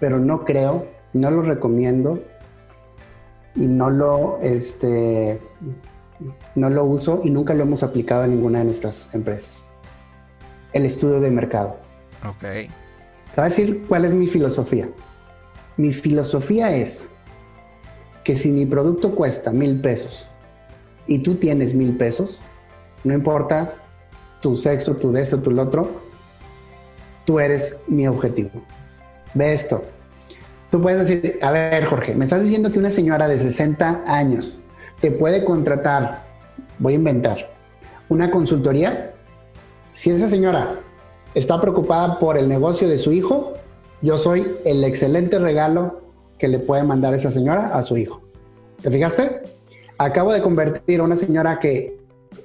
pero 0.00 0.18
no 0.18 0.44
creo, 0.44 0.88
no 1.12 1.30
lo 1.30 1.42
recomiendo 1.42 2.18
y 3.54 3.66
no 3.66 3.90
lo, 3.90 4.40
este, 4.40 5.40
no 6.54 6.70
lo 6.70 6.84
uso 6.84 7.20
y 7.22 7.30
nunca 7.30 7.54
lo 7.54 7.62
hemos 7.62 7.82
aplicado 7.82 8.24
en 8.24 8.32
ninguna 8.32 8.58
de 8.58 8.64
nuestras 8.64 9.14
empresas. 9.14 9.63
El 10.74 10.84
estudio 10.84 11.20
de 11.20 11.30
mercado. 11.30 11.78
Ok. 12.28 12.42
Te 12.42 12.68
voy 13.36 13.40
a 13.40 13.44
decir 13.44 13.84
cuál 13.88 14.04
es 14.04 14.12
mi 14.12 14.26
filosofía. 14.26 14.88
Mi 15.78 15.92
filosofía 15.92 16.76
es 16.76 17.08
que 18.22 18.36
si 18.36 18.50
mi 18.50 18.66
producto 18.66 19.14
cuesta 19.14 19.50
mil 19.50 19.80
pesos 19.80 20.26
y 21.06 21.20
tú 21.20 21.36
tienes 21.36 21.74
mil 21.74 21.96
pesos, 21.96 22.40
no 23.02 23.14
importa 23.14 23.74
tu 24.40 24.56
sexo, 24.56 24.96
tu 24.96 25.10
de 25.12 25.22
esto, 25.22 25.38
tu 25.38 25.50
lo 25.50 25.62
otro, 25.62 26.02
tú 27.24 27.40
eres 27.40 27.80
mi 27.86 28.06
objetivo. 28.06 28.50
Ve 29.32 29.52
esto. 29.52 29.84
Tú 30.70 30.80
puedes 30.80 31.08
decir, 31.08 31.38
a 31.40 31.50
ver, 31.50 31.84
Jorge, 31.84 32.14
me 32.14 32.24
estás 32.24 32.42
diciendo 32.42 32.70
que 32.70 32.78
una 32.78 32.90
señora 32.90 33.28
de 33.28 33.38
60 33.38 34.04
años 34.06 34.58
te 35.00 35.10
puede 35.10 35.44
contratar, 35.44 36.24
voy 36.78 36.94
a 36.94 36.96
inventar, 36.96 37.52
una 38.08 38.30
consultoría. 38.30 39.13
Si 39.94 40.10
esa 40.10 40.28
señora 40.28 40.80
está 41.34 41.60
preocupada 41.60 42.18
por 42.18 42.36
el 42.36 42.48
negocio 42.48 42.88
de 42.88 42.98
su 42.98 43.12
hijo, 43.12 43.54
yo 44.02 44.18
soy 44.18 44.56
el 44.64 44.82
excelente 44.82 45.38
regalo 45.38 46.02
que 46.36 46.48
le 46.48 46.58
puede 46.58 46.82
mandar 46.82 47.14
esa 47.14 47.30
señora 47.30 47.68
a 47.68 47.80
su 47.82 47.96
hijo. 47.96 48.20
¿Te 48.82 48.90
fijaste? 48.90 49.42
Acabo 49.96 50.32
de 50.32 50.42
convertir 50.42 50.98
a 50.98 51.04
una 51.04 51.14
señora 51.14 51.60
que 51.60 51.96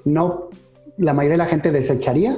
no 0.06 0.50
la 0.98 1.14
mayoría 1.14 1.34
de 1.34 1.44
la 1.44 1.46
gente 1.48 1.72
desecharía 1.72 2.38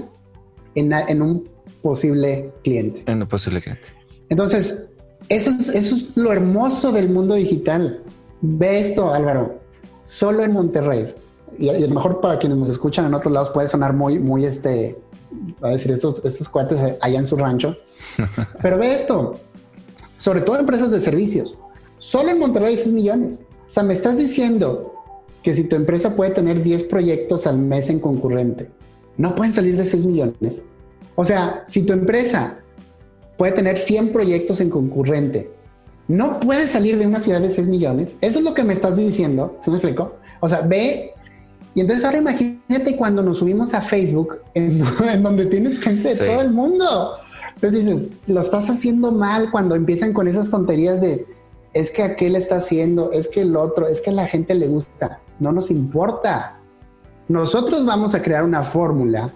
en, 0.75 1.21
un 1.21 1.49
posible 1.81 2.53
cliente. 2.63 3.03
En 3.05 3.21
un 3.21 3.27
posible 3.27 3.59
cliente. 3.59 3.83
Entonces, 4.29 4.93
eso 5.27 5.49
es, 5.49 5.67
eso 5.69 5.95
es 5.97 6.15
lo 6.15 6.31
hermoso 6.31 6.93
del 6.93 7.09
mundo 7.09 7.35
digital. 7.35 8.01
Ve 8.39 8.79
esto, 8.79 9.13
Álvaro, 9.13 9.59
solo 10.03 10.43
en 10.45 10.53
Monterrey. 10.53 11.13
Y, 11.57 11.69
a 11.69 11.79
lo 11.79 11.95
mejor 11.95 12.21
para 12.21 12.39
quienes 12.39 12.57
nos 12.57 12.69
escuchan 12.69 13.05
en 13.05 13.13
otros 13.13 13.33
lados 13.33 13.49
puede 13.49 13.67
sonar 13.67 13.93
muy, 13.93 14.19
muy 14.19 14.45
este, 14.45 14.99
a 15.61 15.69
decir, 15.69 15.91
estos, 15.91 16.23
estos 16.25 16.49
cuates 16.49 16.97
allá 16.99 17.19
en 17.19 17.27
su 17.27 17.37
rancho. 17.37 17.75
Pero 18.61 18.77
ve 18.77 18.93
esto, 18.93 19.39
sobre 20.17 20.41
todo 20.41 20.59
empresas 20.59 20.91
de 20.91 20.99
servicios. 20.99 21.57
Solo 21.97 22.31
en 22.31 22.39
Monterrey 22.39 22.75
6 22.75 22.93
millones. 22.93 23.45
O 23.67 23.71
sea, 23.71 23.83
me 23.83 23.93
estás 23.93 24.17
diciendo 24.17 24.93
que 25.43 25.53
si 25.53 25.65
tu 25.65 25.75
empresa 25.75 26.15
puede 26.15 26.31
tener 26.31 26.63
10 26.63 26.83
proyectos 26.83 27.47
al 27.47 27.57
mes 27.57 27.89
en 27.89 27.99
concurrente, 27.99 28.69
no 29.17 29.35
pueden 29.35 29.53
salir 29.53 29.77
de 29.77 29.85
6 29.85 30.05
millones. 30.05 30.63
O 31.15 31.25
sea, 31.25 31.63
si 31.67 31.83
tu 31.83 31.93
empresa 31.93 32.59
puede 33.37 33.51
tener 33.51 33.77
100 33.77 34.11
proyectos 34.11 34.61
en 34.61 34.69
concurrente, 34.69 35.51
no 36.07 36.39
puede 36.39 36.67
salir 36.67 36.97
de 36.97 37.07
una 37.07 37.19
ciudad 37.19 37.41
de 37.41 37.49
6 37.49 37.67
millones. 37.67 38.15
Eso 38.21 38.39
es 38.39 38.45
lo 38.45 38.53
que 38.53 38.63
me 38.63 38.73
estás 38.73 38.97
diciendo, 38.97 39.57
¿se 39.61 39.69
me 39.69 39.77
explico? 39.77 40.15
O 40.39 40.49
sea, 40.49 40.61
ve. 40.61 41.10
Y 41.73 41.81
entonces 41.81 42.03
ahora 42.03 42.17
imagínate 42.17 42.95
cuando 42.97 43.23
nos 43.23 43.37
subimos 43.37 43.73
a 43.73 43.81
Facebook, 43.81 44.39
en, 44.53 44.81
donde 45.23 45.45
tienes 45.45 45.79
gente 45.79 46.09
de 46.09 46.15
todo 46.15 46.41
el 46.41 46.51
mundo. 46.51 47.17
Entonces 47.55 47.85
dices, 47.85 48.09
lo 48.27 48.41
estás 48.41 48.69
haciendo 48.69 49.11
mal 49.11 49.51
cuando 49.51 49.75
empiezan 49.75 50.13
con 50.13 50.27
esas 50.27 50.49
tonterías 50.49 50.99
de, 50.99 51.25
es 51.73 51.91
que 51.91 52.03
aquel 52.03 52.35
está 52.35 52.57
haciendo, 52.57 53.11
es 53.11 53.27
que 53.27 53.41
el 53.41 53.55
otro, 53.55 53.87
es 53.87 54.01
que 54.01 54.09
a 54.09 54.13
la 54.13 54.27
gente 54.27 54.53
le 54.55 54.67
gusta. 54.67 55.19
No 55.39 55.51
nos 55.51 55.71
importa. 55.71 56.57
Nosotros 57.27 57.85
vamos 57.85 58.13
a 58.13 58.21
crear 58.21 58.43
una 58.43 58.63
fórmula 58.63 59.31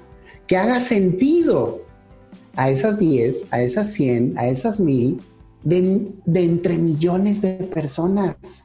que 0.48 0.58
haga 0.58 0.80
sentido 0.80 1.82
a 2.56 2.70
esas 2.70 3.00
10, 3.00 3.48
a 3.52 3.62
esas 3.62 3.92
100, 3.94 4.38
a 4.38 4.48
esas 4.48 4.80
1000, 4.80 5.22
de, 5.64 6.12
de 6.26 6.44
entre 6.44 6.78
millones 6.78 7.42
de 7.42 7.54
personas. 7.74 8.65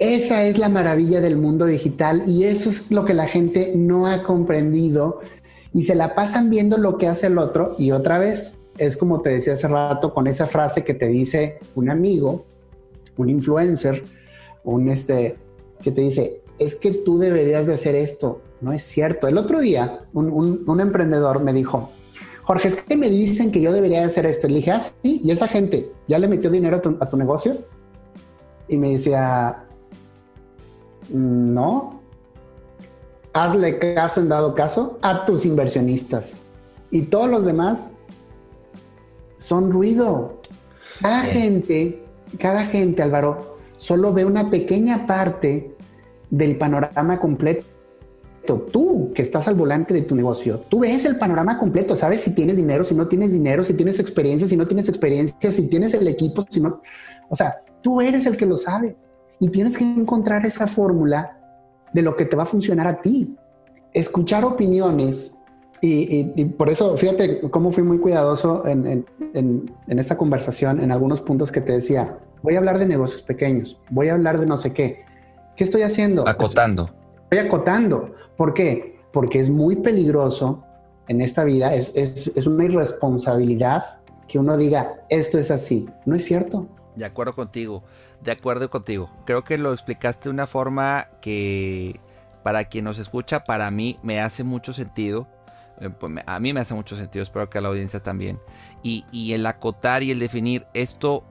Esa 0.00 0.42
es 0.42 0.58
la 0.58 0.68
maravilla 0.68 1.20
del 1.20 1.36
mundo 1.36 1.66
digital 1.66 2.24
y 2.26 2.44
eso 2.44 2.68
es 2.70 2.90
lo 2.90 3.04
que 3.04 3.14
la 3.14 3.28
gente 3.28 3.72
no 3.76 4.08
ha 4.08 4.24
comprendido 4.24 5.20
y 5.72 5.84
se 5.84 5.94
la 5.94 6.16
pasan 6.16 6.50
viendo 6.50 6.76
lo 6.76 6.98
que 6.98 7.06
hace 7.06 7.28
el 7.28 7.38
otro 7.38 7.76
y 7.78 7.92
otra 7.92 8.18
vez 8.18 8.56
es 8.78 8.96
como 8.96 9.20
te 9.20 9.30
decía 9.30 9.52
hace 9.52 9.68
rato 9.68 10.12
con 10.12 10.26
esa 10.26 10.46
frase 10.46 10.82
que 10.82 10.94
te 10.94 11.06
dice 11.06 11.58
un 11.76 11.90
amigo 11.90 12.44
un 13.20 13.28
influencer, 13.28 14.02
un 14.64 14.88
este, 14.88 15.36
que 15.82 15.92
te 15.92 16.00
dice, 16.00 16.40
es 16.58 16.74
que 16.74 16.92
tú 16.92 17.18
deberías 17.18 17.66
de 17.66 17.74
hacer 17.74 17.94
esto. 17.94 18.40
No 18.60 18.72
es 18.72 18.82
cierto. 18.82 19.26
El 19.28 19.38
otro 19.38 19.60
día, 19.60 20.04
un, 20.12 20.80
emprendedor 20.80 21.42
me 21.42 21.52
dijo, 21.52 21.90
Jorge, 22.42 22.68
es 22.68 22.76
que 22.76 22.96
me 22.96 23.08
dicen 23.08 23.52
que 23.52 23.60
yo 23.60 23.72
debería 23.72 24.00
de 24.00 24.06
hacer 24.06 24.26
esto. 24.26 24.48
Le 24.48 24.56
dije, 24.56 24.72
ah, 24.72 24.80
sí, 24.80 25.20
y 25.24 25.30
esa 25.30 25.48
gente 25.48 25.90
ya 26.08 26.18
le 26.18 26.28
metió 26.28 26.50
dinero 26.50 26.76
a 26.78 26.82
tu, 26.82 26.96
a 27.00 27.08
tu 27.08 27.16
negocio. 27.16 27.56
Y 28.68 28.76
me 28.76 28.90
decía, 28.90 29.64
no, 31.10 32.00
hazle 33.32 33.78
caso 33.78 34.20
en 34.20 34.28
dado 34.28 34.54
caso 34.54 34.98
a 35.02 35.24
tus 35.24 35.44
inversionistas. 35.44 36.34
Y 36.90 37.02
todos 37.02 37.28
los 37.28 37.44
demás 37.44 37.90
son 39.36 39.70
ruido. 39.70 40.40
Cada 41.00 41.20
gente 41.22 42.04
cada 42.38 42.64
gente, 42.64 43.02
Álvaro, 43.02 43.56
solo 43.76 44.12
ve 44.12 44.24
una 44.24 44.50
pequeña 44.50 45.06
parte 45.06 45.74
del 46.30 46.56
panorama 46.56 47.18
completo. 47.18 47.66
Tú 48.72 49.12
que 49.14 49.22
estás 49.22 49.46
al 49.48 49.54
volante 49.54 49.94
de 49.94 50.02
tu 50.02 50.16
negocio, 50.16 50.60
tú 50.68 50.80
ves 50.80 51.04
el 51.04 51.16
panorama 51.18 51.58
completo, 51.58 51.94
sabes 51.94 52.22
si 52.22 52.34
tienes 52.34 52.56
dinero, 52.56 52.82
si 52.82 52.94
no 52.94 53.06
tienes 53.06 53.32
dinero, 53.32 53.62
si 53.62 53.74
tienes 53.74 54.00
experiencia, 54.00 54.48
si 54.48 54.56
no 54.56 54.66
tienes 54.66 54.88
experiencia, 54.88 55.52
si 55.52 55.68
tienes 55.68 55.94
el 55.94 56.08
equipo, 56.08 56.44
si 56.48 56.60
no, 56.60 56.80
o 57.28 57.36
sea, 57.36 57.56
tú 57.80 58.00
eres 58.00 58.26
el 58.26 58.36
que 58.36 58.46
lo 58.46 58.56
sabes 58.56 59.08
y 59.40 59.48
tienes 59.48 59.76
que 59.76 59.84
encontrar 59.84 60.46
esa 60.46 60.66
fórmula 60.66 61.38
de 61.92 62.02
lo 62.02 62.16
que 62.16 62.26
te 62.26 62.36
va 62.36 62.44
a 62.44 62.46
funcionar 62.46 62.86
a 62.86 63.00
ti. 63.00 63.34
Escuchar 63.92 64.44
opiniones 64.44 65.36
y, 65.82 66.44
por 66.44 66.68
eso, 66.68 66.94
fíjate 66.96 67.40
cómo 67.50 67.72
fui 67.72 67.82
muy 67.82 67.98
cuidadoso 67.98 68.66
en, 68.66 69.06
esta 69.88 70.16
conversación, 70.16 70.80
en 70.80 70.92
algunos 70.92 71.22
puntos 71.22 71.50
que 71.50 71.62
te 71.62 71.72
decía, 71.72 72.18
voy 72.42 72.54
a 72.54 72.58
hablar 72.58 72.78
de 72.78 72.86
negocios 72.86 73.22
pequeños, 73.22 73.80
voy 73.88 74.08
a 74.08 74.12
hablar 74.12 74.38
de 74.38 74.46
no 74.46 74.58
sé 74.58 74.74
qué. 74.74 75.04
¿Qué 75.56 75.64
estoy 75.64 75.82
haciendo? 75.82 76.28
Acotando. 76.28 76.90
Estoy 77.24 77.38
acotando. 77.38 78.14
¿Por 78.36 78.52
qué? 78.52 79.00
Porque 79.10 79.40
es 79.40 79.48
muy 79.48 79.76
peligroso 79.76 80.64
en 81.08 81.22
esta 81.22 81.44
vida, 81.44 81.74
es, 81.74 81.92
es 81.96 82.46
una 82.46 82.64
irresponsabilidad 82.64 84.00
que 84.28 84.38
uno 84.38 84.56
diga, 84.56 85.00
esto 85.08 85.38
es 85.38 85.50
así. 85.50 85.88
No 86.04 86.14
es 86.14 86.24
cierto. 86.24 86.68
De 86.94 87.04
acuerdo 87.04 87.34
contigo, 87.34 87.82
de 88.22 88.32
acuerdo 88.32 88.70
contigo. 88.70 89.10
Creo 89.24 89.44
que 89.44 89.58
lo 89.58 89.72
explicaste 89.72 90.24
de 90.24 90.34
una 90.34 90.46
forma 90.46 91.08
que 91.20 92.00
para 92.42 92.64
quien 92.64 92.84
nos 92.84 92.98
escucha, 92.98 93.44
para 93.44 93.70
mí 93.70 93.98
me 94.02 94.20
hace 94.20 94.44
mucho 94.44 94.72
sentido 94.72 95.26
eh, 95.80 95.88
pues, 95.88 96.12
a 96.26 96.40
mí 96.40 96.52
me 96.52 96.60
hace 96.60 96.74
mucho 96.74 96.94
sentido, 96.94 97.22
espero 97.22 97.48
que 97.48 97.58
a 97.58 97.60
la 97.60 97.68
audiencia 97.68 98.00
también. 98.00 98.38
Y, 98.82 99.32
el 99.32 99.44
acotar 99.46 100.02
y 100.02 100.10
el 100.10 100.18
definir 100.18 100.66
esto, 100.74 101.24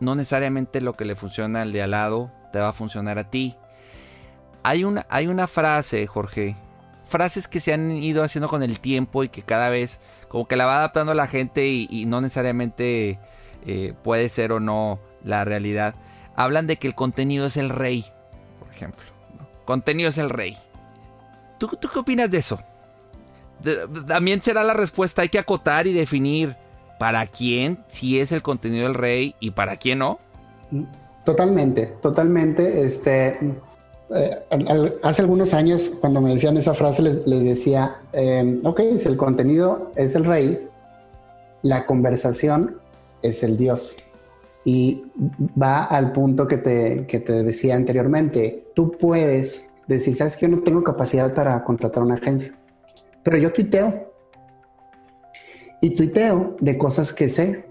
no 0.00 0.14
necesariamente 0.14 0.80
lo 0.80 0.94
que 0.94 1.04
le 1.04 1.16
funciona 1.16 1.62
al 1.62 1.72
de 1.72 1.82
al 1.82 1.90
lado 1.90 2.30
te 2.52 2.60
va 2.60 2.68
a 2.68 2.72
funcionar 2.72 3.18
a 3.18 3.24
ti. 3.24 3.56
Hay 4.62 4.84
una, 4.84 5.06
hay 5.10 5.26
una 5.26 5.46
frase, 5.46 6.06
Jorge, 6.06 6.56
frases 7.04 7.48
que 7.48 7.60
se 7.60 7.72
han 7.72 7.90
ido 7.90 8.22
haciendo 8.22 8.48
con 8.48 8.62
el 8.62 8.80
tiempo 8.80 9.24
y 9.24 9.28
que 9.28 9.42
cada 9.42 9.70
vez 9.70 10.00
como 10.28 10.48
que 10.48 10.56
la 10.56 10.66
va 10.66 10.78
adaptando 10.78 11.14
la 11.14 11.26
gente 11.26 11.66
y, 11.68 12.04
no 12.06 12.20
necesariamente 12.20 13.18
eh, 13.64 13.94
puede 14.02 14.28
ser 14.28 14.52
o 14.52 14.60
no 14.60 15.00
la 15.24 15.44
realidad. 15.44 15.94
Hablan 16.36 16.66
de 16.66 16.76
que 16.76 16.86
el 16.86 16.94
contenido 16.94 17.46
es 17.46 17.56
el 17.56 17.70
rey, 17.70 18.06
por 18.58 18.68
ejemplo. 18.70 19.04
Contenido 19.64 20.10
es 20.10 20.18
el 20.18 20.30
rey. 20.30 20.56
¿Tú, 21.58 21.68
¿Tú 21.80 21.88
qué 21.92 21.98
opinas 21.98 22.30
de 22.30 22.38
eso? 22.38 22.60
también 24.06 24.40
será 24.42 24.64
la 24.64 24.74
respuesta, 24.74 25.22
hay 25.22 25.28
que 25.28 25.38
acotar 25.38 25.86
y 25.86 25.92
definir 25.92 26.56
para 26.98 27.26
quién 27.26 27.78
si 27.88 28.20
es 28.20 28.32
el 28.32 28.42
contenido 28.42 28.84
del 28.84 28.94
rey 28.94 29.34
y 29.40 29.50
para 29.50 29.76
quién 29.76 29.98
no. 30.00 30.18
Totalmente, 31.24 31.86
totalmente. 32.00 32.84
Este, 32.84 33.38
eh, 34.14 34.96
hace 35.02 35.22
algunos 35.22 35.54
años, 35.54 35.92
cuando 36.00 36.20
me 36.20 36.32
decían 36.34 36.56
esa 36.56 36.74
frase, 36.74 37.02
les, 37.02 37.24
decía, 37.24 37.96
em, 38.12 38.60
ok, 38.64 38.80
si 38.98 39.08
el 39.08 39.16
contenido 39.16 39.90
es 39.96 40.14
el 40.14 40.24
rey, 40.24 40.68
la 41.62 41.86
conversación 41.86 42.78
es 43.22 43.42
el 43.42 43.56
Dios. 43.56 43.96
Y 44.66 45.04
va 45.60 45.84
al 45.84 46.12
punto 46.12 46.46
que 46.46 46.58
te, 46.58 47.06
que 47.06 47.20
te 47.20 47.44
decía 47.44 47.76
anteriormente, 47.76 48.66
tú 48.74 48.90
puedes 48.90 49.70
decir, 49.86 50.14
sabes 50.14 50.36
que 50.36 50.48
yo 50.48 50.56
no 50.56 50.62
tengo 50.62 50.82
capacidad 50.82 51.32
para 51.32 51.62
contratar 51.64 52.02
una 52.02 52.16
agencia 52.16 52.52
pero 53.26 53.38
yo 53.38 53.52
tuiteo. 53.52 54.12
Y 55.80 55.96
tuiteo 55.96 56.56
de 56.60 56.78
cosas 56.78 57.12
que 57.12 57.28
sé. 57.28 57.64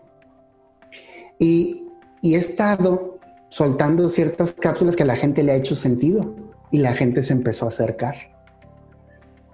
Y, 1.39 1.87
he 2.21 2.35
estado 2.35 3.19
soltando 3.47 4.09
ciertas 4.09 4.51
cápsulas 4.51 4.97
que 4.97 5.03
a 5.03 5.05
la 5.05 5.15
gente 5.15 5.43
le 5.43 5.53
ha 5.53 5.55
hecho 5.55 5.77
sentido. 5.77 6.35
Y 6.71 6.79
la 6.79 6.93
gente 6.93 7.23
se 7.23 7.31
empezó 7.31 7.67
a 7.67 7.69
acercar. 7.69 8.17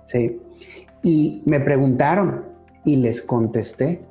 Sí. 0.05 0.41
Y 1.03 1.43
me 1.45 1.59
preguntaron, 1.59 2.45
y 2.83 2.95
les 2.95 3.21
contesté 3.21 4.03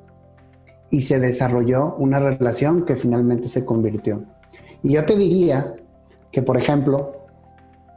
y 0.91 1.01
se 1.01 1.19
desarrolló 1.19 1.95
una 1.97 2.19
relación 2.19 2.85
que 2.85 2.97
finalmente 2.97 3.47
se 3.47 3.65
convirtió. 3.65 4.23
Y 4.83 4.93
yo 4.93 5.05
te 5.05 5.15
diría 5.15 5.75
que, 6.31 6.41
por 6.41 6.57
ejemplo, 6.57 7.25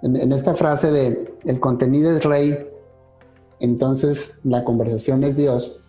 en, 0.02 0.32
esta 0.32 0.54
frase 0.54 0.90
de 0.90 1.34
el 1.44 1.60
contenido 1.60 2.16
es 2.16 2.24
rey, 2.24 2.66
entonces 3.58 4.40
la 4.44 4.64
conversación 4.64 5.24
es 5.24 5.36
Dios, 5.36 5.84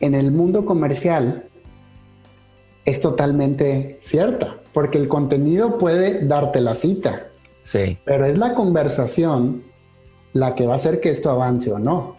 en 0.00 0.14
el 0.14 0.30
mundo 0.30 0.64
comercial 0.64 1.48
es 2.84 3.00
totalmente 3.00 3.98
cierta, 4.00 4.60
porque 4.72 4.98
el 4.98 5.08
contenido 5.08 5.78
puede 5.78 6.24
darte 6.26 6.60
la 6.60 6.74
cita. 6.74 7.26
Sí. 7.64 7.98
Pero 8.04 8.24
es 8.24 8.38
la 8.38 8.54
conversación 8.54 9.64
la 10.32 10.54
que 10.54 10.66
va 10.66 10.74
a 10.74 10.76
hacer 10.76 11.00
que 11.00 11.10
esto 11.10 11.30
avance 11.30 11.72
o 11.72 11.78
no. 11.78 12.16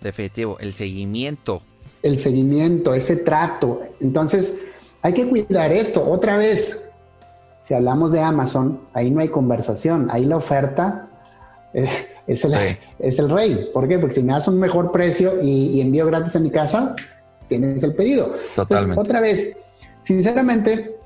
Definitivo, 0.00 0.58
el 0.60 0.72
seguimiento. 0.74 1.62
El 2.04 2.18
seguimiento, 2.18 2.94
ese 2.94 3.16
trato. 3.16 3.80
Entonces, 4.00 4.56
hay 5.02 5.12
que 5.12 5.28
cuidar 5.28 5.72
esto. 5.72 6.08
Otra 6.08 6.36
vez, 6.36 6.90
si 7.58 7.74
hablamos 7.74 8.12
de 8.12 8.20
Amazon, 8.20 8.80
ahí 8.92 9.10
no 9.10 9.20
hay 9.20 9.28
conversación, 9.28 10.08
ahí 10.10 10.24
la 10.24 10.36
oferta 10.36 11.08
es, 11.72 12.44
el, 12.44 12.78
es 12.98 13.18
el 13.18 13.30
rey. 13.30 13.70
¿Por 13.72 13.88
qué? 13.88 13.98
Porque 13.98 14.14
si 14.14 14.22
me 14.22 14.32
das 14.32 14.46
un 14.48 14.58
mejor 14.58 14.92
precio 14.92 15.42
y, 15.42 15.80
envío 15.80 16.06
gratis 16.06 16.36
a 16.36 16.40
mi 16.40 16.50
casa, 16.50 16.94
tienes 17.48 17.82
el 17.82 17.94
pedido. 17.94 18.34
Totalmente. 18.54 19.00
otra 19.00 19.20
vez, 19.20 19.56
sinceramente, 20.00 20.96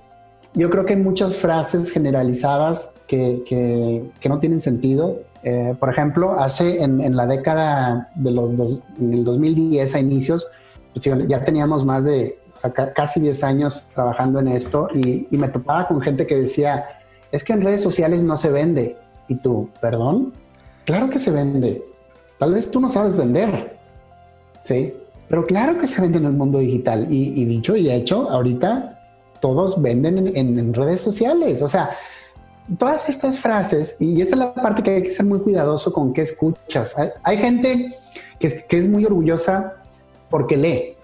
yo 0.55 0.71
creo 0.71 0.85
que 0.85 0.95
hay 0.95 1.01
muchas 1.01 1.37
frases 1.37 1.91
generalizadas 1.91 2.95
que, 3.07 4.11
no 4.29 4.39
tienen 4.41 4.61
sentido. 4.61 5.21
Eh, 5.43 5.75
por 5.79 5.89
ejemplo, 5.91 6.39
hace 6.39 6.83
en, 6.83 7.17
la 7.17 7.27
década 7.27 8.11
de 8.15 8.31
los 8.31 8.57
dos, 8.57 8.83
en 9.01 9.15
el 9.15 9.25
2010 9.25 9.95
a 9.95 10.01
inicios, 10.01 10.47
pues 11.01 11.29
ya 11.29 11.45
teníamos 11.45 11.85
más 11.85 12.05
de 12.05 12.39
casi 12.95 13.21
10 13.21 13.45
años 13.45 13.87
trabajando 13.95 14.41
en 14.41 14.49
esto 14.49 14.89
y, 14.95 15.27
me 15.31 15.49
topaba 15.49 15.87
con 15.87 16.01
gente 16.01 16.27
que 16.27 16.37
decía, 16.37 16.87
es 17.31 17.45
que 17.45 17.53
en 17.53 17.63
redes 17.63 17.83
sociales 17.83 18.23
no 18.23 18.37
se 18.37 18.51
vende. 18.51 18.97
Y 19.29 19.37
tú, 19.37 19.69
perdón, 19.81 20.33
claro 20.85 21.11
que 21.11 21.19
se 21.19 21.31
vende. 21.31 21.85
Tal 22.39 22.55
vez 22.55 22.71
tú 22.71 22.81
no 22.81 22.89
sabes 22.89 23.17
vender, 23.17 23.79
¿sí? 24.65 24.95
Pero 25.29 25.47
claro 25.47 25.79
que 25.79 25.87
se 25.87 26.01
vende 26.01 26.19
en 26.19 26.25
el 26.25 26.33
mundo 26.33 26.59
digital. 26.59 27.07
Y, 27.11 27.45
dicho 27.45 27.77
y 27.77 27.91
hecho, 27.91 28.31
ahorita 28.31 28.99
todos 29.41 29.81
venden 29.81 30.35
en, 30.35 30.75
redes 30.75 31.03
sociales. 31.03 31.61
O 31.63 31.69
sea, 31.69 31.91
todas 32.79 33.09
estas 33.09 33.39
frases, 33.39 33.97
y 34.01 34.21
esta 34.21 34.35
es 34.35 34.39
la 34.39 34.55
parte 34.55 34.83
que 34.83 34.91
hay 34.91 35.03
que 35.03 35.11
ser 35.11 35.27
muy 35.27 35.41
cuidadoso 35.41 35.93
con 35.93 36.13
qué 36.15 36.23
escuchas. 36.23 36.97
Hay, 37.23 37.37
gente 37.37 37.95
que 38.39 38.65
que 38.67 38.79
es 38.79 38.89
muy 38.89 39.05
orgullosa 39.05 39.78
porque 40.31 40.57
lee, 40.57 40.97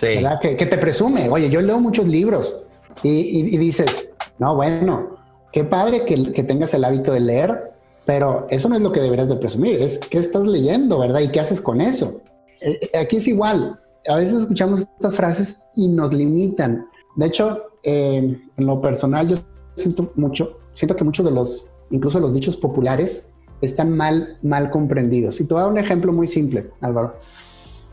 que, 0.00 0.66
te 0.66 0.78
presume, 0.78 1.28
oye, 1.28 1.50
yo 1.50 1.60
leo 1.60 1.78
muchos 1.80 2.06
libros 2.06 2.62
y, 3.02 3.56
dices, 3.58 4.14
no, 4.38 4.56
bueno, 4.56 5.16
qué 5.52 5.64
padre 5.64 6.04
que, 6.04 6.32
que, 6.32 6.42
tengas 6.42 6.72
el 6.74 6.84
hábito 6.84 7.12
de 7.12 7.20
leer, 7.20 7.72
pero 8.04 8.46
eso 8.50 8.68
no 8.68 8.76
es 8.76 8.82
lo 8.82 8.92
que 8.92 9.00
deberías 9.00 9.28
de 9.28 9.36
presumir, 9.36 9.76
es 9.76 9.98
qué 9.98 10.18
estás 10.18 10.46
leyendo, 10.46 10.98
¿verdad? 10.98 11.20
¿Y 11.20 11.28
qué 11.28 11.40
haces 11.40 11.60
con 11.60 11.80
eso? 11.80 12.22
Eh, 12.60 12.78
eh, 12.92 12.98
aquí 12.98 13.16
es 13.16 13.28
igual, 13.28 13.78
a 14.08 14.16
veces 14.16 14.42
escuchamos 14.42 14.80
estas 14.80 15.14
frases 15.14 15.66
y 15.76 15.88
nos 15.88 16.12
limitan. 16.12 16.86
De 17.16 17.26
hecho, 17.26 17.62
eh, 17.82 18.40
en 18.56 18.66
lo 18.66 18.80
personal 18.80 19.28
yo 19.28 19.36
siento 19.76 20.12
mucho, 20.16 20.58
siento 20.72 20.96
que 20.96 21.04
muchos 21.04 21.26
de 21.26 21.32
los, 21.32 21.66
incluso 21.90 22.18
los 22.18 22.32
dichos 22.32 22.56
populares, 22.56 23.32
están 23.60 23.96
mal, 23.96 24.38
mal 24.42 24.70
comprendidos. 24.70 25.40
Y 25.40 25.44
te 25.44 25.54
voy 25.54 25.60
a 25.60 25.64
dar 25.64 25.72
un 25.72 25.78
ejemplo 25.78 26.12
muy 26.12 26.26
simple, 26.26 26.70
Álvaro 26.80 27.14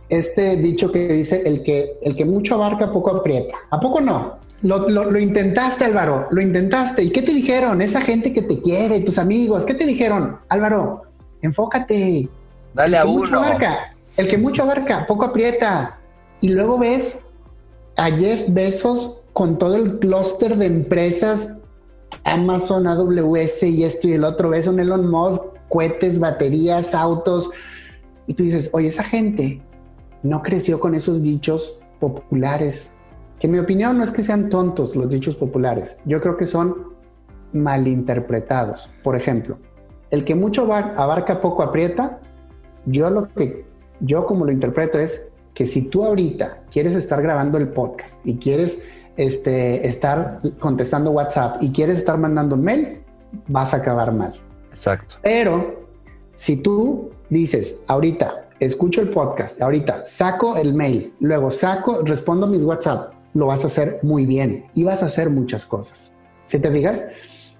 este 0.09 0.57
dicho 0.57 0.91
que 0.91 1.07
dice 1.07 1.43
el 1.45 1.63
que, 1.63 1.99
el 2.01 2.15
que 2.15 2.25
mucho 2.25 2.55
abarca 2.55 2.91
poco 2.91 3.11
aprieta. 3.11 3.55
¿A 3.69 3.79
poco 3.79 4.01
no? 4.01 4.39
Lo, 4.61 5.17
intentaste, 5.17 5.85
Álvaro, 5.85 6.27
lo 6.31 6.41
intentaste. 6.41 7.03
¿Y 7.03 7.11
qué 7.11 7.21
te 7.21 7.31
dijeron? 7.31 7.81
Esa 7.81 8.01
gente 8.01 8.33
que 8.33 8.41
te 8.41 8.59
quiere, 8.59 8.99
tus 9.01 9.17
amigos, 9.17 9.63
¿qué 9.63 9.73
te 9.73 9.85
dijeron? 9.85 10.37
Álvaro, 10.49 11.03
enfócate. 11.41 12.27
Dale 12.73 12.97
a 12.97 13.05
uno. 13.05 13.41
el 14.17 14.27
que 14.27 14.37
mucho 14.37 14.63
abarca, 14.63 15.05
poco 15.05 15.25
aprieta. 15.25 15.99
Y 16.41 16.49
luego 16.49 16.77
ves 16.77 17.25
a 17.95 18.11
Jeff 18.11 18.45
Bezos 18.49 19.21
con 19.31 19.57
todo 19.57 19.75
el 19.75 19.99
clúster 19.99 20.57
de 20.57 20.65
empresas, 20.65 21.55
Amazon, 22.25 22.87
AWS 22.87 23.63
y 23.63 23.83
esto 23.85 24.09
y 24.09 24.13
el 24.13 24.25
otro. 24.25 24.49
Ves 24.49 24.67
un 24.67 24.79
Elon 24.79 25.09
Musk, 25.09 25.41
cohetes, 25.69 26.19
baterías, 26.19 26.93
autos. 26.93 27.49
Y 28.27 28.33
tú 28.33 28.43
dices, 28.43 28.69
oye, 28.73 28.89
esa 28.89 29.03
gente 29.03 29.61
no 30.23 30.41
creció 30.41 30.79
con 30.79 30.95
esos 30.95 31.23
dichos 31.23 31.79
populares, 31.99 32.93
que 33.39 33.47
en 33.47 33.53
mi 33.53 33.59
opinión 33.59 33.97
no 33.97 34.03
es 34.03 34.11
que 34.11 34.23
sean 34.23 34.49
tontos 34.49 34.95
los 34.95 35.09
dichos 35.09 35.35
populares, 35.35 35.97
yo 36.05 36.21
creo 36.21 36.37
que 36.37 36.45
son 36.45 36.93
malinterpretados. 37.53 38.89
Por 39.03 39.15
ejemplo, 39.15 39.57
el 40.11 40.23
que 40.23 40.35
mucho 40.35 40.71
abarca 40.73 41.41
poco 41.41 41.63
aprieta, 41.63 42.19
yo 42.85 43.09
lo 43.09 43.27
que 43.29 43.65
yo 44.01 44.25
como 44.25 44.45
lo 44.45 44.51
interpreto 44.51 44.97
es 44.97 45.31
que 45.53 45.67
si 45.67 45.89
tú 45.89 46.05
ahorita 46.05 46.63
quieres 46.71 46.95
estar 46.95 47.21
grabando 47.21 47.57
el 47.57 47.67
podcast 47.69 48.25
y 48.25 48.37
quieres 48.37 48.83
este, 49.17 49.85
estar 49.85 50.39
contestando 50.59 51.11
WhatsApp 51.11 51.57
y 51.61 51.71
quieres 51.71 51.97
estar 51.97 52.17
mandando 52.17 52.55
mail, 52.55 52.99
vas 53.47 53.73
a 53.73 53.77
acabar 53.77 54.13
mal. 54.13 54.39
Exacto. 54.71 55.15
Pero 55.21 55.87
si 56.35 56.57
tú 56.57 57.11
dices 57.29 57.81
ahorita, 57.87 58.48
escucho 58.59 59.01
el 59.01 59.09
podcast, 59.09 59.61
ahorita 59.61 60.05
saco 60.05 60.57
el 60.57 60.73
mail, 60.73 61.13
luego 61.19 61.51
saco, 61.51 62.01
respondo 62.03 62.47
mis 62.47 62.63
WhatsApp, 62.63 63.13
lo 63.33 63.47
vas 63.47 63.63
a 63.63 63.67
hacer 63.67 63.99
muy 64.03 64.25
bien 64.25 64.65
y 64.75 64.83
vas 64.83 65.03
a 65.03 65.07
hacer 65.07 65.29
muchas 65.29 65.65
cosas. 65.65 66.15
¿Sí 66.45 66.59
te 66.59 66.69
digas? 66.69 67.07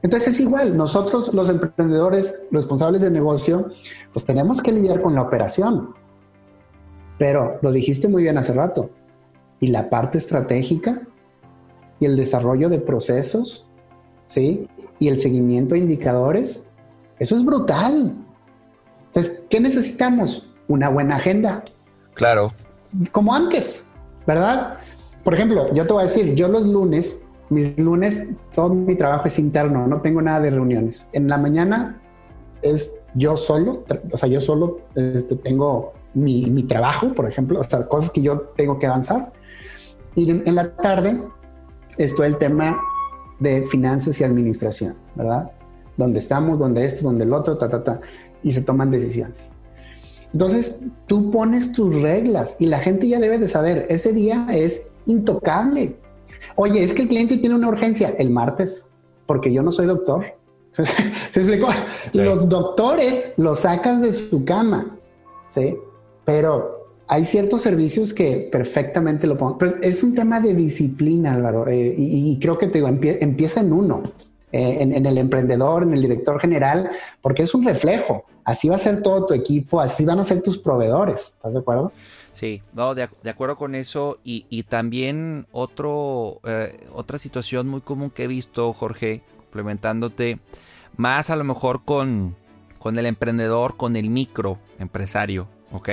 Entonces 0.01 0.35
es 0.35 0.39
igual, 0.39 0.77
nosotros 0.77 1.33
los 1.33 1.49
emprendedores 1.49 2.43
responsables 2.51 3.01
de 3.01 3.11
negocio, 3.11 3.69
pues 4.13 4.25
tenemos 4.25 4.61
que 4.61 4.71
lidiar 4.71 5.01
con 5.01 5.13
la 5.13 5.21
operación. 5.21 5.93
Pero 7.17 7.59
lo 7.61 7.71
dijiste 7.71 8.07
muy 8.07 8.23
bien 8.23 8.37
hace 8.37 8.53
rato. 8.53 8.89
Y 9.59 9.67
la 9.67 9.89
parte 9.89 10.17
estratégica 10.17 11.01
y 11.99 12.05
el 12.05 12.15
desarrollo 12.15 12.69
de 12.69 12.79
procesos, 12.79 13.67
¿sí? 14.25 14.67
Y 14.99 15.09
el 15.09 15.17
seguimiento 15.17 15.75
de 15.75 15.81
indicadores, 15.81 16.71
eso 17.19 17.35
es 17.35 17.43
brutal. 17.43 18.15
Entonces, 19.07 19.43
¿qué 19.49 19.59
necesitamos? 19.59 20.48
Una 20.69 20.87
buena 20.87 21.17
agenda. 21.17 21.63
Claro. 22.13 22.53
Como 23.11 23.35
antes, 23.35 23.83
¿verdad? 24.25 24.77
Por 25.23 25.33
ejemplo, 25.33 25.73
yo 25.73 25.85
te 25.85 25.93
voy 25.93 26.03
a 26.03 26.05
decir, 26.05 26.33
yo 26.35 26.47
los 26.47 26.65
lunes, 26.65 27.21
mis 27.49 27.77
lunes, 27.77 28.27
todo 28.53 28.73
mi 28.73 28.95
trabajo 28.95 29.27
es 29.27 29.37
interno, 29.37 29.85
no 29.87 29.99
tengo 30.01 30.21
nada 30.21 30.39
de 30.39 30.51
reuniones. 30.51 31.09
En 31.11 31.27
la 31.27 31.37
mañana 31.37 32.01
es 32.61 32.95
yo 33.15 33.35
solo, 33.35 33.83
o 34.11 34.17
sea, 34.17 34.29
yo 34.29 34.39
solo 34.39 34.81
este, 34.95 35.35
tengo 35.35 35.93
mi, 36.13 36.49
mi, 36.49 36.63
trabajo, 36.63 37.13
por 37.13 37.27
ejemplo, 37.27 37.59
o 37.59 37.63
sea, 37.63 37.87
cosas 37.87 38.11
que 38.11 38.21
yo 38.21 38.39
tengo 38.55 38.79
que 38.79 38.87
avanzar. 38.87 39.33
Y 40.15 40.29
en, 40.29 40.43
en 40.45 40.55
la 40.55 40.75
tarde 40.75 41.21
esto 41.97 42.23
el 42.23 42.37
tema 42.37 42.79
de 43.39 43.63
finanzas 43.65 44.19
y 44.21 44.23
administración, 44.23 44.95
¿verdad? 45.15 45.51
Donde 45.97 46.19
estamos, 46.19 46.59
donde 46.59 46.85
esto, 46.85 47.03
donde 47.03 47.25
el 47.25 47.33
otro, 47.33 47.57
ta, 47.57 47.69
ta, 47.69 47.83
ta, 47.83 47.99
y 48.43 48.53
se 48.53 48.61
toman 48.61 48.91
decisiones. 48.91 49.53
Entonces, 50.33 50.83
tú 51.07 51.31
pones 51.31 51.73
tus 51.73 52.01
reglas 52.01 52.55
y 52.59 52.67
la 52.67 52.79
gente 52.79 53.07
ya 53.07 53.19
debe 53.19 53.37
de 53.37 53.47
saber, 53.47 53.87
ese 53.89 54.13
día 54.13 54.47
es 54.51 54.87
intocable. 55.05 55.95
Oye, 56.55 56.83
es 56.83 56.93
que 56.93 57.03
el 57.03 57.07
cliente 57.07 57.37
tiene 57.37 57.55
una 57.55 57.67
urgencia 57.67 58.13
el 58.17 58.29
martes, 58.29 58.91
porque 59.25 59.51
yo 59.51 59.63
no 59.63 59.71
soy 59.71 59.87
doctor. 59.87 60.25
¿Se, 60.71 60.83
explicó? 60.83 61.67
Los 62.13 62.47
doctores 62.47 63.33
los 63.37 63.59
sacas 63.61 64.01
de 64.01 64.13
su 64.13 64.45
cama, 64.45 64.97
¿sí? 65.49 65.75
Pero 66.25 66.79
hay 67.07 67.25
ciertos 67.25 67.61
servicios 67.61 68.13
que 68.13 68.47
perfectamente 68.51 69.25
lo 69.25 69.35
pongo. 69.35 69.57
Pero 69.57 69.77
es 69.81 70.03
un 70.03 70.13
tema 70.13 70.39
de 70.39 70.53
disciplina, 70.53 71.33
Álvaro, 71.33 71.67
eh, 71.67 71.95
y, 71.97 72.37
creo 72.39 72.57
que 72.57 72.67
te 72.67 72.73
digo, 72.79 72.87
empieza 72.87 73.61
en 73.61 73.73
uno. 73.73 74.03
Eh, 74.51 74.77
en, 74.79 75.05
el 75.05 75.17
emprendedor, 75.19 75.83
en 75.83 75.93
el 75.93 76.01
director 76.01 76.39
general, 76.39 76.89
porque 77.21 77.43
es 77.43 77.53
un 77.53 77.63
reflejo. 77.63 78.25
Así 78.49 78.67
va 78.67 78.77
a 78.77 78.79
ser 78.79 79.03
todo 79.03 79.27
tu 79.27 79.35
equipo, 79.35 79.79
así 79.79 80.05
van 80.05 80.17
a 80.17 80.23
ser 80.23 80.41
tus 80.41 80.57
proveedores. 80.57 81.33
¿Estás 81.35 81.53
de 81.53 81.59
acuerdo? 81.59 81.91
Sí, 82.33 82.63
no, 82.73 82.95
de, 82.95 83.03
acuerdo 83.03 83.57
con 83.57 83.75
eso. 83.75 84.17
Y, 84.23 84.63
también 84.63 85.45
otro, 85.51 86.39
eh, 86.43 86.87
otra 86.91 87.19
situación 87.19 87.67
muy 87.67 87.81
común 87.81 88.09
que 88.09 88.23
he 88.23 88.27
visto, 88.27 88.73
Jorge, 88.73 89.21
complementándote, 89.37 90.39
más 90.97 91.29
a 91.29 91.35
lo 91.35 91.43
mejor 91.43 91.85
con, 91.85 92.35
con 92.79 92.97
el 92.97 93.05
emprendedor, 93.05 93.77
con 93.77 93.95
el 93.95 94.09
micro 94.09 94.57
empresario, 94.79 95.47
¿ok? 95.71 95.89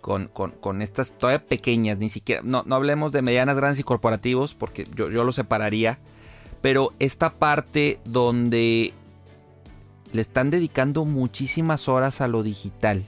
Con, 0.00 0.26
con, 0.26 0.82
estas 0.82 1.12
todavía 1.12 1.46
pequeñas, 1.46 1.98
ni 1.98 2.08
siquiera, 2.08 2.42
no, 2.42 2.64
no 2.66 2.74
hablemos 2.74 3.12
de 3.12 3.22
medianas, 3.22 3.54
grandes 3.54 3.78
y 3.78 3.84
corporativos, 3.84 4.54
porque 4.54 4.84
yo, 4.96 5.10
yo 5.10 5.22
lo 5.22 5.30
separaría 5.30 6.00
pero 6.60 6.92
esta 6.98 7.30
parte 7.30 8.00
donde 8.04 8.92
le 10.12 10.22
están 10.22 10.50
dedicando 10.50 11.04
muchísimas 11.04 11.88
horas 11.88 12.20
a 12.20 12.28
lo 12.28 12.42
digital. 12.42 13.04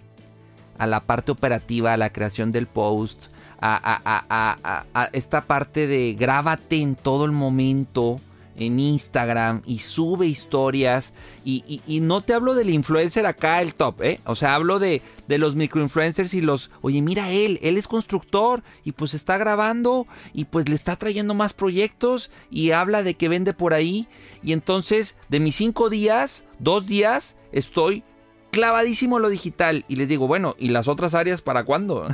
a 0.78 0.86
la 0.86 1.00
parte 1.00 1.30
operativa, 1.30 1.92
a 1.92 1.96
la 1.96 2.10
creación 2.10 2.50
del 2.50 2.66
post, 2.66 3.26
a, 3.60 5.08
esta 5.12 5.42
parte 5.42 5.86
de 5.86 6.16
grábate 6.18 6.80
en 6.80 6.96
todo 6.96 7.24
el 7.24 7.30
momento 7.30 8.18
en 8.56 8.78
Instagram 8.78 9.62
y 9.66 9.78
sube 9.78 10.26
historias 10.26 11.12
y, 11.44 11.82
no 12.02 12.20
te 12.20 12.34
hablo 12.34 12.54
del 12.54 12.70
influencer 12.70 13.26
acá 13.26 13.62
el 13.62 13.74
top, 13.74 14.02
¿eh? 14.02 14.20
O 14.24 14.34
sea, 14.34 14.54
hablo 14.54 14.78
de, 14.78 15.02
de 15.28 15.38
los 15.38 15.54
microinfluencers 15.54 16.34
y 16.34 16.40
los, 16.40 16.70
oye, 16.80 17.00
mira 17.00 17.30
él, 17.30 17.58
él 17.62 17.76
es 17.76 17.88
constructor 17.88 18.62
y 18.84 18.92
pues 18.92 19.14
está 19.14 19.38
grabando 19.38 20.06
y 20.32 20.46
pues 20.46 20.68
le 20.68 20.74
está 20.74 20.96
trayendo 20.96 21.34
más 21.34 21.52
proyectos 21.52 22.30
y 22.50 22.72
habla 22.72 23.02
de 23.02 23.14
que 23.14 23.28
vende 23.28 23.54
por 23.54 23.74
ahí 23.74 24.08
y 24.42 24.52
entonces 24.52 25.16
de 25.28 25.40
mis 25.40 25.56
cinco 25.56 25.90
días, 25.90 26.44
dos 26.58 26.86
días 26.86 27.36
estoy 27.52 28.04
clavadísimo 28.50 29.16
en 29.16 29.22
lo 29.22 29.28
digital 29.28 29.84
y 29.88 29.96
les 29.96 30.08
digo, 30.08 30.26
bueno, 30.26 30.54
¿y 30.58 30.68
las 30.68 30.88
otras 30.88 31.14
áreas 31.14 31.40
para 31.40 31.64
cuándo? 31.64 32.08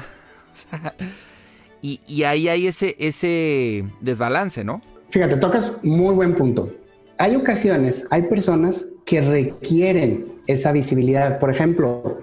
y, 1.82 2.00
y 2.06 2.22
ahí 2.22 2.48
hay 2.48 2.66
ese, 2.66 2.96
ese 2.98 3.84
desbalance, 4.00 4.64
¿no? 4.64 4.80
Fíjate, 5.10 5.36
tocas 5.36 5.82
muy 5.82 6.14
buen 6.14 6.34
punto. 6.34 6.70
Hay 7.16 7.34
ocasiones, 7.34 8.06
hay 8.10 8.22
personas 8.22 8.86
que 9.06 9.20
requieren 9.20 10.26
esa 10.46 10.70
visibilidad. 10.72 11.38
Por 11.38 11.50
ejemplo, 11.50 12.18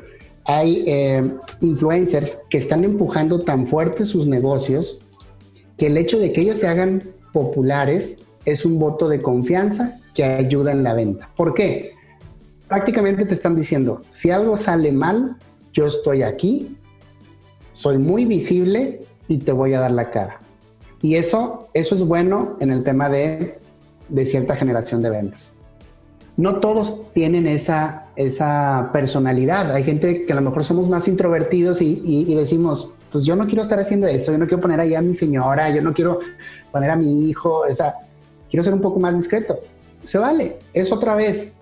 hay 0.45 0.83
eh, 0.85 1.33
influencers 1.61 2.39
que 2.49 2.57
están 2.57 2.83
empujando 2.83 3.41
tan 3.41 3.65
fuerte 3.65 4.05
sus 4.05 4.27
negocios 4.27 5.01
que 5.77 5.87
el 5.87 5.97
hecho 5.97 6.19
de 6.19 6.31
que 6.31 6.41
ellos 6.41 6.59
se 6.59 6.67
hagan 6.67 7.03
populares 7.33 8.23
es 8.45 8.65
un 8.65 8.79
voto 8.79 9.09
de 9.09 9.21
confianza 9.21 9.99
que 10.13 10.23
ayuda 10.23 10.71
en 10.71 10.83
la 10.83 10.93
venta. 10.93 11.29
¿Por 11.35 11.53
qué? 11.53 11.93
Prácticamente 12.67 13.25
te 13.25 13.33
están 13.33 13.55
diciendo, 13.55 14.03
si 14.09 14.31
algo 14.31 14.55
sale 14.55 14.91
mal, 14.91 15.35
yo 15.73 15.87
estoy 15.87 16.21
aquí, 16.21 16.77
soy 17.73 17.97
muy 17.97 18.25
visible 18.25 19.01
y 19.27 19.39
te 19.39 19.51
voy 19.51 19.73
a 19.73 19.79
dar 19.81 19.91
la 19.91 20.11
cara. 20.11 20.39
Y 21.05 21.17
eso, 21.17 21.67
eso 21.75 21.93
es 21.93 22.03
bueno 22.03 22.57
en 22.59 22.71
el 22.71 22.81
tema 22.81 23.09
de, 23.09 23.59
cierta 24.25 24.55
generación 24.55 25.03
de 25.03 25.11
ventas. 25.11 25.51
No 26.35 26.55
todos 26.55 27.13
tienen 27.13 27.45
esa, 27.45 28.07
esa 28.15 28.89
personalidad. 28.91 29.71
Hay 29.71 29.83
gente 29.83 30.25
que 30.25 30.33
a 30.33 30.35
lo 30.35 30.41
mejor 30.41 30.63
somos 30.63 30.89
más 30.89 31.07
introvertidos 31.07 31.79
y, 31.79 32.33
decimos, 32.33 32.95
pues 33.11 33.23
yo 33.23 33.35
no 33.35 33.45
quiero 33.45 33.61
estar 33.61 33.79
haciendo 33.79 34.07
esto, 34.07 34.31
yo 34.31 34.39
no 34.39 34.47
quiero 34.47 34.61
poner 34.61 34.79
ahí 34.79 34.95
a 34.95 35.01
mi 35.03 35.13
señora, 35.13 35.69
yo 35.69 35.83
no 35.83 35.93
quiero 35.93 36.17
poner 36.71 36.89
a 36.89 36.95
mi 36.95 37.29
hijo, 37.29 37.61
quiero 38.49 38.63
ser 38.63 38.73
un 38.73 38.81
poco 38.81 38.99
más 38.99 39.15
discreto. 39.15 39.59
Se 40.05 40.17
vale. 40.17 40.57
Es 40.73 40.91
otra 40.91 41.13
vez, 41.13 41.57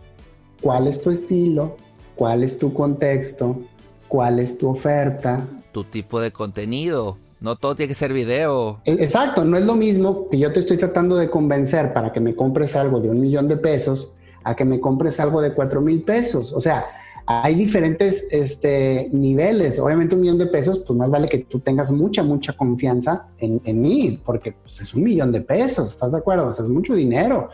¿cuál 0.62 0.88
es 0.88 1.02
tu 1.02 1.10
estilo? 1.10 1.76
¿Cuál 2.16 2.46
es 2.46 2.58
tu 2.58 2.74
contexto? 2.74 3.60
¿Cuál 4.08 4.40
es 4.40 4.58
tu 4.58 4.70
oferta? 4.70 5.46
Tu 5.74 5.84
tipo 5.84 6.22
de 6.22 6.32
contenido. 6.32 7.18
No 7.44 7.58
todo 7.58 7.76
tiene 7.76 7.90
que 7.90 7.94
ser 7.94 8.14
video. 8.14 8.80
E, 8.86 8.94
exacto, 8.94 9.44
no 9.44 9.58
es 9.58 9.66
lo 9.66 9.76
mismo 9.76 10.30
que 10.30 10.40
yo 10.40 10.54
te 10.54 10.62
estoy 10.62 10.78
tratando 10.78 11.18
de 11.18 11.30
convencer 11.30 11.92
para 11.92 12.14
que 12.14 12.22
me 12.22 12.36
compres 12.36 12.74
algo 12.78 13.02
de 13.02 13.10
un 13.10 13.20
millón 13.20 13.50
de 13.50 13.58
pesos 13.58 14.16
a 14.46 14.56
que 14.56 14.64
me 14.64 14.80
compres 14.80 15.20
algo 15.20 15.42
de 15.42 15.54
cuatro 15.54 15.82
mil 15.82 16.04
pesos. 16.04 16.54
O 16.54 16.62
sea, 16.62 16.86
hay 17.26 17.54
diferentes 17.56 18.28
este, 18.32 19.10
niveles. 19.12 19.78
Obviamente 19.78 20.16
un 20.16 20.22
millón 20.22 20.38
de 20.38 20.46
pesos, 20.46 20.80
pues 20.88 20.98
más 20.98 21.12
vale 21.12 21.28
que 21.28 21.40
tú 21.40 21.60
tengas 21.60 21.92
mucha, 21.92 22.24
mucha 22.24 22.54
confianza 22.54 23.28
en, 23.38 23.82
mí, 23.82 24.22
porque 24.26 24.54
pues, 24.54 24.80
es 24.80 24.94
un 24.94 25.04
millón 25.04 25.34
de 25.34 25.42
pesos, 25.42 25.92
¿estás 25.92 26.14
de 26.14 26.20
acuerdo? 26.20 26.48
O 26.48 26.54
sea, 26.54 26.64
es 26.64 26.70
mucho 26.70 26.96
dinero. 26.96 27.50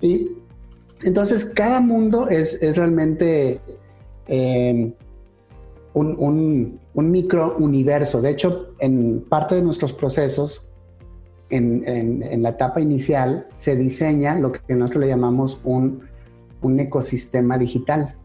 Y 0.00 0.30
entonces 1.02 1.44
cada 1.44 1.80
mundo 1.80 2.28
es, 2.28 2.60
realmente... 2.74 3.60
Eh, 4.26 4.90
un, 5.98 6.80
micro 6.94 7.56
universo. 7.58 8.20
De 8.20 8.30
hecho, 8.30 8.74
en 8.78 9.24
parte 9.28 9.54
de 9.54 9.62
nuestros 9.62 9.92
procesos, 9.92 10.68
en, 11.50 12.42
la 12.42 12.50
etapa 12.50 12.80
inicial, 12.80 13.46
se 13.50 13.76
diseña 13.76 14.38
lo 14.38 14.52
que 14.52 14.74
nosotros 14.74 15.02
le 15.02 15.08
llamamos 15.08 15.60
un, 15.64 16.02
ecosistema 16.78 17.56
digital. 17.56 18.16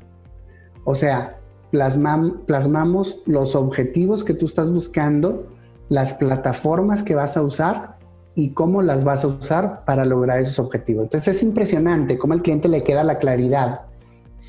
O 0.83 0.95
sea, 0.95 1.39
plasmamos 1.71 3.21
los 3.25 3.55
objetivos 3.55 4.23
que 4.23 4.33
tú 4.33 4.45
estás 4.45 4.69
buscando, 4.69 5.47
las 5.89 6.15
plataformas 6.15 7.03
que 7.03 7.15
vas 7.15 7.37
a 7.37 7.41
usar 7.41 7.97
y 8.35 8.49
cómo 8.49 8.81
las 8.81 9.03
vas 9.03 9.23
a 9.23 9.27
usar 9.27 9.85
para 9.85 10.05
lograr 10.05 10.39
esos 10.39 10.59
objetivos. 10.59 11.03
Entonces 11.03 11.35
es 11.35 11.43
impresionante 11.43 12.17
cómo 12.17 12.33
al 12.33 12.41
cliente 12.41 12.67
le 12.67 12.83
queda 12.83 13.03
la 13.03 13.17
claridad 13.17 13.81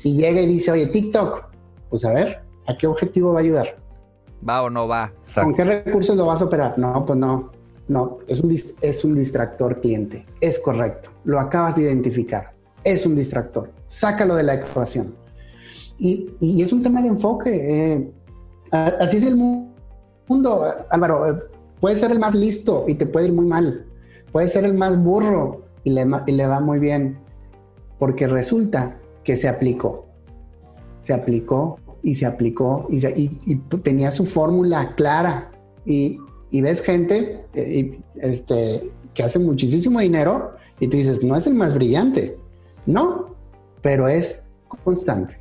y 0.03 0.17
llega 0.17 0.41
y 0.41 0.47
dice, 0.47 0.71
oye, 0.71 0.87
TikTok, 0.87 1.45
pues 1.89 2.03
a 2.05 2.13
ver, 2.13 2.44
¿A 2.67 2.77
qué 2.77 2.87
objetivo 2.87 3.33
va 3.33 3.39
a 3.39 3.43
ayudar? 3.43 3.77
¿Va 4.47 4.63
o 4.63 4.69
no 4.69 4.87
va? 4.87 5.11
¿Con 5.33 5.53
qué 5.53 5.63
recursos 5.63 6.15
lo 6.15 6.25
vas 6.25 6.41
a 6.41 6.45
operar? 6.45 6.77
No, 6.77 7.05
pues 7.05 7.17
no. 7.17 7.51
No, 7.87 8.17
es 8.27 8.39
un, 8.39 8.51
es 8.51 9.05
un 9.05 9.15
distractor 9.15 9.79
cliente. 9.79 10.25
Es 10.41 10.59
correcto. 10.59 11.11
Lo 11.23 11.39
acabas 11.39 11.75
de 11.75 11.83
identificar. 11.83 12.53
Es 12.83 13.05
un 13.05 13.15
distractor. 13.15 13.71
Sácalo 13.87 14.35
de 14.35 14.43
la 14.43 14.55
ecuación. 14.55 15.15
Y, 15.99 16.31
y 16.39 16.61
es 16.61 16.73
un 16.73 16.81
tema 16.81 17.01
de 17.01 17.09
enfoque. 17.09 17.93
Eh, 17.93 18.11
así 18.71 19.17
es 19.17 19.23
el 19.27 19.35
mundo, 19.35 20.65
Álvaro. 20.89 21.29
Eh, 21.29 21.39
puede 21.79 21.95
ser 21.95 22.11
el 22.11 22.19
más 22.19 22.33
listo 22.33 22.85
y 22.87 22.95
te 22.95 23.05
puede 23.05 23.27
ir 23.27 23.33
muy 23.33 23.45
mal. 23.45 23.85
Puede 24.31 24.47
ser 24.47 24.65
el 24.65 24.73
más 24.73 24.97
burro 24.97 25.61
y 25.83 25.91
le, 25.91 26.07
y 26.25 26.31
le 26.31 26.47
va 26.47 26.59
muy 26.59 26.79
bien. 26.79 27.19
Porque 27.99 28.25
resulta 28.25 28.97
que 29.23 29.37
se 29.37 29.47
aplicó. 29.47 30.07
Se 31.01 31.13
aplicó 31.13 31.79
y 32.05 32.13
se 32.13 32.27
aplicó 32.27 32.87
y, 32.91 33.55
tenía 33.81 34.11
su 34.11 34.27
fórmula 34.27 34.93
clara. 34.93 35.51
Y, 35.85 36.19
ves 36.51 36.81
gente 36.81 37.43
eh, 37.55 37.99
este, 38.21 38.89
que 39.15 39.23
hace 39.23 39.39
muchísimo 39.39 39.99
dinero 39.99 40.55
y 40.79 40.87
tú 40.87 40.97
dices, 40.97 41.23
no 41.23 41.35
es 41.35 41.47
el 41.47 41.55
más 41.55 41.73
brillante, 41.73 42.37
no, 42.85 43.35
pero 43.81 44.07
es 44.07 44.51
constante. 44.83 45.39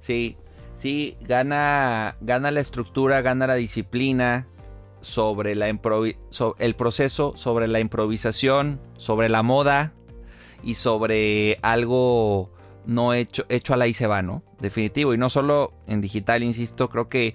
Sí, 0.00 0.36
sí, 0.74 1.16
gana, 1.22 2.16
gana 2.20 2.50
la 2.50 2.60
estructura, 2.60 3.22
gana 3.22 3.46
la 3.46 3.54
disciplina 3.54 4.48
sobre 5.00 5.54
la 5.54 5.68
el 5.68 6.74
proceso, 6.74 7.32
sobre 7.36 7.68
la 7.68 7.78
improvisación, 7.78 8.80
sobre 8.96 9.28
la 9.28 9.44
moda 9.44 9.92
y 10.64 10.74
sobre 10.74 11.60
algo 11.62 12.50
no 12.86 13.12
hecho, 13.12 13.44
hecho 13.48 13.74
a 13.74 13.76
la 13.76 13.86
y 13.86 13.94
se 13.94 14.06
va, 14.06 14.22
¿no? 14.22 14.42
Definitivo. 14.60 15.14
Y 15.14 15.18
no 15.18 15.28
solo 15.28 15.72
en 15.86 16.00
digital, 16.00 16.42
insisto, 16.42 16.88
creo 16.88 17.08
que 17.08 17.34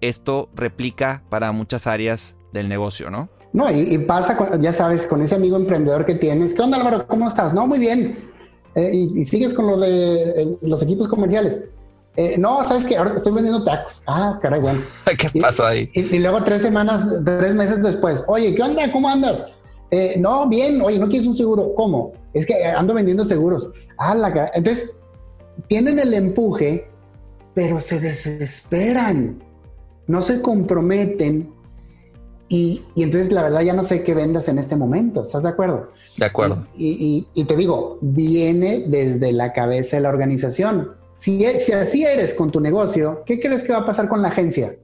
esto 0.00 0.48
replica 0.54 1.22
para 1.28 1.52
muchas 1.52 1.86
áreas 1.86 2.36
del 2.52 2.68
negocio, 2.68 3.10
¿no? 3.10 3.28
No, 3.52 3.70
y, 3.70 3.98
pasa, 3.98 4.58
ya 4.60 4.72
sabes, 4.72 5.06
con 5.06 5.20
ese 5.20 5.34
amigo 5.34 5.56
emprendedor 5.56 6.06
que 6.06 6.14
tienes. 6.14 6.54
¿Qué 6.54 6.62
onda, 6.62 6.78
Álvaro? 6.78 7.06
¿Cómo 7.06 7.26
estás? 7.26 7.52
No, 7.52 7.66
muy 7.66 7.78
bien. 7.78 8.30
Eh, 8.74 8.90
y, 8.94 9.24
sigues 9.26 9.52
con 9.52 9.66
lo 9.66 9.78
de 9.78 10.22
eh, 10.22 10.58
los 10.62 10.80
equipos 10.82 11.06
comerciales. 11.06 11.64
Eh, 12.16 12.36
no, 12.38 12.64
sabes 12.64 12.84
que 12.84 12.96
ahora 12.96 13.14
estoy 13.16 13.32
vendiendo 13.32 13.62
tacos. 13.62 14.02
Ah, 14.06 14.38
caray, 14.40 14.60
bueno. 14.60 14.80
¿Qué 15.18 15.40
pasa 15.40 15.68
ahí? 15.68 15.90
Y, 15.92 16.00
y, 16.00 16.18
luego 16.18 16.42
tres 16.44 16.62
semanas, 16.62 17.06
tres 17.24 17.54
meses 17.54 17.82
después, 17.82 18.24
oye, 18.26 18.54
¿qué 18.54 18.62
onda? 18.62 18.90
¿Cómo 18.90 19.08
andas? 19.08 19.46
Eh, 19.92 20.16
no, 20.18 20.48
bien, 20.48 20.80
oye, 20.80 20.98
¿no 20.98 21.06
quieres 21.06 21.28
un 21.28 21.36
seguro? 21.36 21.74
¿Cómo? 21.74 22.14
Es 22.32 22.46
que 22.46 22.64
ando 22.64 22.94
vendiendo 22.94 23.26
seguros. 23.26 23.70
Ah, 23.98 24.14
la 24.14 24.50
Entonces, 24.54 24.94
tienen 25.68 25.98
el 25.98 26.14
empuje, 26.14 26.88
pero 27.52 27.78
se 27.78 28.00
desesperan, 28.00 29.44
no 30.06 30.22
se 30.22 30.40
comprometen. 30.40 31.52
Y, 32.48 32.82
entonces 32.96 33.32
la 33.32 33.42
verdad 33.42 33.60
ya 33.60 33.74
no 33.74 33.82
sé 33.82 34.02
qué 34.02 34.14
vendas 34.14 34.48
en 34.48 34.58
este 34.58 34.76
momento, 34.76 35.22
¿estás 35.22 35.42
de 35.42 35.50
acuerdo? 35.50 35.90
De 36.16 36.24
acuerdo. 36.24 36.66
Y, 36.74 37.26
te 37.46 37.54
digo, 37.54 37.98
viene 38.00 38.84
desde 38.86 39.32
la 39.32 39.52
cabeza 39.52 39.96
de 39.96 40.02
la 40.02 40.08
organización. 40.08 40.92
Si, 41.16 41.44
si 41.60 41.72
así 41.72 42.02
eres 42.02 42.32
con 42.32 42.50
tu 42.50 42.60
negocio, 42.60 43.24
¿qué 43.26 43.38
crees 43.38 43.62
que 43.62 43.74
va 43.74 43.80
a 43.80 43.86
pasar 43.86 44.08
con 44.08 44.22
la 44.22 44.28
agencia? 44.28 44.74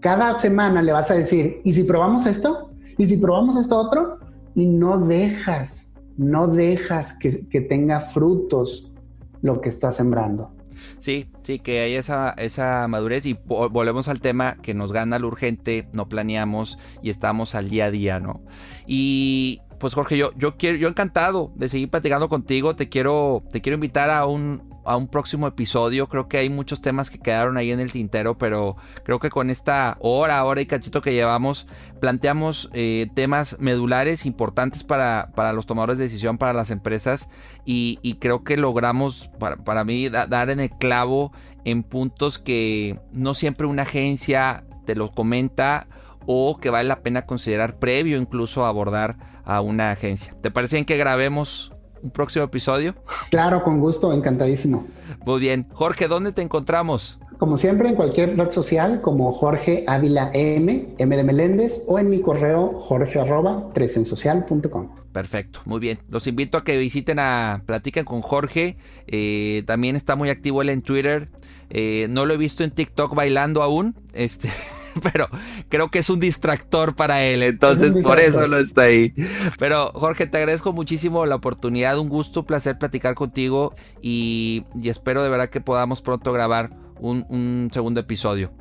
Cada 0.00 0.38
semana 0.38 0.82
le 0.82 0.92
vas 0.92 1.10
a 1.10 1.14
decir, 1.14 1.62
¿y 1.64 1.72
si 1.72 1.84
probamos 1.84 2.26
esto? 2.26 2.70
¿Y 2.98 3.06
si 3.06 3.16
probamos 3.16 3.56
esto 3.56 3.78
otro? 3.78 4.27
Y 4.58 4.66
no 4.66 4.98
dejas, 4.98 5.94
no 6.16 6.48
dejas 6.48 7.12
que, 7.12 7.30
tenga 7.60 8.00
frutos 8.00 8.92
lo 9.40 9.60
que 9.60 9.68
estás 9.68 9.94
sembrando. 9.94 10.50
Sí, 10.98 11.30
sí, 11.44 11.60
que 11.60 11.78
hay 11.78 11.94
esa, 11.94 12.30
esa 12.30 12.88
madurez 12.88 13.24
y 13.24 13.38
volvemos 13.46 14.08
al 14.08 14.20
tema 14.20 14.56
que 14.60 14.74
nos 14.74 14.92
gana 14.92 15.20
lo 15.20 15.28
urgente, 15.28 15.86
no 15.92 16.08
planeamos 16.08 16.76
y 17.04 17.10
estamos 17.10 17.54
al 17.54 17.70
día 17.70 17.84
a 17.84 17.90
día, 17.92 18.18
¿no? 18.18 18.42
Y 18.84 19.60
pues 19.78 19.94
Jorge, 19.94 20.18
yo, 20.18 20.32
yo 20.36 20.56
quiero, 20.56 20.76
yo 20.76 20.88
encantado 20.88 21.52
de 21.54 21.68
seguir 21.68 21.88
platicando 21.88 22.28
contigo. 22.28 22.74
Te 22.74 22.88
quiero, 22.88 23.44
te 23.52 23.60
quiero 23.60 23.74
invitar 23.74 24.10
a 24.10 24.26
un, 24.26 24.74
a 24.88 24.96
un 24.96 25.06
próximo 25.06 25.46
episodio. 25.46 26.08
Creo 26.08 26.28
que 26.28 26.38
hay 26.38 26.48
muchos 26.48 26.80
temas 26.80 27.10
que 27.10 27.18
quedaron 27.18 27.56
ahí 27.56 27.70
en 27.70 27.78
el 27.78 27.92
tintero, 27.92 28.38
pero 28.38 28.76
creo 29.04 29.18
que 29.20 29.28
con 29.30 29.50
esta 29.50 29.98
hora, 30.00 30.42
hora 30.44 30.60
y 30.62 30.66
cachito 30.66 31.02
que 31.02 31.12
llevamos, 31.12 31.66
planteamos 32.00 32.70
eh, 32.72 33.08
temas 33.14 33.58
medulares 33.60 34.24
importantes 34.24 34.84
para, 34.84 35.30
para, 35.34 35.52
los 35.52 35.66
tomadores 35.66 35.98
de 35.98 36.04
decisión, 36.04 36.38
para 36.38 36.54
las 36.54 36.70
empresas, 36.70 37.28
y, 37.64 37.98
creo 38.18 38.42
que 38.44 38.56
logramos, 38.56 39.30
para, 39.38 39.58
para 39.58 39.84
mí, 39.84 40.08
dar 40.08 40.50
en 40.50 40.60
el 40.60 40.70
clavo 40.70 41.32
en 41.64 41.82
puntos 41.82 42.38
que 42.38 42.98
no 43.12 43.34
siempre 43.34 43.66
una 43.66 43.82
agencia 43.82 44.64
te 44.86 44.94
lo 44.94 45.10
comenta 45.10 45.86
o 46.26 46.58
que 46.58 46.70
vale 46.70 46.88
la 46.88 47.00
pena 47.00 47.26
considerar 47.26 47.78
previo 47.78 48.18
incluso 48.18 48.64
abordar 48.64 49.16
a 49.44 49.60
una 49.60 49.90
agencia. 49.90 50.34
¿Te 50.42 50.50
parece 50.50 50.84
que 50.84 50.96
grabemos 50.96 51.72
un 52.02 52.10
próximo 52.10 52.44
episodio? 52.44 52.94
Claro, 53.30 53.62
con 53.62 53.80
gusto, 53.80 54.12
encantadísimo. 54.12 54.86
Muy 55.24 55.40
bien. 55.40 55.66
Jorge, 55.72 56.08
¿dónde 56.08 56.32
te 56.32 56.42
encontramos? 56.42 57.18
Como 57.38 57.56
siempre, 57.56 57.88
en 57.88 57.94
cualquier 57.94 58.36
red 58.36 58.50
social 58.50 59.00
como 59.00 59.32
Jorge 59.32 59.84
Ávila 59.86 60.30
M, 60.34 60.88
M 60.98 61.16
de 61.16 61.24
Meléndez, 61.24 61.84
o 61.86 61.98
en 61.98 62.10
mi 62.10 62.20
correo 62.20 62.78
jorge 62.80 63.20
arroba 63.20 63.68
tresensocial.com. 63.74 64.88
Perfecto, 65.12 65.60
muy 65.64 65.80
bien. 65.80 66.00
Los 66.08 66.26
invito 66.26 66.58
a 66.58 66.64
que 66.64 66.76
visiten 66.76 67.18
a 67.18 67.62
Platican 67.64 68.04
con 68.04 68.22
Jorge. 68.22 68.76
Eh, 69.06 69.62
también 69.66 69.94
está 69.96 70.16
muy 70.16 70.30
activo 70.30 70.62
él 70.62 70.68
en 70.68 70.82
Twitter. 70.82 71.28
Eh, 71.70 72.06
no 72.10 72.26
lo 72.26 72.34
he 72.34 72.36
visto 72.36 72.64
en 72.64 72.72
TikTok 72.72 73.14
bailando 73.14 73.62
aún. 73.62 73.94
Este. 74.12 74.48
pero 75.12 75.28
creo 75.68 75.90
que 75.90 75.98
es 75.98 76.10
un 76.10 76.20
distractor 76.20 76.94
para 76.94 77.22
él, 77.22 77.42
entonces 77.42 77.92
por 78.02 78.18
eso 78.18 78.46
lo 78.46 78.58
está 78.58 78.82
ahí. 78.82 79.12
Pero 79.58 79.92
Jorge, 79.94 80.26
te 80.26 80.38
agradezco 80.38 80.72
muchísimo 80.72 81.26
la 81.26 81.36
oportunidad, 81.36 81.98
un 81.98 82.08
gusto, 82.08 82.40
un 82.40 82.46
placer 82.46 82.78
platicar 82.78 83.14
contigo 83.14 83.74
y, 84.02 84.64
espero 84.82 85.22
de 85.22 85.28
verdad 85.28 85.48
que 85.48 85.60
podamos 85.60 86.02
pronto 86.02 86.32
grabar 86.32 86.70
un 87.00 87.68
segundo 87.72 88.00
episodio. 88.00 88.52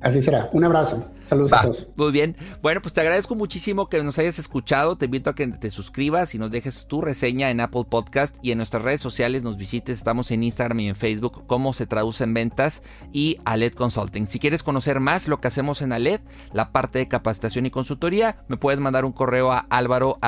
Así 0.00 0.22
será. 0.22 0.48
Un 0.52 0.64
abrazo. 0.64 1.04
Saludos 1.28 1.52
a 1.52 1.62
todos. 1.62 1.88
Muy 1.96 2.10
bien. 2.10 2.36
Bueno, 2.62 2.80
pues 2.80 2.94
te 2.94 3.02
agradezco 3.02 3.34
muchísimo 3.34 3.88
que 3.88 4.02
nos 4.02 4.18
hayas 4.18 4.38
escuchado. 4.38 4.96
Te 4.96 5.04
invito 5.04 5.28
a 5.28 5.34
que 5.34 5.46
te 5.46 5.70
suscribas 5.70 6.34
y 6.34 6.38
nos 6.38 6.50
dejes 6.50 6.86
tu 6.86 7.02
reseña 7.02 7.50
en 7.50 7.60
Apple 7.60 7.84
Podcast 7.88 8.36
y 8.40 8.52
en 8.52 8.58
nuestras 8.58 8.82
redes 8.82 9.02
sociales 9.02 9.42
nos 9.42 9.58
visites. 9.58 9.98
Estamos 9.98 10.30
en 10.30 10.42
Instagram 10.42 10.80
y 10.80 10.88
en 10.88 10.96
Facebook, 10.96 11.46
cómo 11.46 11.74
se 11.74 11.86
traduce 11.86 12.24
en 12.24 12.32
ventas 12.32 12.82
y 13.12 13.36
Aled 13.44 13.74
Consulting. 13.74 14.26
Si 14.26 14.38
quieres 14.38 14.62
conocer 14.62 15.00
más 15.00 15.28
lo 15.28 15.40
que 15.40 15.48
hacemos 15.48 15.82
en 15.82 15.92
Aled, 15.92 16.20
la 16.52 16.72
parte 16.72 16.98
de 16.98 17.08
capacitación 17.08 17.66
y 17.66 17.70
consultoría, 17.70 18.42
me 18.48 18.56
puedes 18.56 18.80
mandar 18.80 19.04
un 19.04 19.12
correo 19.12 19.52
a 19.52 19.66
álvaro 19.68 20.18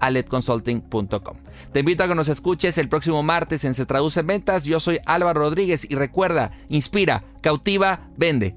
aledconsulting.com. 0.00 1.36
Te 1.72 1.80
invito 1.80 2.04
a 2.04 2.08
que 2.08 2.14
nos 2.14 2.28
escuches 2.28 2.78
el 2.78 2.88
próximo 2.88 3.22
martes 3.22 3.64
en 3.64 3.74
Se 3.74 3.86
Traduce 3.86 4.20
en 4.20 4.26
Ventas. 4.26 4.64
Yo 4.64 4.80
soy 4.80 4.98
Álvaro 5.06 5.40
Rodríguez 5.40 5.86
y 5.88 5.94
recuerda, 5.94 6.50
inspira, 6.68 7.24
cautiva, 7.42 8.08
vende. 8.16 8.56